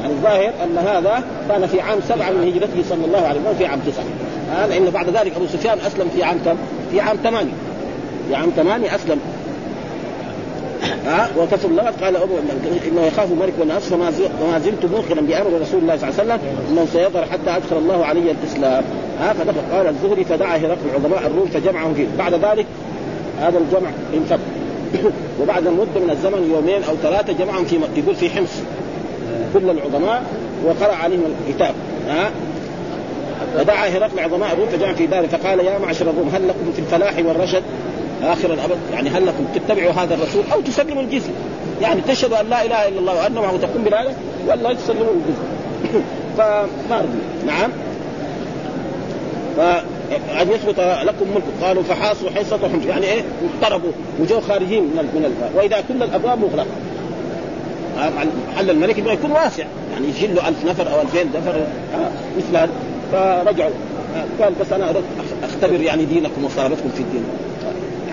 يعني 0.03 0.12
الظاهر 0.12 0.53
أن 0.64 0.79
هذا 0.79 1.24
كان 1.49 1.66
في 1.66 1.81
عام 1.81 1.99
سبعة 2.09 2.31
من 2.31 2.49
هجرته 2.49 2.89
صلى 2.89 3.05
الله 3.05 3.29
عليه 3.29 3.41
وسلم 3.41 3.55
في 3.59 3.66
عام 3.66 3.81
تسعة. 3.87 4.05
ها؟ 4.53 4.66
لأن 4.66 4.91
بعد 4.91 5.09
ذلك 5.09 5.33
أبو 5.37 5.47
سفيان 5.47 5.79
أسلم 5.87 6.09
في 6.16 6.22
عام 6.24 6.39
كم؟ 6.45 6.57
في 6.93 7.01
عام 7.01 7.16
ثمانية. 7.16 7.53
في 8.29 8.35
عام 8.35 8.51
ثمانية 8.57 8.95
أسلم. 8.95 9.20
ها؟ 11.07 11.29
وكفر 11.39 11.68
الله 11.68 11.83
قال 12.03 12.16
أبو 12.16 12.35
إنه 12.89 13.07
يخاف 13.07 13.29
ملك 13.33 13.53
والناس 13.59 13.83
فما 13.83 14.59
زلت 14.59 14.85
موقنا 14.93 15.20
بأمر 15.20 15.61
رسول 15.61 15.81
الله 15.81 15.97
صلى 15.97 16.09
الله 16.09 16.20
عليه 16.20 16.35
وسلم 16.35 16.39
إنه 16.70 16.87
سيظهر 16.93 17.24
حتى 17.24 17.57
ادخل 17.57 17.77
الله 17.77 18.05
علي 18.05 18.31
الإسلام. 18.31 18.85
ها؟ 19.20 19.33
فدخل. 19.33 19.77
قال 19.77 19.87
الزهري 19.87 20.24
فدعا 20.24 20.57
هرقل 20.57 20.91
عظماء 20.95 21.27
الروم 21.27 21.47
فجمعهم 21.47 21.95
فيه. 21.95 22.07
بعد 22.18 22.35
ذلك 22.35 22.66
هذا 23.41 23.59
الجمع 23.59 23.91
انفك. 24.14 24.39
وبعد 25.43 25.62
مده 25.62 26.01
من 26.01 26.11
الزمن 26.11 26.51
يومين 26.55 26.83
أو 26.85 26.95
ثلاثة 27.03 27.33
جمعهم 27.33 27.64
في 27.64 27.79
يقول 27.97 28.14
في 28.14 28.31
حمص. 28.31 28.61
كل 29.55 29.70
العظماء 29.70 30.22
وقرأ 30.64 30.95
عليهم 30.95 31.22
الكتاب. 31.49 31.74
ها؟ 32.09 32.31
ودعا 33.59 33.89
هرقل 33.89 34.20
عظماء 34.20 34.53
الروم 34.53 34.68
فجمع 34.68 34.93
في 34.93 35.07
داره. 35.07 35.27
فقال 35.27 35.61
يا 35.61 35.79
معشر 35.79 36.11
الروم 36.11 36.29
هل 36.35 36.49
لكم 36.49 36.72
في 36.72 36.79
الفلاح 36.79 37.14
والرشد 37.18 37.62
آخر 38.22 38.52
الأبد. 38.52 38.78
يعني 38.92 39.10
هل 39.10 39.26
لكم 39.26 39.44
تتبعوا 39.54 39.92
هذا 39.92 40.14
الرسول 40.14 40.44
أو 40.52 40.60
تسلموا 40.60 41.02
الجزية؟ 41.02 41.32
يعني 41.82 42.00
تشهدوا 42.00 42.40
أن 42.40 42.46
لا 42.46 42.64
إله 42.64 42.88
إلا 42.88 42.98
الله 42.98 43.14
وأن 43.14 43.34
محمد 43.34 43.60
تقوم 43.60 43.82
بلاله 43.84 44.14
ولا 44.48 44.74
تسلموا 44.74 45.12
الجزية. 45.12 46.02
فما 46.38 47.06
نعم. 47.46 47.70
فأن 49.56 50.48
يثبت 50.50 50.80
لكم 50.80 51.26
ملك 51.34 51.44
قالوا 51.62 51.82
فحاصوا 51.82 52.30
حصة 52.30 52.58
حمص 52.72 52.86
يعني 52.86 53.06
إيه؟ 53.06 53.22
اضطربوا. 53.62 53.90
وجو 54.20 54.40
خارجين 54.40 54.82
من 54.82 55.10
من 55.14 55.50
وإذا 55.54 55.84
كل 55.88 56.02
الأبواب 56.02 56.38
مغلقة. 56.38 56.66
محل 58.54 58.70
الملك 58.70 58.98
يكون 58.98 59.30
واسع. 59.30 59.64
يعني 59.92 60.08
يشيل 60.08 60.34
له 60.34 60.48
1000 60.48 60.64
نفر 60.64 60.92
أو 60.94 61.00
2000 61.00 61.28
نفر. 61.34 61.66
مثل 62.36 62.56
هذا. 62.56 62.70
فرجعوا. 63.12 63.70
قال 64.40 64.52
بس 64.60 64.72
أنا 64.72 64.90
اردت 64.90 65.04
أختبر 65.44 65.80
يعني 65.80 66.04
دينكم 66.04 66.44
وصارتكم 66.44 66.88
في 66.94 67.00
الدين. 67.00 67.24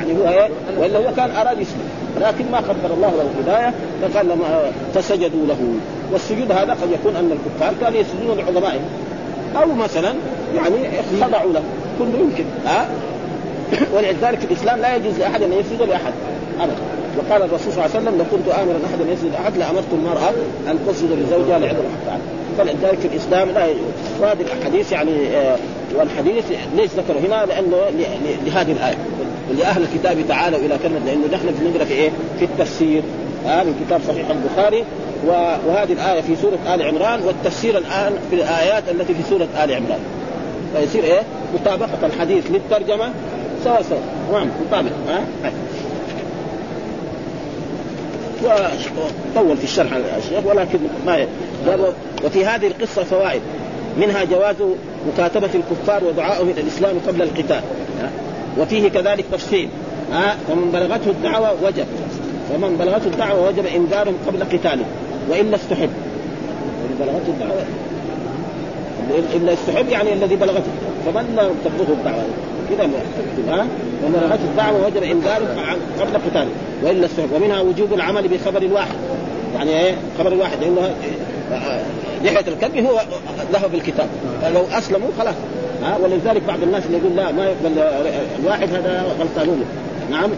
يعني 0.08 0.20
هو 0.20 0.30
إيه؟ 0.30 0.50
وإلا 0.78 0.98
هو 1.00 1.14
كان 1.18 1.32
أراد 1.32 1.60
يسلم 1.60 1.90
لكن 2.22 2.52
ما 2.52 2.58
قدر 2.58 2.94
الله 2.94 3.12
له 3.12 3.26
الهداية 3.36 3.74
فقال 4.02 4.26
لما 4.26 4.72
فسجدوا 4.94 5.46
له. 5.48 5.58
والسجود 6.12 6.52
هذا 6.52 6.74
قد 6.74 6.92
يكون 6.92 7.16
أن 7.16 7.32
الكفار 7.32 7.74
كانوا 7.82 8.00
يسجدون 8.00 8.38
لعظمائهم. 8.38 8.86
أو 9.56 9.74
مثلا 9.74 10.14
يعني 10.56 10.76
خضعوا 11.22 11.54
له. 11.54 11.64
كله 12.00 12.20
يمكن. 12.20 12.44
ها؟ 12.66 12.88
ولذلك 13.96 14.40
في 14.40 14.46
الإسلام 14.46 14.80
لا 14.80 14.96
يجوز 14.96 15.20
لأحد 15.20 15.44
أن 15.44 15.54
يسجد 15.54 15.82
لأحد. 15.82 16.14
ابدا. 16.60 16.76
وقال 17.18 17.42
الرسول 17.42 17.74
صلى 17.74 17.86
الله 17.86 17.96
عليه 17.96 18.04
وسلم 18.04 18.18
لو 18.18 18.26
كنت 18.32 18.48
امرا 18.48 18.80
احدا 18.86 19.12
يسجد 19.12 19.32
احد 19.36 19.58
لأمرت 19.58 19.94
المرأة 19.94 20.30
أن 20.68 20.80
تسجد 20.88 21.12
لزوجها 21.12 21.60
لعظم 21.60 21.84
حقها 22.06 22.18
فلذلك 22.58 23.06
الإسلام 23.06 23.50
لا 23.50 23.66
يجوز 23.66 23.82
وهذه 24.22 24.42
الاحاديث 24.42 24.92
يعني 24.92 25.38
آه 25.38 25.58
والحديث 25.96 26.46
ليش 26.76 26.92
ذكره 26.92 27.20
هنا 27.28 27.46
لأنه 27.46 27.78
لهذه 28.46 28.72
الآية. 28.72 28.98
لأهل 29.52 29.84
الكتاب 29.84 30.18
تعالوا 30.28 30.60
إلى 30.60 30.78
كلمة 30.84 31.00
لأنه 31.06 31.28
نحن 31.34 31.56
بنقرا 31.60 31.86
في 31.86 31.94
إيه؟ 31.94 32.10
في 32.40 32.46
التفسير. 32.46 33.04
آه 33.48 33.64
من 33.64 33.86
كتاب 33.88 34.02
صحيح 34.08 34.28
البخاري. 34.30 34.84
وهذه 35.68 35.94
الآية 35.94 36.22
في 36.22 36.36
سورة 36.36 36.76
آل 36.76 36.82
عمران 36.82 37.22
والتفسير 37.22 37.78
الآن 37.78 38.14
في 38.30 38.36
الآيات 38.36 38.84
التي 38.92 39.14
في 39.14 39.24
سورة 39.30 39.48
آل 39.64 39.74
عمران. 39.74 40.00
فيصير 40.76 41.04
إيه؟ 41.04 41.22
مطابقة 41.54 42.06
الحديث 42.06 42.52
للترجمة. 42.52 43.10
سوا 43.64 43.82
سوا. 43.82 43.98
تمام 44.30 44.50
مطابق 44.68 44.92
ها 45.10 45.24
آه؟ 45.46 45.52
وطول 49.36 49.58
في 49.58 49.64
الشرح 49.64 49.94
الشيخ 50.18 50.46
ولكن 50.46 50.80
ما 51.06 51.28
وفي 52.26 52.46
هذه 52.46 52.68
القصة 52.68 53.04
فوائد. 53.04 53.42
منها 53.98 54.24
جواز 54.24 54.56
مكاتبة 55.14 55.50
الكفار 55.56 56.04
ودعائهم 56.04 56.50
إلى 56.50 56.62
الإسلام 56.62 56.96
قبل 57.08 57.22
القتال. 57.22 57.62
وفيه 58.60 58.90
كذلك 58.90 59.26
تفصيل. 59.32 59.70
ها 60.14 60.36
فمن 60.48 60.72
بلغته 60.74 61.10
الدعوة 61.10 61.54
وجب. 61.64 61.86
فمن 62.50 62.78
بلغته 62.80 63.08
الدعوة 63.08 63.48
وجب 63.48 63.66
إنذارهم 63.66 64.16
قبل 64.28 64.44
قتاله 64.44 64.86
وإلا 65.30 65.56
استحب 65.56 65.90
الذي 66.84 66.96
بلغته 67.00 67.28
الدعوة. 67.28 67.64
إلا 69.36 69.54
استحب 69.54 69.90
يعني 69.90 70.14
الذي 70.14 70.36
بلغته. 70.36 70.72
فمن 71.06 71.36
لم 71.38 71.56
تبلغه 71.66 71.94
الدعوة؟ 72.00 72.24
كذا 72.70 72.90
ها 73.50 73.68
ومن 74.04 74.14
بلغته 74.14 74.44
الدعوة 74.44 74.86
وجب 74.86 75.04
إنذارهم 75.04 75.48
قبل 76.00 76.18
قتاله 76.30 76.52
وإلا 76.84 77.06
استحب 77.06 77.32
ومنها 77.36 77.62
وجوب 77.62 77.94
العمل 77.94 78.28
بخبر 78.28 78.62
الواحد 78.62 78.96
يعني 79.56 79.80
إيه؟ 79.80 79.96
خبر 80.20 80.32
الواحد 80.32 80.58
لأنه 80.62 80.96
لحيه 82.24 82.46
الكلب 82.48 82.86
هو 82.86 83.02
له 83.54 83.68
بالكتاب 83.68 84.08
فلو 84.42 84.64
أسلموا 84.72 85.10
خلاص. 85.20 85.36
ها؟ 85.84 85.98
ولذلك 86.04 86.42
بعض 86.48 86.64
الناس 86.64 86.86
اللي 86.86 86.98
يقول 86.98 87.16
لا 87.16 87.32
ما 87.32 87.46
يقبل 87.46 87.84
الواحد 88.40 88.74
هذا 88.74 89.06
غلطانون 89.20 89.66
نعم؟ 90.12 90.30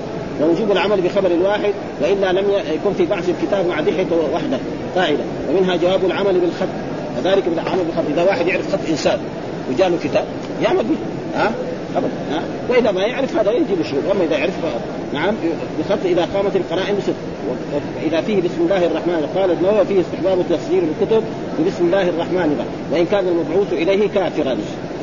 ووجوب 0.42 0.72
العمل 0.72 1.02
بخبر 1.02 1.32
الواحد 1.32 1.74
وإلا 2.02 2.32
لم 2.32 2.46
يكن 2.52 2.94
في 2.98 3.06
بعض 3.06 3.24
الكتاب 3.30 3.68
مع 3.68 3.82
دحيه 3.82 4.06
وحده 4.34 4.58
قاعدة 4.96 5.24
ومنها 5.50 5.76
جواب 5.76 6.06
العمل 6.06 6.40
بالخط. 6.40 6.68
وذلك 7.18 7.44
بالعمل 7.50 7.84
بالخط. 7.84 8.04
إذا 8.14 8.24
واحد 8.24 8.48
يعرف 8.48 8.74
خط 8.74 8.80
إنسان 8.90 9.20
وجاء 9.72 9.90
له 9.90 9.98
كتاب 10.04 10.26
يعمل 10.64 10.84
به 10.84 10.96
ها؟ 11.36 11.52
ابدا 11.96 12.10
ها؟ 12.32 12.42
وإذا 12.70 12.92
ما 12.92 13.02
يعرف 13.02 13.38
هذا 13.38 13.52
يجب 13.52 13.80
الشروط 13.82 14.04
أما 14.12 14.24
إذا 14.24 14.38
يعرف 14.38 14.54
نعم 15.14 15.36
بخط 15.80 16.06
إذا 16.06 16.28
قامت 16.34 16.56
القرائن 16.56 16.96
بصدق 16.96 17.16
واذا 18.04 18.22
فيه 18.22 18.42
بسم 18.42 18.62
الله 18.62 18.86
الرحمن 18.86 19.30
قال 19.36 19.52
النووي 19.52 19.86
فيه 19.86 20.02
استحباب 20.02 20.38
تفسير 20.50 20.84
الكتب 20.84 21.24
بسم 21.68 21.86
الله 21.86 22.10
الرحمن 22.10 22.56
الرحيم. 22.56 22.92
وإن 22.92 23.06
كان 23.06 23.28
المبعوث 23.28 23.74
إليه 23.74 24.10
كافرا. 24.10 24.58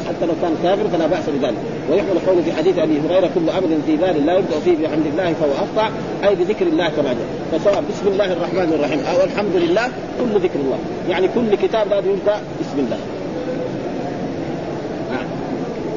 حتى 0.09 0.27
لو 0.27 0.33
كان 0.43 0.55
كافر 0.63 0.89
فلا 0.93 1.07
بأس 1.07 1.23
بذلك. 1.29 1.57
ويحمل 1.91 2.19
قوله 2.27 2.43
في 2.43 2.53
حديث 2.53 2.79
أبي 2.79 3.01
هريرة 3.01 3.31
كل 3.35 3.51
أمر 3.51 3.69
في 3.87 3.97
بال 3.97 4.27
لا 4.27 4.39
يبدأ 4.39 4.61
فيه 4.65 4.77
بحمد 4.77 5.07
الله 5.07 5.33
فهو 5.33 5.53
اقطع 5.53 5.91
أي 6.25 6.35
بذكر 6.35 6.67
الله 6.67 6.89
كما 6.89 7.13
جاء. 7.13 7.27
فسواء 7.53 7.83
بسم 7.91 8.09
الله 8.09 8.33
الرحمن 8.33 8.73
الرحيم 8.73 9.01
أو 9.01 9.25
الحمد 9.25 9.57
لله 9.57 9.87
كل 10.19 10.41
ذكر 10.41 10.61
الله. 10.65 10.79
يعني 11.11 11.29
كل 11.35 11.67
كتاب 11.67 11.89
لازم 11.89 12.11
يبدأ 12.11 12.37
بسم 12.61 12.79
الله. 12.79 12.99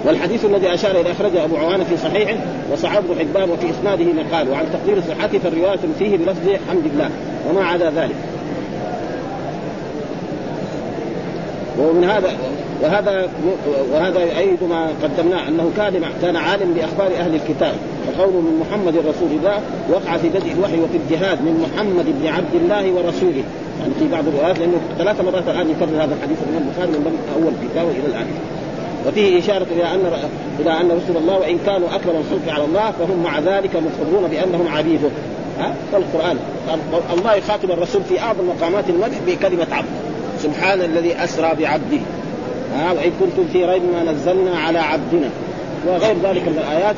والحديث 0.05 0.45
الذي 0.45 0.73
أشار 0.73 1.01
إلى 1.01 1.11
أخرجه 1.11 1.43
أبو 1.43 1.57
عوانة 1.57 1.83
في 1.83 1.97
صحيحه 1.97 2.35
ابن 2.83 3.19
حبان 3.19 3.49
وفي 3.49 3.69
إسناده 3.69 4.05
مقال 4.05 4.49
وعن 4.49 4.65
تقدير 4.73 5.01
صحته 5.09 5.39
فالرواية 5.39 5.79
فيه 5.99 6.17
بلفظ 6.17 6.49
حمد 6.69 6.85
الله 6.93 7.09
وما 7.49 7.65
عدا 7.65 7.91
ذلك. 7.95 8.15
ومن 11.79 12.03
هذا 12.03 12.31
وهذا 12.83 13.29
وهذا 13.93 14.19
يؤيد 14.19 14.63
ما 14.69 14.89
قدمناه 15.03 15.47
أنه 15.47 15.71
كان 15.77 15.93
كان 16.21 16.35
عالم 16.35 16.73
بأخبار 16.73 17.17
أهل 17.19 17.35
الكتاب 17.35 17.75
وقوله 18.07 18.41
من 18.41 18.59
محمد 18.59 18.97
رسول 18.97 19.31
الله 19.31 19.59
وقع 19.89 20.17
في 20.17 20.29
بدء 20.29 20.51
الوحي 20.51 20.79
وفي 20.79 20.97
الجهاد 20.97 21.41
من 21.41 21.65
محمد 21.65 22.05
بن 22.05 22.27
عبد 22.27 22.55
الله 22.55 22.91
ورسوله. 22.91 23.43
يعني 23.79 23.93
في 23.99 24.07
بعض 24.11 24.27
الروايات 24.27 24.59
لأنه 24.59 24.79
ثلاث 24.97 25.21
مرات 25.21 25.43
الآن 25.47 25.69
يكرر 25.69 26.03
هذا 26.03 26.15
الحديث 26.15 26.37
من 26.37 26.57
البخاري 26.67 26.91
من 26.91 27.17
أول 27.35 27.53
كتابه 27.63 27.91
إلى 27.91 28.07
الآن. 28.07 28.27
وفيه 29.07 29.39
إشارة 29.39 29.67
إلى 29.75 29.83
أن 29.93 29.99
إلى 30.59 30.81
أن 30.81 30.85
رسول 30.85 31.17
الله 31.17 31.39
وإن 31.39 31.57
كانوا 31.65 31.87
أكرم 31.95 32.15
الخلق 32.15 32.53
على 32.53 32.65
الله 32.65 32.91
فهم 32.91 33.23
مع 33.23 33.39
ذلك 33.39 33.75
مقرون 33.75 34.29
بأنهم 34.29 34.67
عبيده. 34.67 35.09
ها؟ 35.59 35.73
فالقرآن 35.91 36.37
الله 37.17 37.35
يخاطب 37.35 37.71
الرسول 37.71 38.01
في 38.09 38.19
أعظم 38.19 38.43
مقامات 38.47 38.89
المدح 38.89 39.17
بكلمة 39.27 39.67
عبد. 39.71 40.04
سبحان 40.45 40.81
الذي 40.81 41.23
أسرى 41.23 41.51
بعبده. 41.59 42.01
ها 42.75 42.91
وإن 42.91 43.11
كنتم 43.19 43.45
في 43.53 43.65
ريب 43.65 43.81
ما 43.93 44.11
نزلنا 44.11 44.57
على 44.57 44.79
عبدنا. 44.79 45.29
وغير 45.87 46.15
ذلك 46.23 46.41
من 46.41 46.57
الآيات 46.57 46.95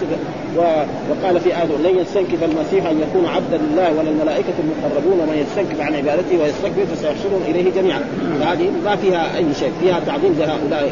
وقال 1.09 1.39
في 1.39 1.49
آية 1.49 1.91
لن 1.91 1.99
يستنكف 1.99 2.43
المسيح 2.43 2.85
أن 2.85 3.01
يكون 3.01 3.25
عبدا 3.25 3.57
لله 3.57 3.89
ولا 3.99 4.09
الملائكة 4.09 4.53
المقربون 4.59 5.19
ومن 5.19 5.45
يستنكف 5.45 5.81
عن 5.81 5.95
عبادته 5.95 6.41
ويستكبر 6.41 6.85
فسيحشرهم 6.95 7.41
إليه 7.47 7.71
جميعا. 7.71 8.01
فهذه 8.39 8.71
ما 8.85 8.95
فيها 8.95 9.37
أي 9.37 9.45
شيء 9.59 9.71
فيها 9.81 9.99
تعظيم 10.05 10.35
لهؤلاء. 10.39 10.91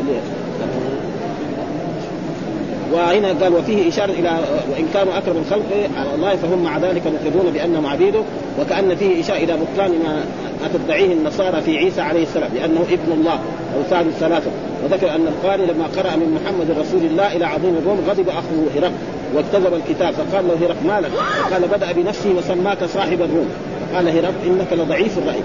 وهنا 2.94 3.28
قال 3.28 3.54
وفيه 3.54 3.90
إشارة 3.90 4.12
إلى 4.12 4.40
وإن 4.72 4.86
كانوا 4.94 5.18
اكرم 5.18 5.38
الخلق 5.46 5.90
على 5.98 6.16
الله 6.16 6.36
فهم 6.36 6.64
مع 6.64 6.78
ذلك 6.78 7.02
مخرجون 7.08 7.54
بأنهم 7.54 7.86
عبيده. 7.86 8.22
وكأن 8.60 8.96
فيه 8.96 9.22
إشارة 9.22 9.38
إلى 9.38 9.54
بطلان 9.54 9.92
ما 9.92 10.24
ما 10.66 10.80
تدعيه 10.86 11.14
النصارى 11.14 11.62
في 11.62 11.78
عيسى 11.78 12.02
عليه 12.02 12.24
السلام 12.24 12.50
لأنه 12.56 12.82
ابن 12.92 13.12
الله 13.12 13.34
أو 13.76 13.84
ثالث 13.90 14.20
ثلاثة 14.20 14.52
وذكر 14.84 15.16
أن 15.16 15.28
القارئ 15.28 15.66
لما 15.66 15.86
قرأ 15.98 16.16
من 16.16 16.40
محمد 16.42 16.80
رسول 16.80 17.02
الله 17.02 17.36
إلى 17.36 17.46
عظيم 17.46 17.76
الروم 17.82 18.00
غضب 18.10 18.30
أخوه 18.30 18.68
هرقل 18.76 18.94
واكتذب 19.36 19.74
الكتاب 19.74 20.14
فقال 20.14 20.48
له 20.48 20.54
هرقل 20.54 20.88
مالك؟ 20.88 21.12
قال 21.52 21.62
بدأ 21.62 21.92
بنفسه 21.92 22.30
وسماك 22.38 22.84
صاحب 22.84 23.22
الروم. 23.22 23.50
قال 23.96 24.08
هرقل 24.08 24.34
إنك 24.46 24.74
لضعيف 24.74 25.18
الرأي. 25.18 25.40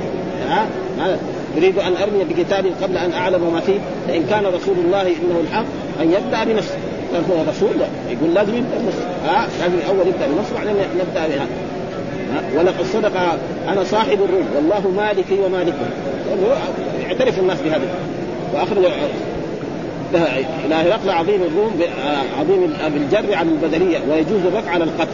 ها؟ 0.48 0.66
يريد 1.56 1.78
أن 1.78 1.92
أرمي 2.02 2.24
بكتاب 2.24 2.64
قبل 2.82 2.96
أن 2.96 3.12
أعلم 3.12 3.52
ما 3.52 3.60
فيه 3.60 3.78
فإن 4.08 4.26
كان 4.30 4.46
رسول 4.46 4.74
الله 4.84 5.02
إنه 5.02 5.40
الحق 5.40 5.64
أن 6.00 6.12
يبدأ 6.12 6.44
بنفسه. 6.44 6.78
قال 7.14 7.22
هو 7.30 7.50
رسول؟ 7.50 7.70
يقول 8.10 8.34
لازم 8.34 8.54
يبدأ 8.54 8.78
بنفسه. 8.78 9.06
ها؟ 9.26 9.48
لازم 9.60 9.74
الأول 9.74 10.08
يبدأ 10.08 10.26
بنفسه 10.26 10.54
بعدين 10.54 10.74
نبدا 10.74 11.26
بهذا 11.26 11.46
ولقد 12.56 12.84
صدق 12.92 13.12
أنا 13.68 13.84
صاحب 13.84 14.18
الروم 14.22 14.46
والله 14.56 14.88
مالكي 14.96 15.40
ومالكهم 15.40 15.90
يعترف 17.02 17.38
الناس 17.38 17.58
بهذا. 17.60 17.88
واخرج 18.54 18.84
إلى 20.64 20.74
هرقل 20.74 21.10
عظيم 21.10 21.42
الروم 21.42 21.80
عظيم 22.40 22.72
بالجر 22.94 23.34
عن 23.34 23.48
البدنيه 23.48 23.98
ويجوز 24.10 24.46
الرفع 24.46 24.70
على 24.70 24.84
القطع. 24.84 25.10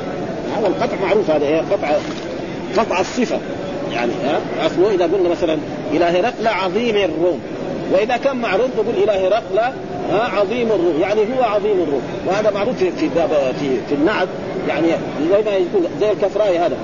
هذا 0.58 0.66
القطع 0.66 0.96
معروف 1.02 1.30
هذا 1.30 1.64
قطع 1.70 1.88
قطع 2.76 3.00
الصفة. 3.00 3.38
يعني 3.92 4.12
أصله 4.66 4.94
إذا 4.94 5.04
قلنا 5.04 5.28
مثلا 5.28 5.58
إلى 5.92 6.04
هرقل 6.04 6.46
عظيم 6.46 6.96
الروم. 6.96 7.40
وإذا 7.92 8.16
كان 8.16 8.36
معروف 8.36 8.66
نقول 8.78 8.94
إلى 9.02 9.12
هرقل 9.12 9.72
عظيم 10.12 10.66
الروم. 10.66 11.00
يعني 11.00 11.20
هو 11.20 11.42
عظيم 11.42 11.82
الروم. 11.82 12.02
وهذا 12.26 12.50
معروف 12.50 12.76
في 12.76 12.90
في 12.90 13.10
في, 13.60 13.68
في 13.88 13.94
النعت. 13.94 14.28
يعني 14.68 14.86
زي 15.30 15.42
ما 15.44 15.50
يقول 15.50 15.82
زي 16.00 16.10
الكفراي 16.10 16.58
هذا. 16.58 16.76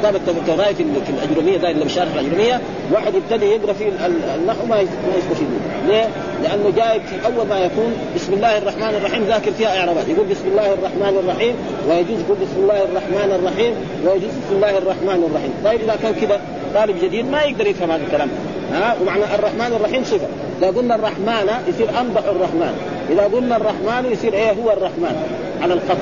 كتاب 0.00 0.16
الكفراي 0.16 0.74
في 0.74 0.82
الاجروميه 1.08 1.56
ده 1.56 1.70
اللي 1.70 1.84
بشارح 1.84 2.12
الاجروميه 2.14 2.60
واحد 2.92 3.14
يبتدي 3.14 3.46
يقرأ 3.46 3.72
في 3.72 3.88
النحو 4.36 4.66
ما 4.66 4.80
يستفيد 5.16 5.48
ليه؟ 5.88 6.08
لأنه 6.42 6.72
جاي 6.76 7.00
في 7.00 7.26
أول 7.26 7.46
ما 7.46 7.58
يكون 7.58 7.92
بسم 8.16 8.32
الله 8.32 8.58
الرحمن 8.58 8.94
الرحيم 8.94 9.24
ذاكر 9.24 9.52
فيها 9.52 9.80
إعرابات. 9.80 10.08
يقول 10.08 10.26
بسم 10.26 10.48
الله 10.48 10.72
الرحمن 10.72 11.18
الرحيم 11.24 11.54
ويجوز 11.88 12.20
يقول 12.20 12.36
بسم 12.36 12.60
الله 12.62 12.82
الرحمن 12.84 13.40
الرحيم 13.40 13.74
ويجوز 14.04 14.30
بسم 14.30 14.56
الله 14.56 14.78
الرحمن 14.78 15.30
الرحيم. 15.30 15.52
طيب 15.64 15.80
إذا 15.80 15.96
كان 16.02 16.14
كذا 16.14 16.40
طالب 16.74 16.96
جديد 17.02 17.30
ما 17.30 17.42
يقدر 17.42 17.66
يفهم 17.66 17.90
هذا 17.90 18.02
الكلام. 18.04 18.28
ها؟ 18.72 18.96
ومعنى 19.02 19.24
الرحمن 19.34 19.76
الرحيم 19.76 20.04
صفة. 20.04 20.26
إذا 20.58 20.66
قلنا 20.66 20.94
الرحمن 20.94 21.48
يصير 21.68 21.88
امدح 22.00 22.24
الرحمن. 22.24 22.74
إذا 23.10 23.22
قلنا 23.22 23.56
الرحمن 23.56 24.12
يصير 24.12 24.34
إيه؟ 24.34 24.50
هو 24.50 24.70
الرحمن 24.70 25.14
على 25.62 25.74
الخط 25.74 25.96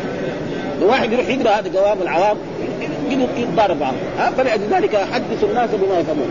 واحد 0.82 1.12
يروح 1.12 1.28
يقرأ 1.28 1.51
هذا 1.51 1.68
جواب 1.68 2.03
العوام. 2.03 2.36
يتضارب 3.12 3.80
معه 3.80 3.94
ها؟ 4.18 4.30
فلذلك 4.30 4.96
حدث 4.96 5.44
الناس 5.44 5.70
بما 5.70 5.98
يفهمون. 5.98 6.30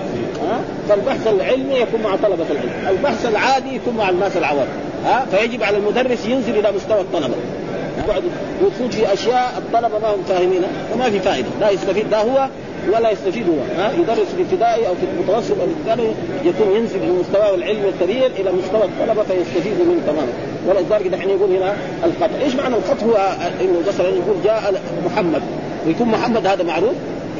ها؟ 0.50 0.60
فالبحث 0.90 1.28
العلمي 1.28 1.76
يكون 1.76 2.02
مع 2.02 2.16
طلبة 2.16 2.46
العلم. 2.52 2.98
البحث 2.98 3.26
العادي 3.26 3.76
يكون 3.76 3.98
مع 3.98 4.10
الناس 4.10 4.38
العوام. 4.38 4.68
ها؟ 5.06 5.26
فيجب 5.32 5.64
على 5.64 5.78
المدرس 5.78 6.26
ينزل 6.26 6.60
إلى 6.60 6.72
مستوى 6.72 7.02
الطلبة. 7.02 7.36
يقعد 8.08 8.24
يفوت 8.62 8.94
في 8.94 9.14
أشياء 9.14 9.54
الطلبة 9.58 10.00
ما 10.00 10.08
هم 10.08 10.24
فاهمينها 10.28 10.70
وما 10.94 11.10
في 11.10 11.20
فائدة. 11.20 11.48
لا 11.60 11.70
يستفيد 11.70 12.06
لا 12.12 12.22
هو 12.22 12.48
ولا 12.94 13.12
يستفيد 13.12 13.46
هو. 13.50 13.82
ها؟ 13.82 13.92
يدرس 13.92 14.28
في 14.28 14.42
الابتدائي 14.42 14.88
أو 14.88 14.96
في 14.96 15.06
المتوسط 15.14 15.60
أو 15.60 15.68
الثانوي 15.80 16.12
يكون 16.46 16.76
ينزل 16.76 17.00
من 17.00 17.20
مستواه 17.20 17.56
العلمي 17.56 17.90
الكبير 17.90 18.26
إلى 18.26 18.52
مستوى 18.52 18.84
الطلبة 18.84 19.24
فيستفيد 19.24 19.74
منه 19.74 20.02
تماما. 20.08 20.34
ولذلك 20.68 21.08
دحين 21.08 21.30
يقول 21.30 21.56
هنا 21.56 21.74
الخط 22.04 22.30
إيش 22.44 22.56
معنى 22.56 22.76
الخط 22.76 23.04
هو 23.04 23.16
إنه 23.62 23.80
مثلا 23.88 24.08
يقول 24.08 24.36
جاء 24.44 24.82
محمد. 25.06 25.42
ويكون 25.88 26.08
محمد 26.08 26.48
هذا 26.48 26.64
معروف؟ 26.64 26.94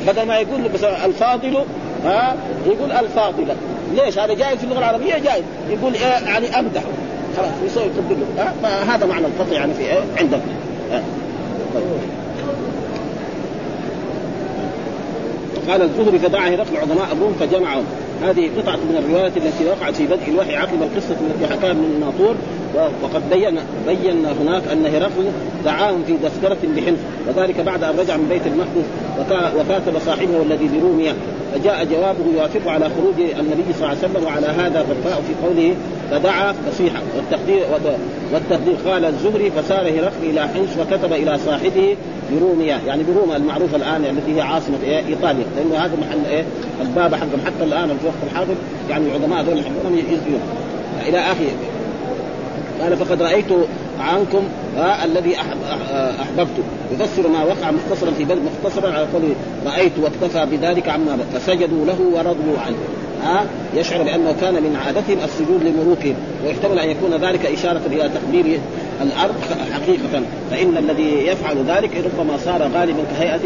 بدل 0.08 0.24
ما 0.24 0.38
يقول 0.38 0.62
مثلا 0.74 1.06
الفاضل 1.06 1.58
ها؟ 2.06 2.36
يقول 2.66 2.92
الفاضله 2.92 3.56
ليش؟ 3.96 4.20
هذا 4.20 4.34
جائز 4.34 4.58
في 4.58 4.64
اللغة 4.64 4.80
العربية 4.80 5.18
جائز 5.18 5.44
يقول 5.70 5.94
إيه 5.94 6.28
يعني 6.28 6.60
أمدح. 6.60 6.82
خلاص 7.38 7.50
يسوي 7.66 7.84
يقدر 7.84 8.16
له 8.38 8.54
فهذا 8.64 9.06
معنى 9.06 9.26
القطع 9.26 9.56
يعني 9.56 9.74
في 9.74 9.82
إيه؟ 9.82 10.00
عندك. 10.18 10.40
طيب. 11.74 11.84
قال 15.70 15.82
الزهري 15.82 16.20
فدعا 16.20 16.50
هرقل 16.50 16.78
عظماء 16.78 17.08
الروم 17.12 17.36
فجمعهم. 17.40 17.84
هذه 18.22 18.50
قطعة 18.58 18.76
من 18.76 19.04
الروايات 19.06 19.38
التي 19.38 19.66
وقعت 19.66 19.96
في 19.96 20.08
بدء 20.08 20.28
الوحي 20.28 20.56
عقب 20.56 20.82
القصة 20.82 21.16
التي 21.22 21.54
حكاها 21.54 21.72
ابن 21.72 21.84
الناطور 21.84 22.36
وقد 23.04 23.30
بين 23.30 23.60
بين 23.88 24.26
هناك 24.26 24.64
ان 24.72 24.86
هرقل 24.86 25.32
دعاهم 25.66 26.04
في 26.08 26.18
تذكرة 26.18 26.58
بحنف 26.76 27.00
وذلك 27.28 27.60
بعد 27.60 27.84
أن 27.84 28.00
رجع 28.00 28.18
من 28.18 28.28
بيت 28.30 28.48
المقدس 28.48 28.88
وكاتب 29.60 30.00
صاحبه 30.06 30.42
الذي 30.42 30.70
بروميا. 30.80 31.16
فجاء 31.54 31.86
جوابه 31.86 32.34
يوافق 32.36 32.72
على 32.72 32.86
خروج 32.86 33.30
النبي 33.40 33.74
صلى 33.74 33.76
الله 33.76 33.88
عليه 33.88 33.98
وسلم 33.98 34.24
وعلى 34.26 34.48
هذا 34.48 34.84
فالفاء 34.84 35.22
في 35.28 35.48
قوله 35.48 35.76
فدعا 36.12 36.54
فصيحة 36.54 37.02
والتقدير 37.16 37.64
والتقدير 38.34 38.76
قال 38.86 39.06
الزهري 39.06 39.52
فسار 39.52 39.90
هرقل 39.90 40.24
إلى 40.24 40.42
حنش 40.48 40.70
وكتب 40.80 41.14
إلى 41.14 41.38
صاحبه 41.46 41.96
بروميا 42.32 42.80
يعني 42.88 43.04
بروما 43.04 43.36
المعروفة 43.38 43.78
الآن 43.78 44.06
التي 44.06 44.36
هي 44.36 44.42
عاصمة 44.42 44.78
إيه؟ 44.84 45.08
إيطاليا. 45.08 45.46
لأنه 45.58 45.86
هذا 45.86 45.96
محل 46.02 46.32
إيه؟ 46.32 46.44
الباب 46.82 47.16
حقهم. 47.16 47.42
حتى 47.46 47.64
الآن 47.64 47.88
في 47.88 48.02
الوقت 48.02 48.18
الحاضر 48.32 48.56
يعني 48.90 49.06
العلماء 49.08 49.42
هذول 49.42 49.60
يحبونهم 49.60 50.04
إلى 51.08 51.20
آخره. 51.20 51.52
قال 52.82 52.98
فقد 52.98 53.22
رأيت 53.22 53.46
عنكم 54.00 54.44
آه 54.78 55.06
الذي 55.06 55.36
أحب 55.36 55.58
احببت 56.22 56.64
يفسر 56.92 57.28
ما 57.28 57.44
وقع 57.44 57.72
مختصرا 57.72 58.12
في 58.12 58.24
بل 58.24 58.40
مختصرا 58.42 58.94
على 58.94 59.06
قوله 59.14 59.36
رأيت 59.66 59.92
واكتفى 60.02 60.46
بذلك 60.46 60.90
عما 60.90 61.18
فسجدوا 61.34 61.86
له 61.86 62.00
ورضوا 62.14 62.60
عنه. 62.66 62.78
ها 63.24 63.46
يشعر 63.76 64.04
بأنه 64.04 64.36
كان 64.42 64.54
من 64.54 64.78
عادتهم 64.86 65.18
السجود 65.24 65.64
لملوكهم 65.64 66.16
ويحتمل 66.46 66.80
أن 66.80 66.90
يكون 66.90 67.14
ذلك 67.14 67.46
إشارة 67.46 67.82
إلى 67.86 68.10
تقدير 68.10 68.60
الأرض 69.02 69.36
حقيقة. 69.74 70.22
فإن 70.52 70.78
الذي 70.78 71.28
يفعل 71.28 71.58
ذلك 71.68 71.92
ربما 72.06 72.38
صار 72.38 72.62
غالبا 72.62 73.04
كهيئة 73.12 73.40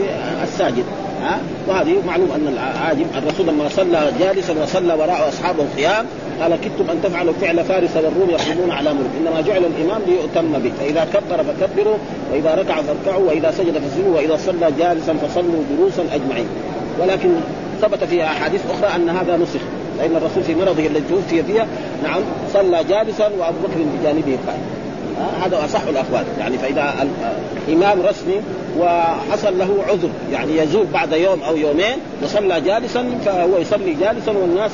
الساجد. 0.43 0.83
ها؟ 1.21 1.39
وهذه 1.67 1.95
معلوم 2.07 2.31
أن 2.31 2.47
العاجب 2.47 3.05
الرسول 3.17 3.47
لما 3.47 3.69
صلى 3.69 4.11
جالسا 4.19 4.63
وصلى 4.63 4.93
وراء 4.93 5.29
أصحابه 5.29 5.63
القيام 5.63 6.05
قال 6.41 6.55
كدتم 6.55 6.89
أن 6.89 7.01
تفعلوا 7.03 7.33
فعل 7.41 7.63
فارس 7.63 7.95
والروم 7.95 8.29
يقومون 8.29 8.71
على 8.71 8.93
ملك. 8.93 9.09
إنما 9.21 9.41
جعل 9.41 9.65
الإمام 9.65 10.01
ليؤتم 10.07 10.59
به. 10.59 10.71
فإذا 10.79 11.07
كبر 11.13 11.43
فكبروا 11.43 11.97
وإذا 12.31 12.55
ركع 12.55 12.81
فاركعوا 12.81 13.27
وإذا 13.27 13.51
سجد 13.51 13.73
فاسجدوا 13.77 14.15
وإذا 14.15 14.37
صلى 14.37 14.71
جالسا 14.79 15.13
فصلوا 15.13 15.63
جلوسا 15.77 16.03
أجمعين. 16.15 16.47
ولكن 16.99 17.29
ثبت 17.81 18.03
في 18.03 18.23
أحاديث 18.23 18.61
أخرى 18.71 18.95
أن 18.95 19.09
هذا 19.09 19.37
نسخ. 19.37 19.59
فإن 19.99 20.15
الرسول 20.15 20.43
في 20.43 20.55
مرضه 20.55 20.87
الذي 20.87 21.03
توفي 21.09 21.43
فيها 21.43 21.67
نعم 22.03 22.21
صلى 22.53 22.83
جالسا 22.83 23.25
وأبو 23.39 23.57
بكر 23.63 23.79
بجانبه 23.99 24.37
قائم. 24.47 24.80
هذا 25.45 25.65
أصح 25.65 25.81
الأقوال. 25.81 26.23
يعني 26.39 26.57
فإذا 26.57 27.07
إمام 27.69 28.01
رسمي 28.01 28.41
وحصل 28.79 29.57
له 29.57 29.83
عذر 29.87 30.09
يعني 30.31 30.57
يزول 30.57 30.85
بعد 30.93 31.13
يوم 31.13 31.43
أو 31.43 31.57
يومين 31.57 31.97
وصلى 32.23 32.61
جالسا 32.61 33.05
فهو 33.25 33.57
يصلي 33.57 33.93
جالسا 33.93 34.31
والناس 34.31 34.71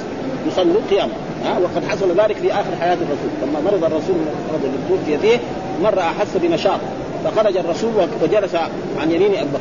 يصلوا 0.48 0.82
قياما. 0.92 1.14
ها 1.46 1.58
وقد 1.60 1.88
حصل 1.88 2.12
ذلك 2.12 2.36
في 2.36 2.52
آخر 2.52 2.76
حياة 2.82 2.94
الرسول. 2.94 3.30
لما 3.44 3.60
مرض 3.72 3.84
الرسول 3.84 4.16
مرض 4.52 4.72
توفي 4.90 5.18
فيه 5.18 5.38
مره 5.84 6.02
أحس 6.02 6.38
بنشاط. 6.38 6.80
فخرج 7.26 7.58
الرسول 7.58 7.92
وجلس 8.24 8.56
عن 9.02 9.12
يمين 9.12 9.36
أبو 9.36 9.50
بكر. 9.50 9.60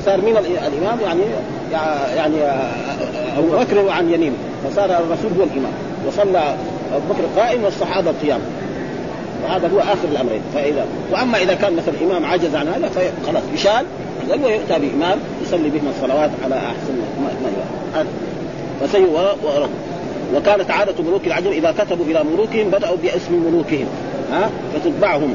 فصار 0.00 0.16
من 0.20 0.36
الإمام 0.66 0.98
يعني 1.00 1.22
يعني 2.16 2.36
أبو 3.38 3.56
بكر 3.58 3.90
عن 3.90 4.10
يمينه. 4.12 4.36
فصار 4.70 4.84
الرسول 4.84 5.30
هو 5.38 5.44
الإمام. 5.44 5.72
وصلى 6.08 6.54
أبو 6.94 7.14
بكر 7.14 7.40
قائم 7.42 7.64
والصحابة 7.64 8.12
قيام 8.22 8.40
وهذا 9.44 9.68
هو 9.68 9.78
آخر 9.78 10.08
الأمرين. 10.12 10.40
فاذا 10.54 10.86
وأما 11.12 11.42
إذا 11.42 11.54
كان 11.54 11.76
مثلا 11.76 11.94
الامام 12.00 12.24
عجز 12.24 12.54
عن 12.54 12.68
هذا 12.68 12.88
فخلاص 12.88 13.42
يشال 13.54 13.86
ويؤتى 14.28 14.78
بإمام 14.78 15.18
يصلي 15.42 15.70
بهم 15.70 15.92
الصلوات 15.96 16.30
على 16.44 16.54
احسن 16.54 16.94
ما 17.22 17.30
ما 17.42 18.06
فسي 18.80 19.06
وكانت 20.34 20.70
عادة 20.70 21.04
ملوك 21.04 21.26
العجم 21.26 21.50
إذا 21.50 21.74
كتبوا 21.78 22.04
إلى 22.04 22.24
ملوكهم 22.24 22.70
بدأوا 22.70 22.96
باسم 23.02 23.34
ملوكهم. 23.34 23.86
ها؟ 24.32 24.50
فتتبعهم. 24.74 25.34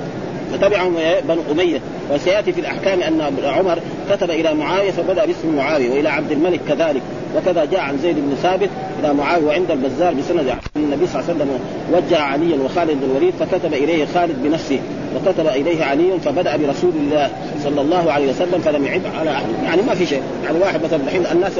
فتبعهم 0.53 0.95
بنو 1.27 1.41
أمية. 1.51 1.79
وسيأتي 2.13 2.53
في 2.53 2.61
الأحكام 2.61 3.01
أن 3.01 3.21
عمر 3.43 3.79
كتب 4.11 4.29
إلى 4.29 4.53
معاوية 4.53 4.91
فبدأ 4.91 5.25
باسم 5.25 5.55
معاوية 5.55 5.91
وإلى 5.91 6.09
عبد 6.09 6.31
الملك 6.31 6.59
كذلك. 6.67 7.01
وكذا 7.37 7.65
جاء 7.65 7.79
عن 7.79 7.97
زيد 7.97 8.15
بن 8.15 8.35
ثابت 8.43 8.69
إلى 8.99 9.13
معاويه 9.13 9.45
وعند 9.45 9.71
البزار 9.71 10.13
بسند 10.13 10.55
النبي 10.75 11.07
صلى 11.07 11.21
الله 11.21 11.31
عليه 11.31 11.43
وسلم 11.43 11.59
وجه 11.93 12.19
عليا 12.21 12.57
وخالد 12.65 12.91
بن 12.91 13.03
الوليد 13.11 13.33
فكتب 13.39 13.73
إليه 13.73 14.05
خالد 14.13 14.43
بنفسه 14.43 14.79
وكتب 15.15 15.47
إليه 15.47 15.83
علي 15.83 16.19
فبدأ 16.19 16.57
برسول 16.57 16.91
الله 16.95 17.29
صلى 17.63 17.81
الله 17.81 18.11
عليه 18.11 18.29
وسلم 18.29 18.59
فلم 18.65 18.85
يعد 18.85 19.01
على 19.19 19.31
أحد. 19.31 19.45
يعني 19.63 19.81
ما 19.81 19.95
في 19.95 20.05
شيء. 20.05 20.21
يعني 20.43 20.59
واحد 20.59 20.83
مثلا 20.83 20.99
الحين 21.03 21.25
الناس 21.31 21.51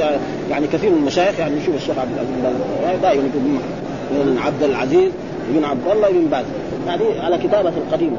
يعني 0.50 0.66
كثير 0.66 0.90
من 0.90 0.96
المشايخ 0.96 1.38
يعني 1.38 1.54
نشوف 1.54 1.74
الشيخ 1.74 1.98
عبد 1.98 2.10
العزيز 2.12 3.00
دائما 3.02 3.22
يقول 3.34 4.26
من 4.26 4.38
عبد 4.44 4.62
العزيز 4.62 5.10
بن 5.48 5.64
عبد 5.64 5.88
الله 5.92 6.10
بن 6.10 6.26
باز. 6.30 6.44
يعني 6.86 7.20
على 7.20 7.38
كتابة 7.38 7.68
القديمه 7.68 8.16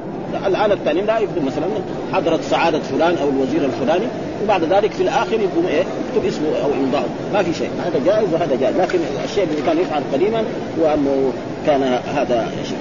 الآن 0.47 0.71
الثاني 0.71 1.01
لا 1.01 1.17
يكتب 1.19 1.45
مثلا 1.45 1.65
حضرة 2.13 2.39
سعادة 2.41 2.79
فلان 2.79 3.15
أو 3.21 3.29
الوزير 3.29 3.65
الفلاني 3.65 4.05
وبعد 4.43 4.63
ذلك 4.63 4.91
في 4.91 5.03
الآخر 5.03 5.33
يقوم 5.33 5.65
إيه؟ 5.67 5.83
يكتب 6.09 6.25
اسمه 6.27 6.47
أو 6.63 6.73
إمضاءه. 6.83 7.09
ما 7.33 7.43
في 7.43 7.53
شيء. 7.53 7.69
هذا 7.85 7.99
جائز 8.05 8.33
وهذا 8.33 8.55
جائز. 8.55 8.75
لكن 8.77 8.99
الشيء 9.23 9.43
الذي 9.43 9.61
كان 9.61 9.77
يفعل 9.77 10.01
قديما 10.13 10.43
هو 10.79 10.93
أنه 10.93 11.33
كان 11.65 11.83
هذا 12.15 12.47
شيء. 12.63 12.77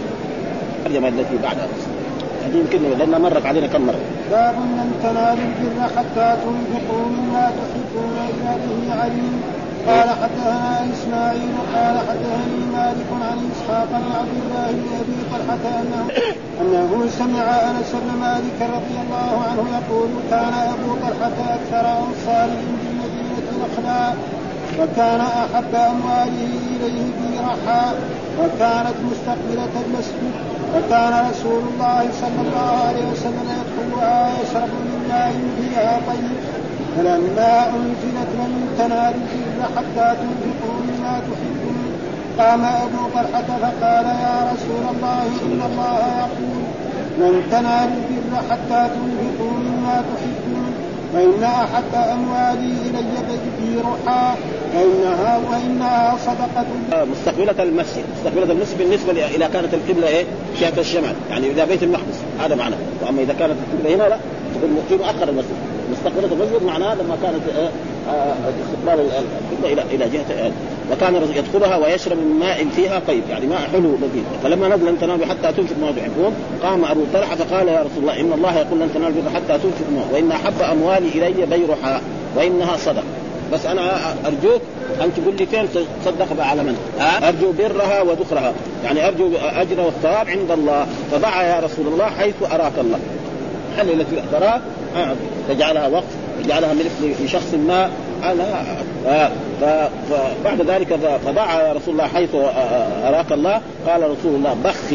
الترجمه 0.79 1.09
التي 1.09 1.37
بعدها. 1.43 1.69
هذه 2.47 2.57
يمكن 2.57 2.79
لأن 2.99 3.23
مرت 3.23 3.47
علينا 3.47 3.67
كم 3.67 3.87
مرة. 3.87 4.01
باب 4.31 4.55
لن 4.55 4.91
تنالوا 5.03 5.45
البر 5.45 5.83
حتى 5.97 6.37
تنفقوا 6.45 7.07
مما 7.09 7.51
تحبون 7.59 8.17
الا 8.29 8.57
به 8.57 9.03
عليم. 9.03 9.43
قال 9.89 10.09
حدثنا 10.23 10.87
إسماعيل 10.93 11.55
قال 11.75 11.97
حدثني 12.09 12.63
مالك 12.73 13.11
عن 13.23 13.39
إسحاق 13.53 13.89
بن 13.91 14.13
عبد 14.19 14.37
الله 14.43 14.71
بن 14.71 14.89
أبي 15.01 15.19
طلحة 15.33 15.65
انه 15.81 16.07
أنه 16.61 17.07
سمع 17.19 17.47
أنس 17.71 17.91
بن 17.93 18.21
مالك 18.21 18.59
رضي 18.61 18.97
الله 19.05 19.45
عنه 19.49 19.65
يقول 19.79 20.09
كان 20.31 20.55
أبو 20.75 20.95
طلحة 20.95 21.55
أكثر 21.57 21.89
انصاره 21.99 22.63
بالمدينة 22.79 23.49
نخلا 23.63 24.13
وكان 24.79 25.21
أحب 25.21 25.75
أمواله 25.75 26.53
إليه 26.77 27.05
في 27.19 27.39
رحى 27.39 27.85
وكانت 28.39 28.97
مستقبلة 29.11 29.75
المسجد 29.87 30.33
وكان 30.75 31.31
رسول 31.31 31.63
الله 31.75 32.09
صلى 32.21 32.41
الله 32.47 32.71
عليه 32.89 33.07
وسلم 33.13 33.47
يدخلها 33.59 34.29
ويشرب 34.29 34.69
من 34.69 35.07
ماء 35.09 35.33
فيها 35.57 36.01
طيب. 36.09 36.37
فلما 36.97 37.67
أنزلت 37.69 38.31
لن 38.39 38.69
تنالوا 38.79 39.27
البر 39.33 39.46
حتى 39.77 40.17
تنفقوا 40.21 40.77
مما 40.89 41.21
تحبون. 41.21 41.77
فقام 42.39 42.65
أبو 42.65 43.03
طلحه 43.15 43.43
فقال 43.43 44.07
يا 44.07 44.53
رسول 44.53 44.85
الله 44.95 45.23
إن 45.23 45.61
الله 45.71 45.99
يقول 46.19 46.63
لن 47.19 47.43
تنالوا 47.51 48.05
البر 48.11 48.37
حتى 48.51 48.91
تنفقوا 48.95 49.53
مما 49.59 50.05
تحبون. 50.11 50.73
فإن 51.13 51.45
أحب 51.45 51.95
أموالي 51.95 52.73
إلي 52.91 53.39
في 53.59 53.81
رحى 53.81 54.35
فإنها 54.73 55.41
وإنها 55.51 56.17
صدقة. 56.27 56.67
مستقبلة 57.05 57.63
المسجد، 57.63 58.05
مستقبلة 58.17 58.53
المسجد 58.53 58.79
بالنسبة 58.79 59.13
إذا 59.13 59.49
كانت 59.49 59.75
القبلة 59.75 60.09
إيه؟ 60.09 60.25
جهة 60.61 60.81
الشمال، 60.81 61.15
يعني 61.31 61.51
إذا 61.51 61.65
بيت 61.65 61.83
المقدس. 61.83 62.21
هذا 62.41 62.55
معنى، 62.55 62.75
وأما 63.03 63.23
إذا 63.23 63.33
كانت 63.33 63.55
القبلة 63.73 63.95
هنا 63.95 64.09
لا. 64.09 64.19
في 64.89 64.97
مؤخر 64.97 65.29
المسجد، 65.29 65.57
مستقبلة 65.93 66.33
المسجد 66.33 66.63
معناه 66.63 66.95
لما 66.95 67.17
كانت 67.23 67.43
إيه؟ 67.59 67.69
استقبال 68.07 69.07
القبلة 69.07 69.73
إلى 69.73 69.83
إلى 69.95 70.09
جهة 70.09 70.53
وكان 70.93 71.15
يدخلها 71.15 71.77
ويشرب 71.77 72.17
من 72.17 72.39
ماء 72.41 72.67
فيها 72.77 73.01
طيب 73.09 73.23
يعني 73.31 73.47
ماء 73.47 73.61
حلو 73.73 73.97
لذيذ. 73.97 74.25
فلما 74.43 74.69
نزل 74.69 74.87
لن 74.87 74.99
تنالوا 75.01 75.27
حتى 75.27 75.53
تنفق 75.53 75.77
ما 75.81 75.93
تحبون 75.93 76.33
قام 76.63 76.85
أبو 76.85 77.01
طلحة 77.15 77.37
فقال 77.37 77.69
يا 77.69 77.81
رسول 77.81 77.99
الله 77.99 78.21
إن 78.21 78.33
الله 78.33 78.59
يقول 78.59 78.81
لن 78.81 78.91
تنالوا 78.95 79.31
حتى 79.35 79.59
تنفق 79.59 79.91
ما 79.95 80.05
وإن 80.13 80.31
أحب 80.33 80.63
أموالي 80.63 81.09
إلي 81.09 81.47
بيرها 81.47 82.01
وإنها 82.37 82.77
صدقة. 82.77 83.05
بس 83.53 83.67
أنا 83.67 84.15
أرجوك 84.27 84.61
أن 85.03 85.15
تقول 85.15 85.37
لي 85.37 85.47
فين 85.47 85.69
تصدق 86.05 86.45
على 86.45 86.63
من؟ 86.63 86.77
أرجو 87.01 87.53
برها 87.53 88.03
ودخرها، 88.03 88.53
يعني 88.85 89.09
أرجو 89.09 89.31
أجر 89.37 89.81
والثواب 89.81 90.29
عند 90.29 90.51
الله، 90.51 90.87
فضع 91.13 91.43
يا 91.43 91.61
رسول 91.61 91.87
الله 91.87 92.05
حيث 92.05 92.35
أراك 92.53 92.73
الله. 92.79 92.99
هل 93.79 93.91
التي 93.91 94.23
تراك 94.33 94.61
تجعلها 95.49 95.89
وقف، 95.89 96.17
تجعلها 96.45 96.75
ملك 96.75 97.17
لشخص 97.25 97.55
ما 97.55 97.91
آه 99.07 99.31
فبعد 100.11 100.61
ذلك 100.71 100.99
فضع 101.27 101.63
يا 101.63 101.73
رسول 101.73 101.95
الله 101.95 102.07
حيث 102.07 102.35
أراك 103.05 103.33
الله 103.33 103.61
قال 103.87 104.03
رسول 104.03 104.35
الله 104.35 104.57
بخ 104.65 104.93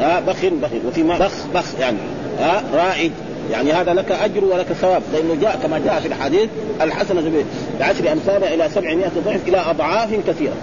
ها 0.00 0.20
بخ 0.20 0.44
بخ 0.44 0.70
وفي 0.86 1.02
بخ 1.02 1.32
بخ 1.54 1.64
يعني 1.80 1.96
ها 2.40 2.62
رائد. 2.74 3.12
يعني 3.50 3.72
هذا 3.72 3.92
لك 3.94 4.12
أجر 4.12 4.44
ولك 4.44 4.66
ثواب. 4.66 5.02
لأنه 5.12 5.34
جاء 5.40 5.58
كما 5.62 5.78
جاء 5.78 6.00
في 6.00 6.08
الحديث 6.08 6.48
الحسنة 6.80 7.44
بعشر 7.80 8.12
أمثالها 8.12 8.54
إلى 8.54 8.68
700 8.68 9.10
ضعف 9.24 9.48
إلى 9.48 9.58
أضعاف 9.70 10.08
كثيرة 10.28 10.54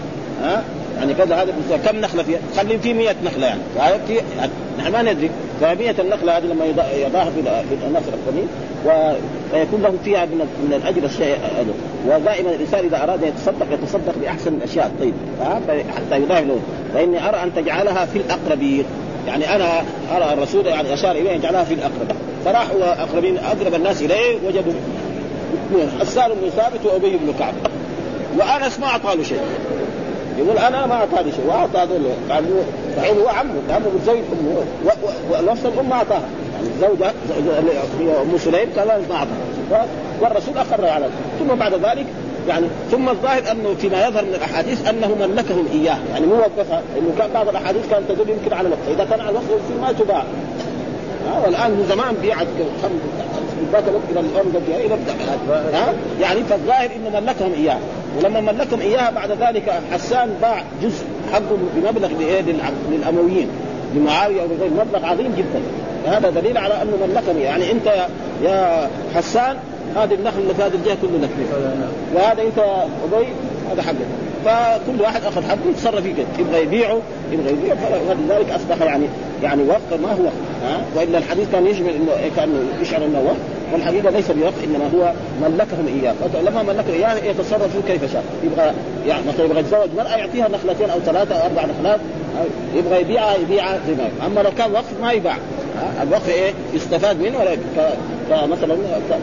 ها. 0.44 0.64
يعني 1.00 1.14
كذا 1.14 1.36
هذا 1.36 1.54
كم 1.86 1.98
نخلة 1.98 2.24
فيها؟ 2.24 2.40
خلي 2.58 2.80
في 2.80 2.94
100 2.94 3.16
نخلة 3.24 3.46
يعني. 3.46 3.62
في 4.08 4.22
نحن 4.80 4.92
ما 4.92 5.02
ندري. 5.02 5.30
ف100 5.62 6.00
النخلة 6.00 6.38
هذه 6.38 6.46
لما 6.46 6.66
يضاها 6.66 7.30
في 7.30 8.10
القديم 8.14 8.48
ويكون 8.86 9.82
له 9.82 9.94
فيها 10.04 10.26
من 10.26 10.38
من 10.38 10.74
الأجر 10.74 11.04
الشيء 11.04 11.36
هذا. 11.36 11.74
ودائما 12.08 12.50
الإنسان 12.50 12.86
إذا 12.86 13.04
أراد 13.04 13.24
ان 13.24 13.30
يتصدق 13.30 13.66
يتصدق 13.72 14.14
بأحسن 14.22 14.54
الأشياء. 14.54 14.86
الطيبه 14.86 15.14
حتى 15.96 16.24
يضاعف 16.24 16.44
له 16.44 16.60
فإني 16.94 17.30
أرى 17.30 17.44
أن 17.44 17.52
تجعلها 17.56 18.06
في 18.06 18.20
الأقربين. 18.20 18.84
يعني 19.28 19.56
أنا 19.56 19.82
أرى 20.16 20.34
الرسول 20.34 20.68
يعني 20.68 20.94
أشار 20.94 21.12
إليه 21.12 21.32
يجعلها 21.32 21.64
في 21.64 21.74
الأقربين. 21.74 22.16
فراحوا 22.46 23.04
اقربين 23.04 23.38
أقرب 23.38 23.74
الناس 23.74 24.02
إليه 24.02 24.38
وجدوا 24.48 24.74
حسان 26.00 26.30
بن 26.42 26.50
ثابت 26.50 26.86
وأبي 26.86 27.18
بن 27.18 27.34
كعب. 27.40 27.54
وأنس 28.38 28.80
ما 28.80 28.86
اعطى 28.86 29.18
له 29.18 29.24
شيء. 29.24 29.42
يقول 30.38 30.58
أنا 30.58 30.86
ما 30.86 30.94
أعطاني 30.94 31.32
شيء. 31.32 31.46
وأعطى 31.48 31.78
هذول 31.78 32.02
هو 33.08 33.28
عمه 33.28 33.54
عمه 33.70 33.86
متزوج 33.96 34.18
امه 34.18 34.64
ونفس 35.32 35.66
الأم 35.66 35.90
ما 35.90 35.96
اعطاها 35.96 36.30
يعني 36.54 36.68
الزوجة 36.68 37.12
أم 38.22 38.38
سليم 38.38 38.70
قال 38.78 38.88
ما 38.88 39.16
اعطاها 39.16 39.88
والرسول 40.22 40.58
أقر 40.58 40.86
على 40.86 41.06
ثم 41.40 41.56
بعد 41.56 41.74
ذلك 41.74 42.06
يعني 42.48 42.68
ثم 42.92 43.10
الظاهر 43.10 43.52
أنه 43.52 43.76
فيما 43.82 44.08
يظهر 44.08 44.26
من 44.26 44.34
الأحاديث 44.34 44.88
أنه 44.88 45.28
ملكهم 45.28 45.68
إياه. 45.74 45.98
يعني 46.12 46.26
مو 46.26 46.36
وقفها. 46.36 46.82
انه 46.98 47.14
كان 47.18 47.30
بعض 47.34 47.50
الأحاديث 47.50 47.90
كانت 47.90 48.12
تدل 48.12 48.30
يمكن 48.30 48.54
على 48.54 48.68
الوقت 48.68 48.82
إذا 48.88 49.06
كان 49.06 49.22
على 49.22 49.30
الوقت 49.30 49.46
ما 49.82 49.92
تباع. 49.92 50.24
والآن 51.46 51.72
من 51.72 51.86
زمان 51.90 52.16
بيعت 52.22 52.48
ذاك 53.72 53.84
الوقت 53.88 54.04
إلى 54.12 54.20
الأرض 54.20 54.62
إلى 54.68 54.98
يعني 56.22 56.44
فالظاهر 56.44 56.90
إنه 56.96 57.20
ملكهم 57.20 57.54
إياه. 57.54 57.78
ولما 58.18 58.42
ملكهم 58.42 58.82
اياها 58.82 59.12
بعد 59.12 59.32
ذلك 59.32 59.82
حسان 59.92 60.30
باع 60.42 60.64
جزء. 60.84 61.06
حقه 61.34 61.58
بمبلغ 61.76 62.10
للأمويين 62.92 63.48
لمعاوية 63.96 64.42
وغير 64.42 64.72
مبلغ 64.86 65.06
عظيم 65.06 65.36
جدا. 65.38 65.62
هذا 66.06 66.30
دليل 66.30 66.58
على 66.58 66.82
أنه 66.82 67.08
ملكهم 67.08 67.38
يعني 67.38 67.72
أنت 67.72 68.08
يا, 68.44 68.90
حسان 69.16 69.58
هذه 69.96 70.14
النخل 70.14 70.40
اللي 70.40 70.54
في 70.54 70.64
هذه 70.64 70.76
الجهه 70.76 70.98
كله 71.02 71.18
لك 71.22 71.30
وهذا 72.16 72.42
أنت 72.42 72.60
أبي 72.60 73.26
هذا 73.72 73.82
حقك. 73.82 74.29
فكل 74.46 75.02
واحد 75.02 75.24
أخذ 75.24 75.44
حقه 75.44 75.70
يتصرف 75.70 76.04
فيه. 76.04 76.14
يبغى 76.40 76.62
يبيعه 76.62 77.00
يبغى 77.32 77.52
يبيعه 77.52 77.78
فلذلك 77.78 78.52
أصبح 78.52 78.86
يعني 78.86 79.06
يعني 79.44 79.64
وقت 79.64 80.00
ما 80.02 80.12
هو. 80.12 80.28
ها؟ 80.64 80.82
وإلا 80.96 81.18
الحديث 81.18 81.52
كان 81.52 81.68
يشمل 81.68 81.90
انه 81.90 82.12
كانه 82.36 82.60
يشعر 82.82 83.06
إنه 83.06 83.22
وقت 83.26 83.38
والحقيقة 83.74 84.10
ليس 84.10 84.32
بوقت 84.32 84.54
إنما 84.64 84.90
هو 84.96 85.14
ملكهم 85.50 85.88
إياه. 86.02 86.14
لما 86.44 86.64
ملكهم 86.64 86.94
إياه 86.94 87.16
يتصرف 87.16 87.88
كيف 87.88 88.14
شاء. 88.14 88.24
يبغى 88.44 88.74
يعني 89.08 89.22
مثلا 89.28 89.46
يبغى 89.46 89.60
يتزوج 89.60 89.90
مرأة 89.98 90.16
يعطيها 90.16 90.48
نخلتين 90.48 90.90
أو 90.90 91.00
ثلاثة 91.00 91.36
أو 91.36 91.46
أربع 91.46 91.66
نخلات. 91.66 92.00
يبغى 92.76 93.02
يبيعها 93.02 93.36
يبيعها 93.36 93.80
زي 93.88 93.94
ما 93.94 94.28
أما 94.28 94.40
لو 94.40 94.52
كان 94.58 94.72
وقف 94.72 95.02
ما 95.02 95.12
يباع. 95.12 95.38
الوقف 96.04 96.30
إيه؟ 96.30 96.54
يستفاد 96.74 97.22
منه 97.22 97.40
ولا 97.40 97.56
كمثلا 98.30 98.78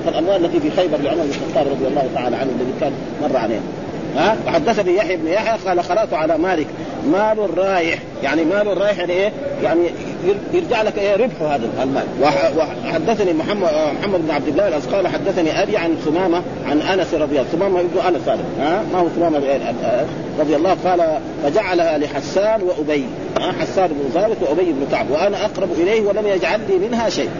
كالأموال 0.06 0.44
التي 0.44 0.60
في 0.60 0.70
خيبر 0.70 0.98
لعمر 0.98 1.22
بن 1.22 1.30
الخطاب 1.30 1.66
رضي 1.72 1.86
الله 1.86 2.08
تعالى 2.14 2.36
عنه 2.36 2.50
الذي 2.60 2.72
كان 2.80 2.92
مر 3.22 3.36
عليه. 3.36 3.60
ها؟ 4.16 4.36
وحدثني 4.46 4.96
يحيى 4.96 5.16
بن 5.16 5.28
يحيى 5.28 5.58
قال 5.66 5.80
قرأت 5.80 6.14
على 6.14 6.38
مالك 6.38 6.66
مال 7.12 7.44
الرايح. 7.44 7.98
يعني 8.22 8.44
مال 8.44 8.68
الرايح 8.68 8.98
يعني 8.98 9.12
إيه؟ 9.12 9.32
يعني 9.62 9.80
يرجع 10.52 10.82
لك 10.82 10.98
إيه 10.98 11.16
ربح 11.16 11.42
هذا 11.42 11.68
المال. 11.82 12.04
وحدثني 12.56 13.32
محمد 13.32 13.68
محمد 14.00 14.26
بن 14.26 14.30
عبد 14.30 14.48
الله 14.48 14.80
قال 14.92 15.08
حدثني 15.08 15.62
أبي 15.62 15.76
عن 15.76 15.96
ثمامة 16.04 16.42
عن 16.66 16.80
أنس 16.80 17.14
رضي 17.14 17.40
الله 17.40 17.50
ثمامة 17.52 17.80
ابن 17.80 17.98
أنس 18.08 18.28
هذا 18.28 18.44
ها؟ 18.60 18.82
ما 18.92 18.98
هو 18.98 19.08
ثمامة 19.08 19.38
رضي 20.40 20.56
الله 20.56 20.76
قال 20.84 21.18
فجعلها 21.44 21.98
لحسان 21.98 22.62
وأبي 22.62 23.04
حسان 23.60 23.88
بن 23.88 24.20
ثابت 24.20 24.36
وأبي 24.42 24.72
بن 24.72 24.86
كعب 24.92 25.10
وأنا 25.10 25.44
أقرب 25.44 25.72
إليه 25.72 26.02
ولم 26.02 26.26
يجعل 26.26 26.60
لي 26.68 26.88
منها 26.88 27.08
شيء. 27.08 27.30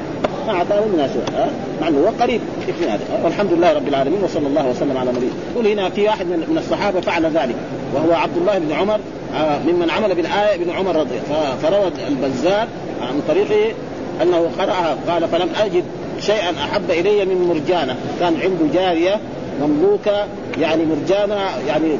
اعطاه 0.52 0.86
منها 0.94 1.06
شيء 1.06 1.48
مع 1.80 1.88
إنه 1.88 1.98
هو 1.98 2.22
قريب 2.22 2.40
في 2.66 2.88
هذا 2.88 3.00
والحمد 3.24 3.52
لله 3.52 3.72
رب 3.72 3.88
العالمين 3.88 4.24
وصلى 4.24 4.46
الله 4.46 4.68
وسلم 4.68 4.96
على 4.96 5.10
نبينا 5.10 5.32
يقول 5.52 5.66
هنا 5.66 5.88
في 5.88 6.04
واحد 6.04 6.26
من 6.26 6.58
الصحابة 6.58 7.00
فعل 7.00 7.24
ذلك 7.26 7.54
وهو 7.94 8.12
عبد 8.12 8.36
الله 8.36 8.58
بن 8.58 8.72
عمر 8.72 9.00
آه، 9.34 9.58
ممن 9.66 9.90
عمل 9.90 10.14
بالآية 10.14 10.54
ابن 10.54 10.70
عمر 10.70 10.96
رضي 10.96 11.20
فروى 11.62 11.90
البزار 12.08 12.66
عن 13.00 13.22
طريقه 13.28 13.74
أنه 14.22 14.50
قرأها 14.58 14.96
قال 15.08 15.28
فلم 15.28 15.48
أجد 15.60 15.84
شيئا 16.20 16.50
أحب 16.50 16.90
إلي 16.90 17.24
من 17.24 17.48
مرجانة. 17.48 17.96
كان 18.20 18.34
عنده 18.42 18.74
جارية 18.74 19.20
مملوكة 19.60 20.26
يعني 20.60 20.84
مرجانة 20.84 21.34
يعني 21.68 21.96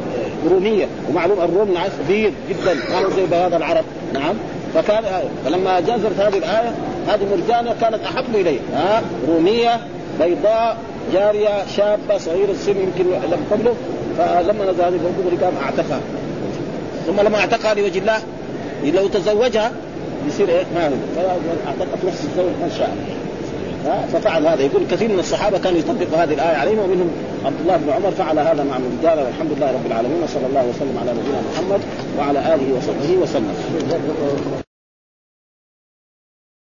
رومية 0.51 0.87
ومعلوم 1.11 1.41
الروم 1.41 1.75
كبير 2.05 2.33
جدا 2.51 2.75
ما 2.75 3.11
زي 3.17 3.27
بياض 3.27 3.55
العرب. 3.55 3.85
نعم. 4.15 4.35
فكان 4.75 5.05
فلما 5.45 5.81
جازرت 5.81 6.21
هذه 6.21 6.39
الآية 6.39 6.73
هذه 7.09 7.27
مرجانه 7.31 7.75
كانت 7.81 8.01
أحب 8.05 8.35
الي 8.35 8.59
ها؟ 8.75 9.03
رومية 9.29 9.81
بيضاء 10.21 10.77
جارية 11.13 11.67
شابة 11.77 12.19
صغيرة 12.19 12.51
السن 12.51 12.77
يمكن 12.77 13.05
لم 13.05 13.47
قبله 13.51 13.75
فلما 14.19 14.65
نزل 14.65 14.83
هذه 14.83 14.95
الحكم 14.95 15.37
كان 15.41 15.53
أعتقها. 15.63 16.01
ثم 17.07 17.21
لما 17.21 17.39
أعتقها 17.39 17.75
لوجه 17.75 17.99
الله 17.99 18.19
لو 18.85 19.09
تزوجها 19.09 19.73
يصير 20.29 20.49
إيه؟ 20.49 20.65
ما 20.75 20.91
أعتقت 21.67 22.05
نفس 22.07 22.25
الزوج 22.25 22.53
ما 22.63 22.69
شاء 22.79 22.97
ففعل 24.13 24.47
هذا. 24.47 24.63
يقول 24.63 24.83
كثير 24.91 25.13
من 25.13 25.19
الصحابة 25.19 25.59
كانوا 25.59 25.79
يطبقوا 25.79 26.25
هذه 26.25 26.35
الآية 26.35 26.57
عليهم 26.57 26.79
ومنهم 26.79 27.11
عبد 27.45 27.61
الله 27.61 27.77
بن 27.77 27.91
عمر 27.91 28.11
فعل 28.11 28.39
هذا 28.39 28.65
مع 28.65 28.77
الرجال 28.77 29.25
والحمد 29.25 29.51
لله 29.57 29.73
رب 29.73 29.87
العالمين 29.87 30.23
وصلى 30.23 30.47
الله 30.47 30.67
وسلم 30.67 30.99
على 31.01 31.11
نبينا 31.11 31.41
محمد 31.53 31.81
وعلى 32.19 32.55
آله 32.55 32.77
وصحبه 32.77 33.17
وسلم. 33.23 34.66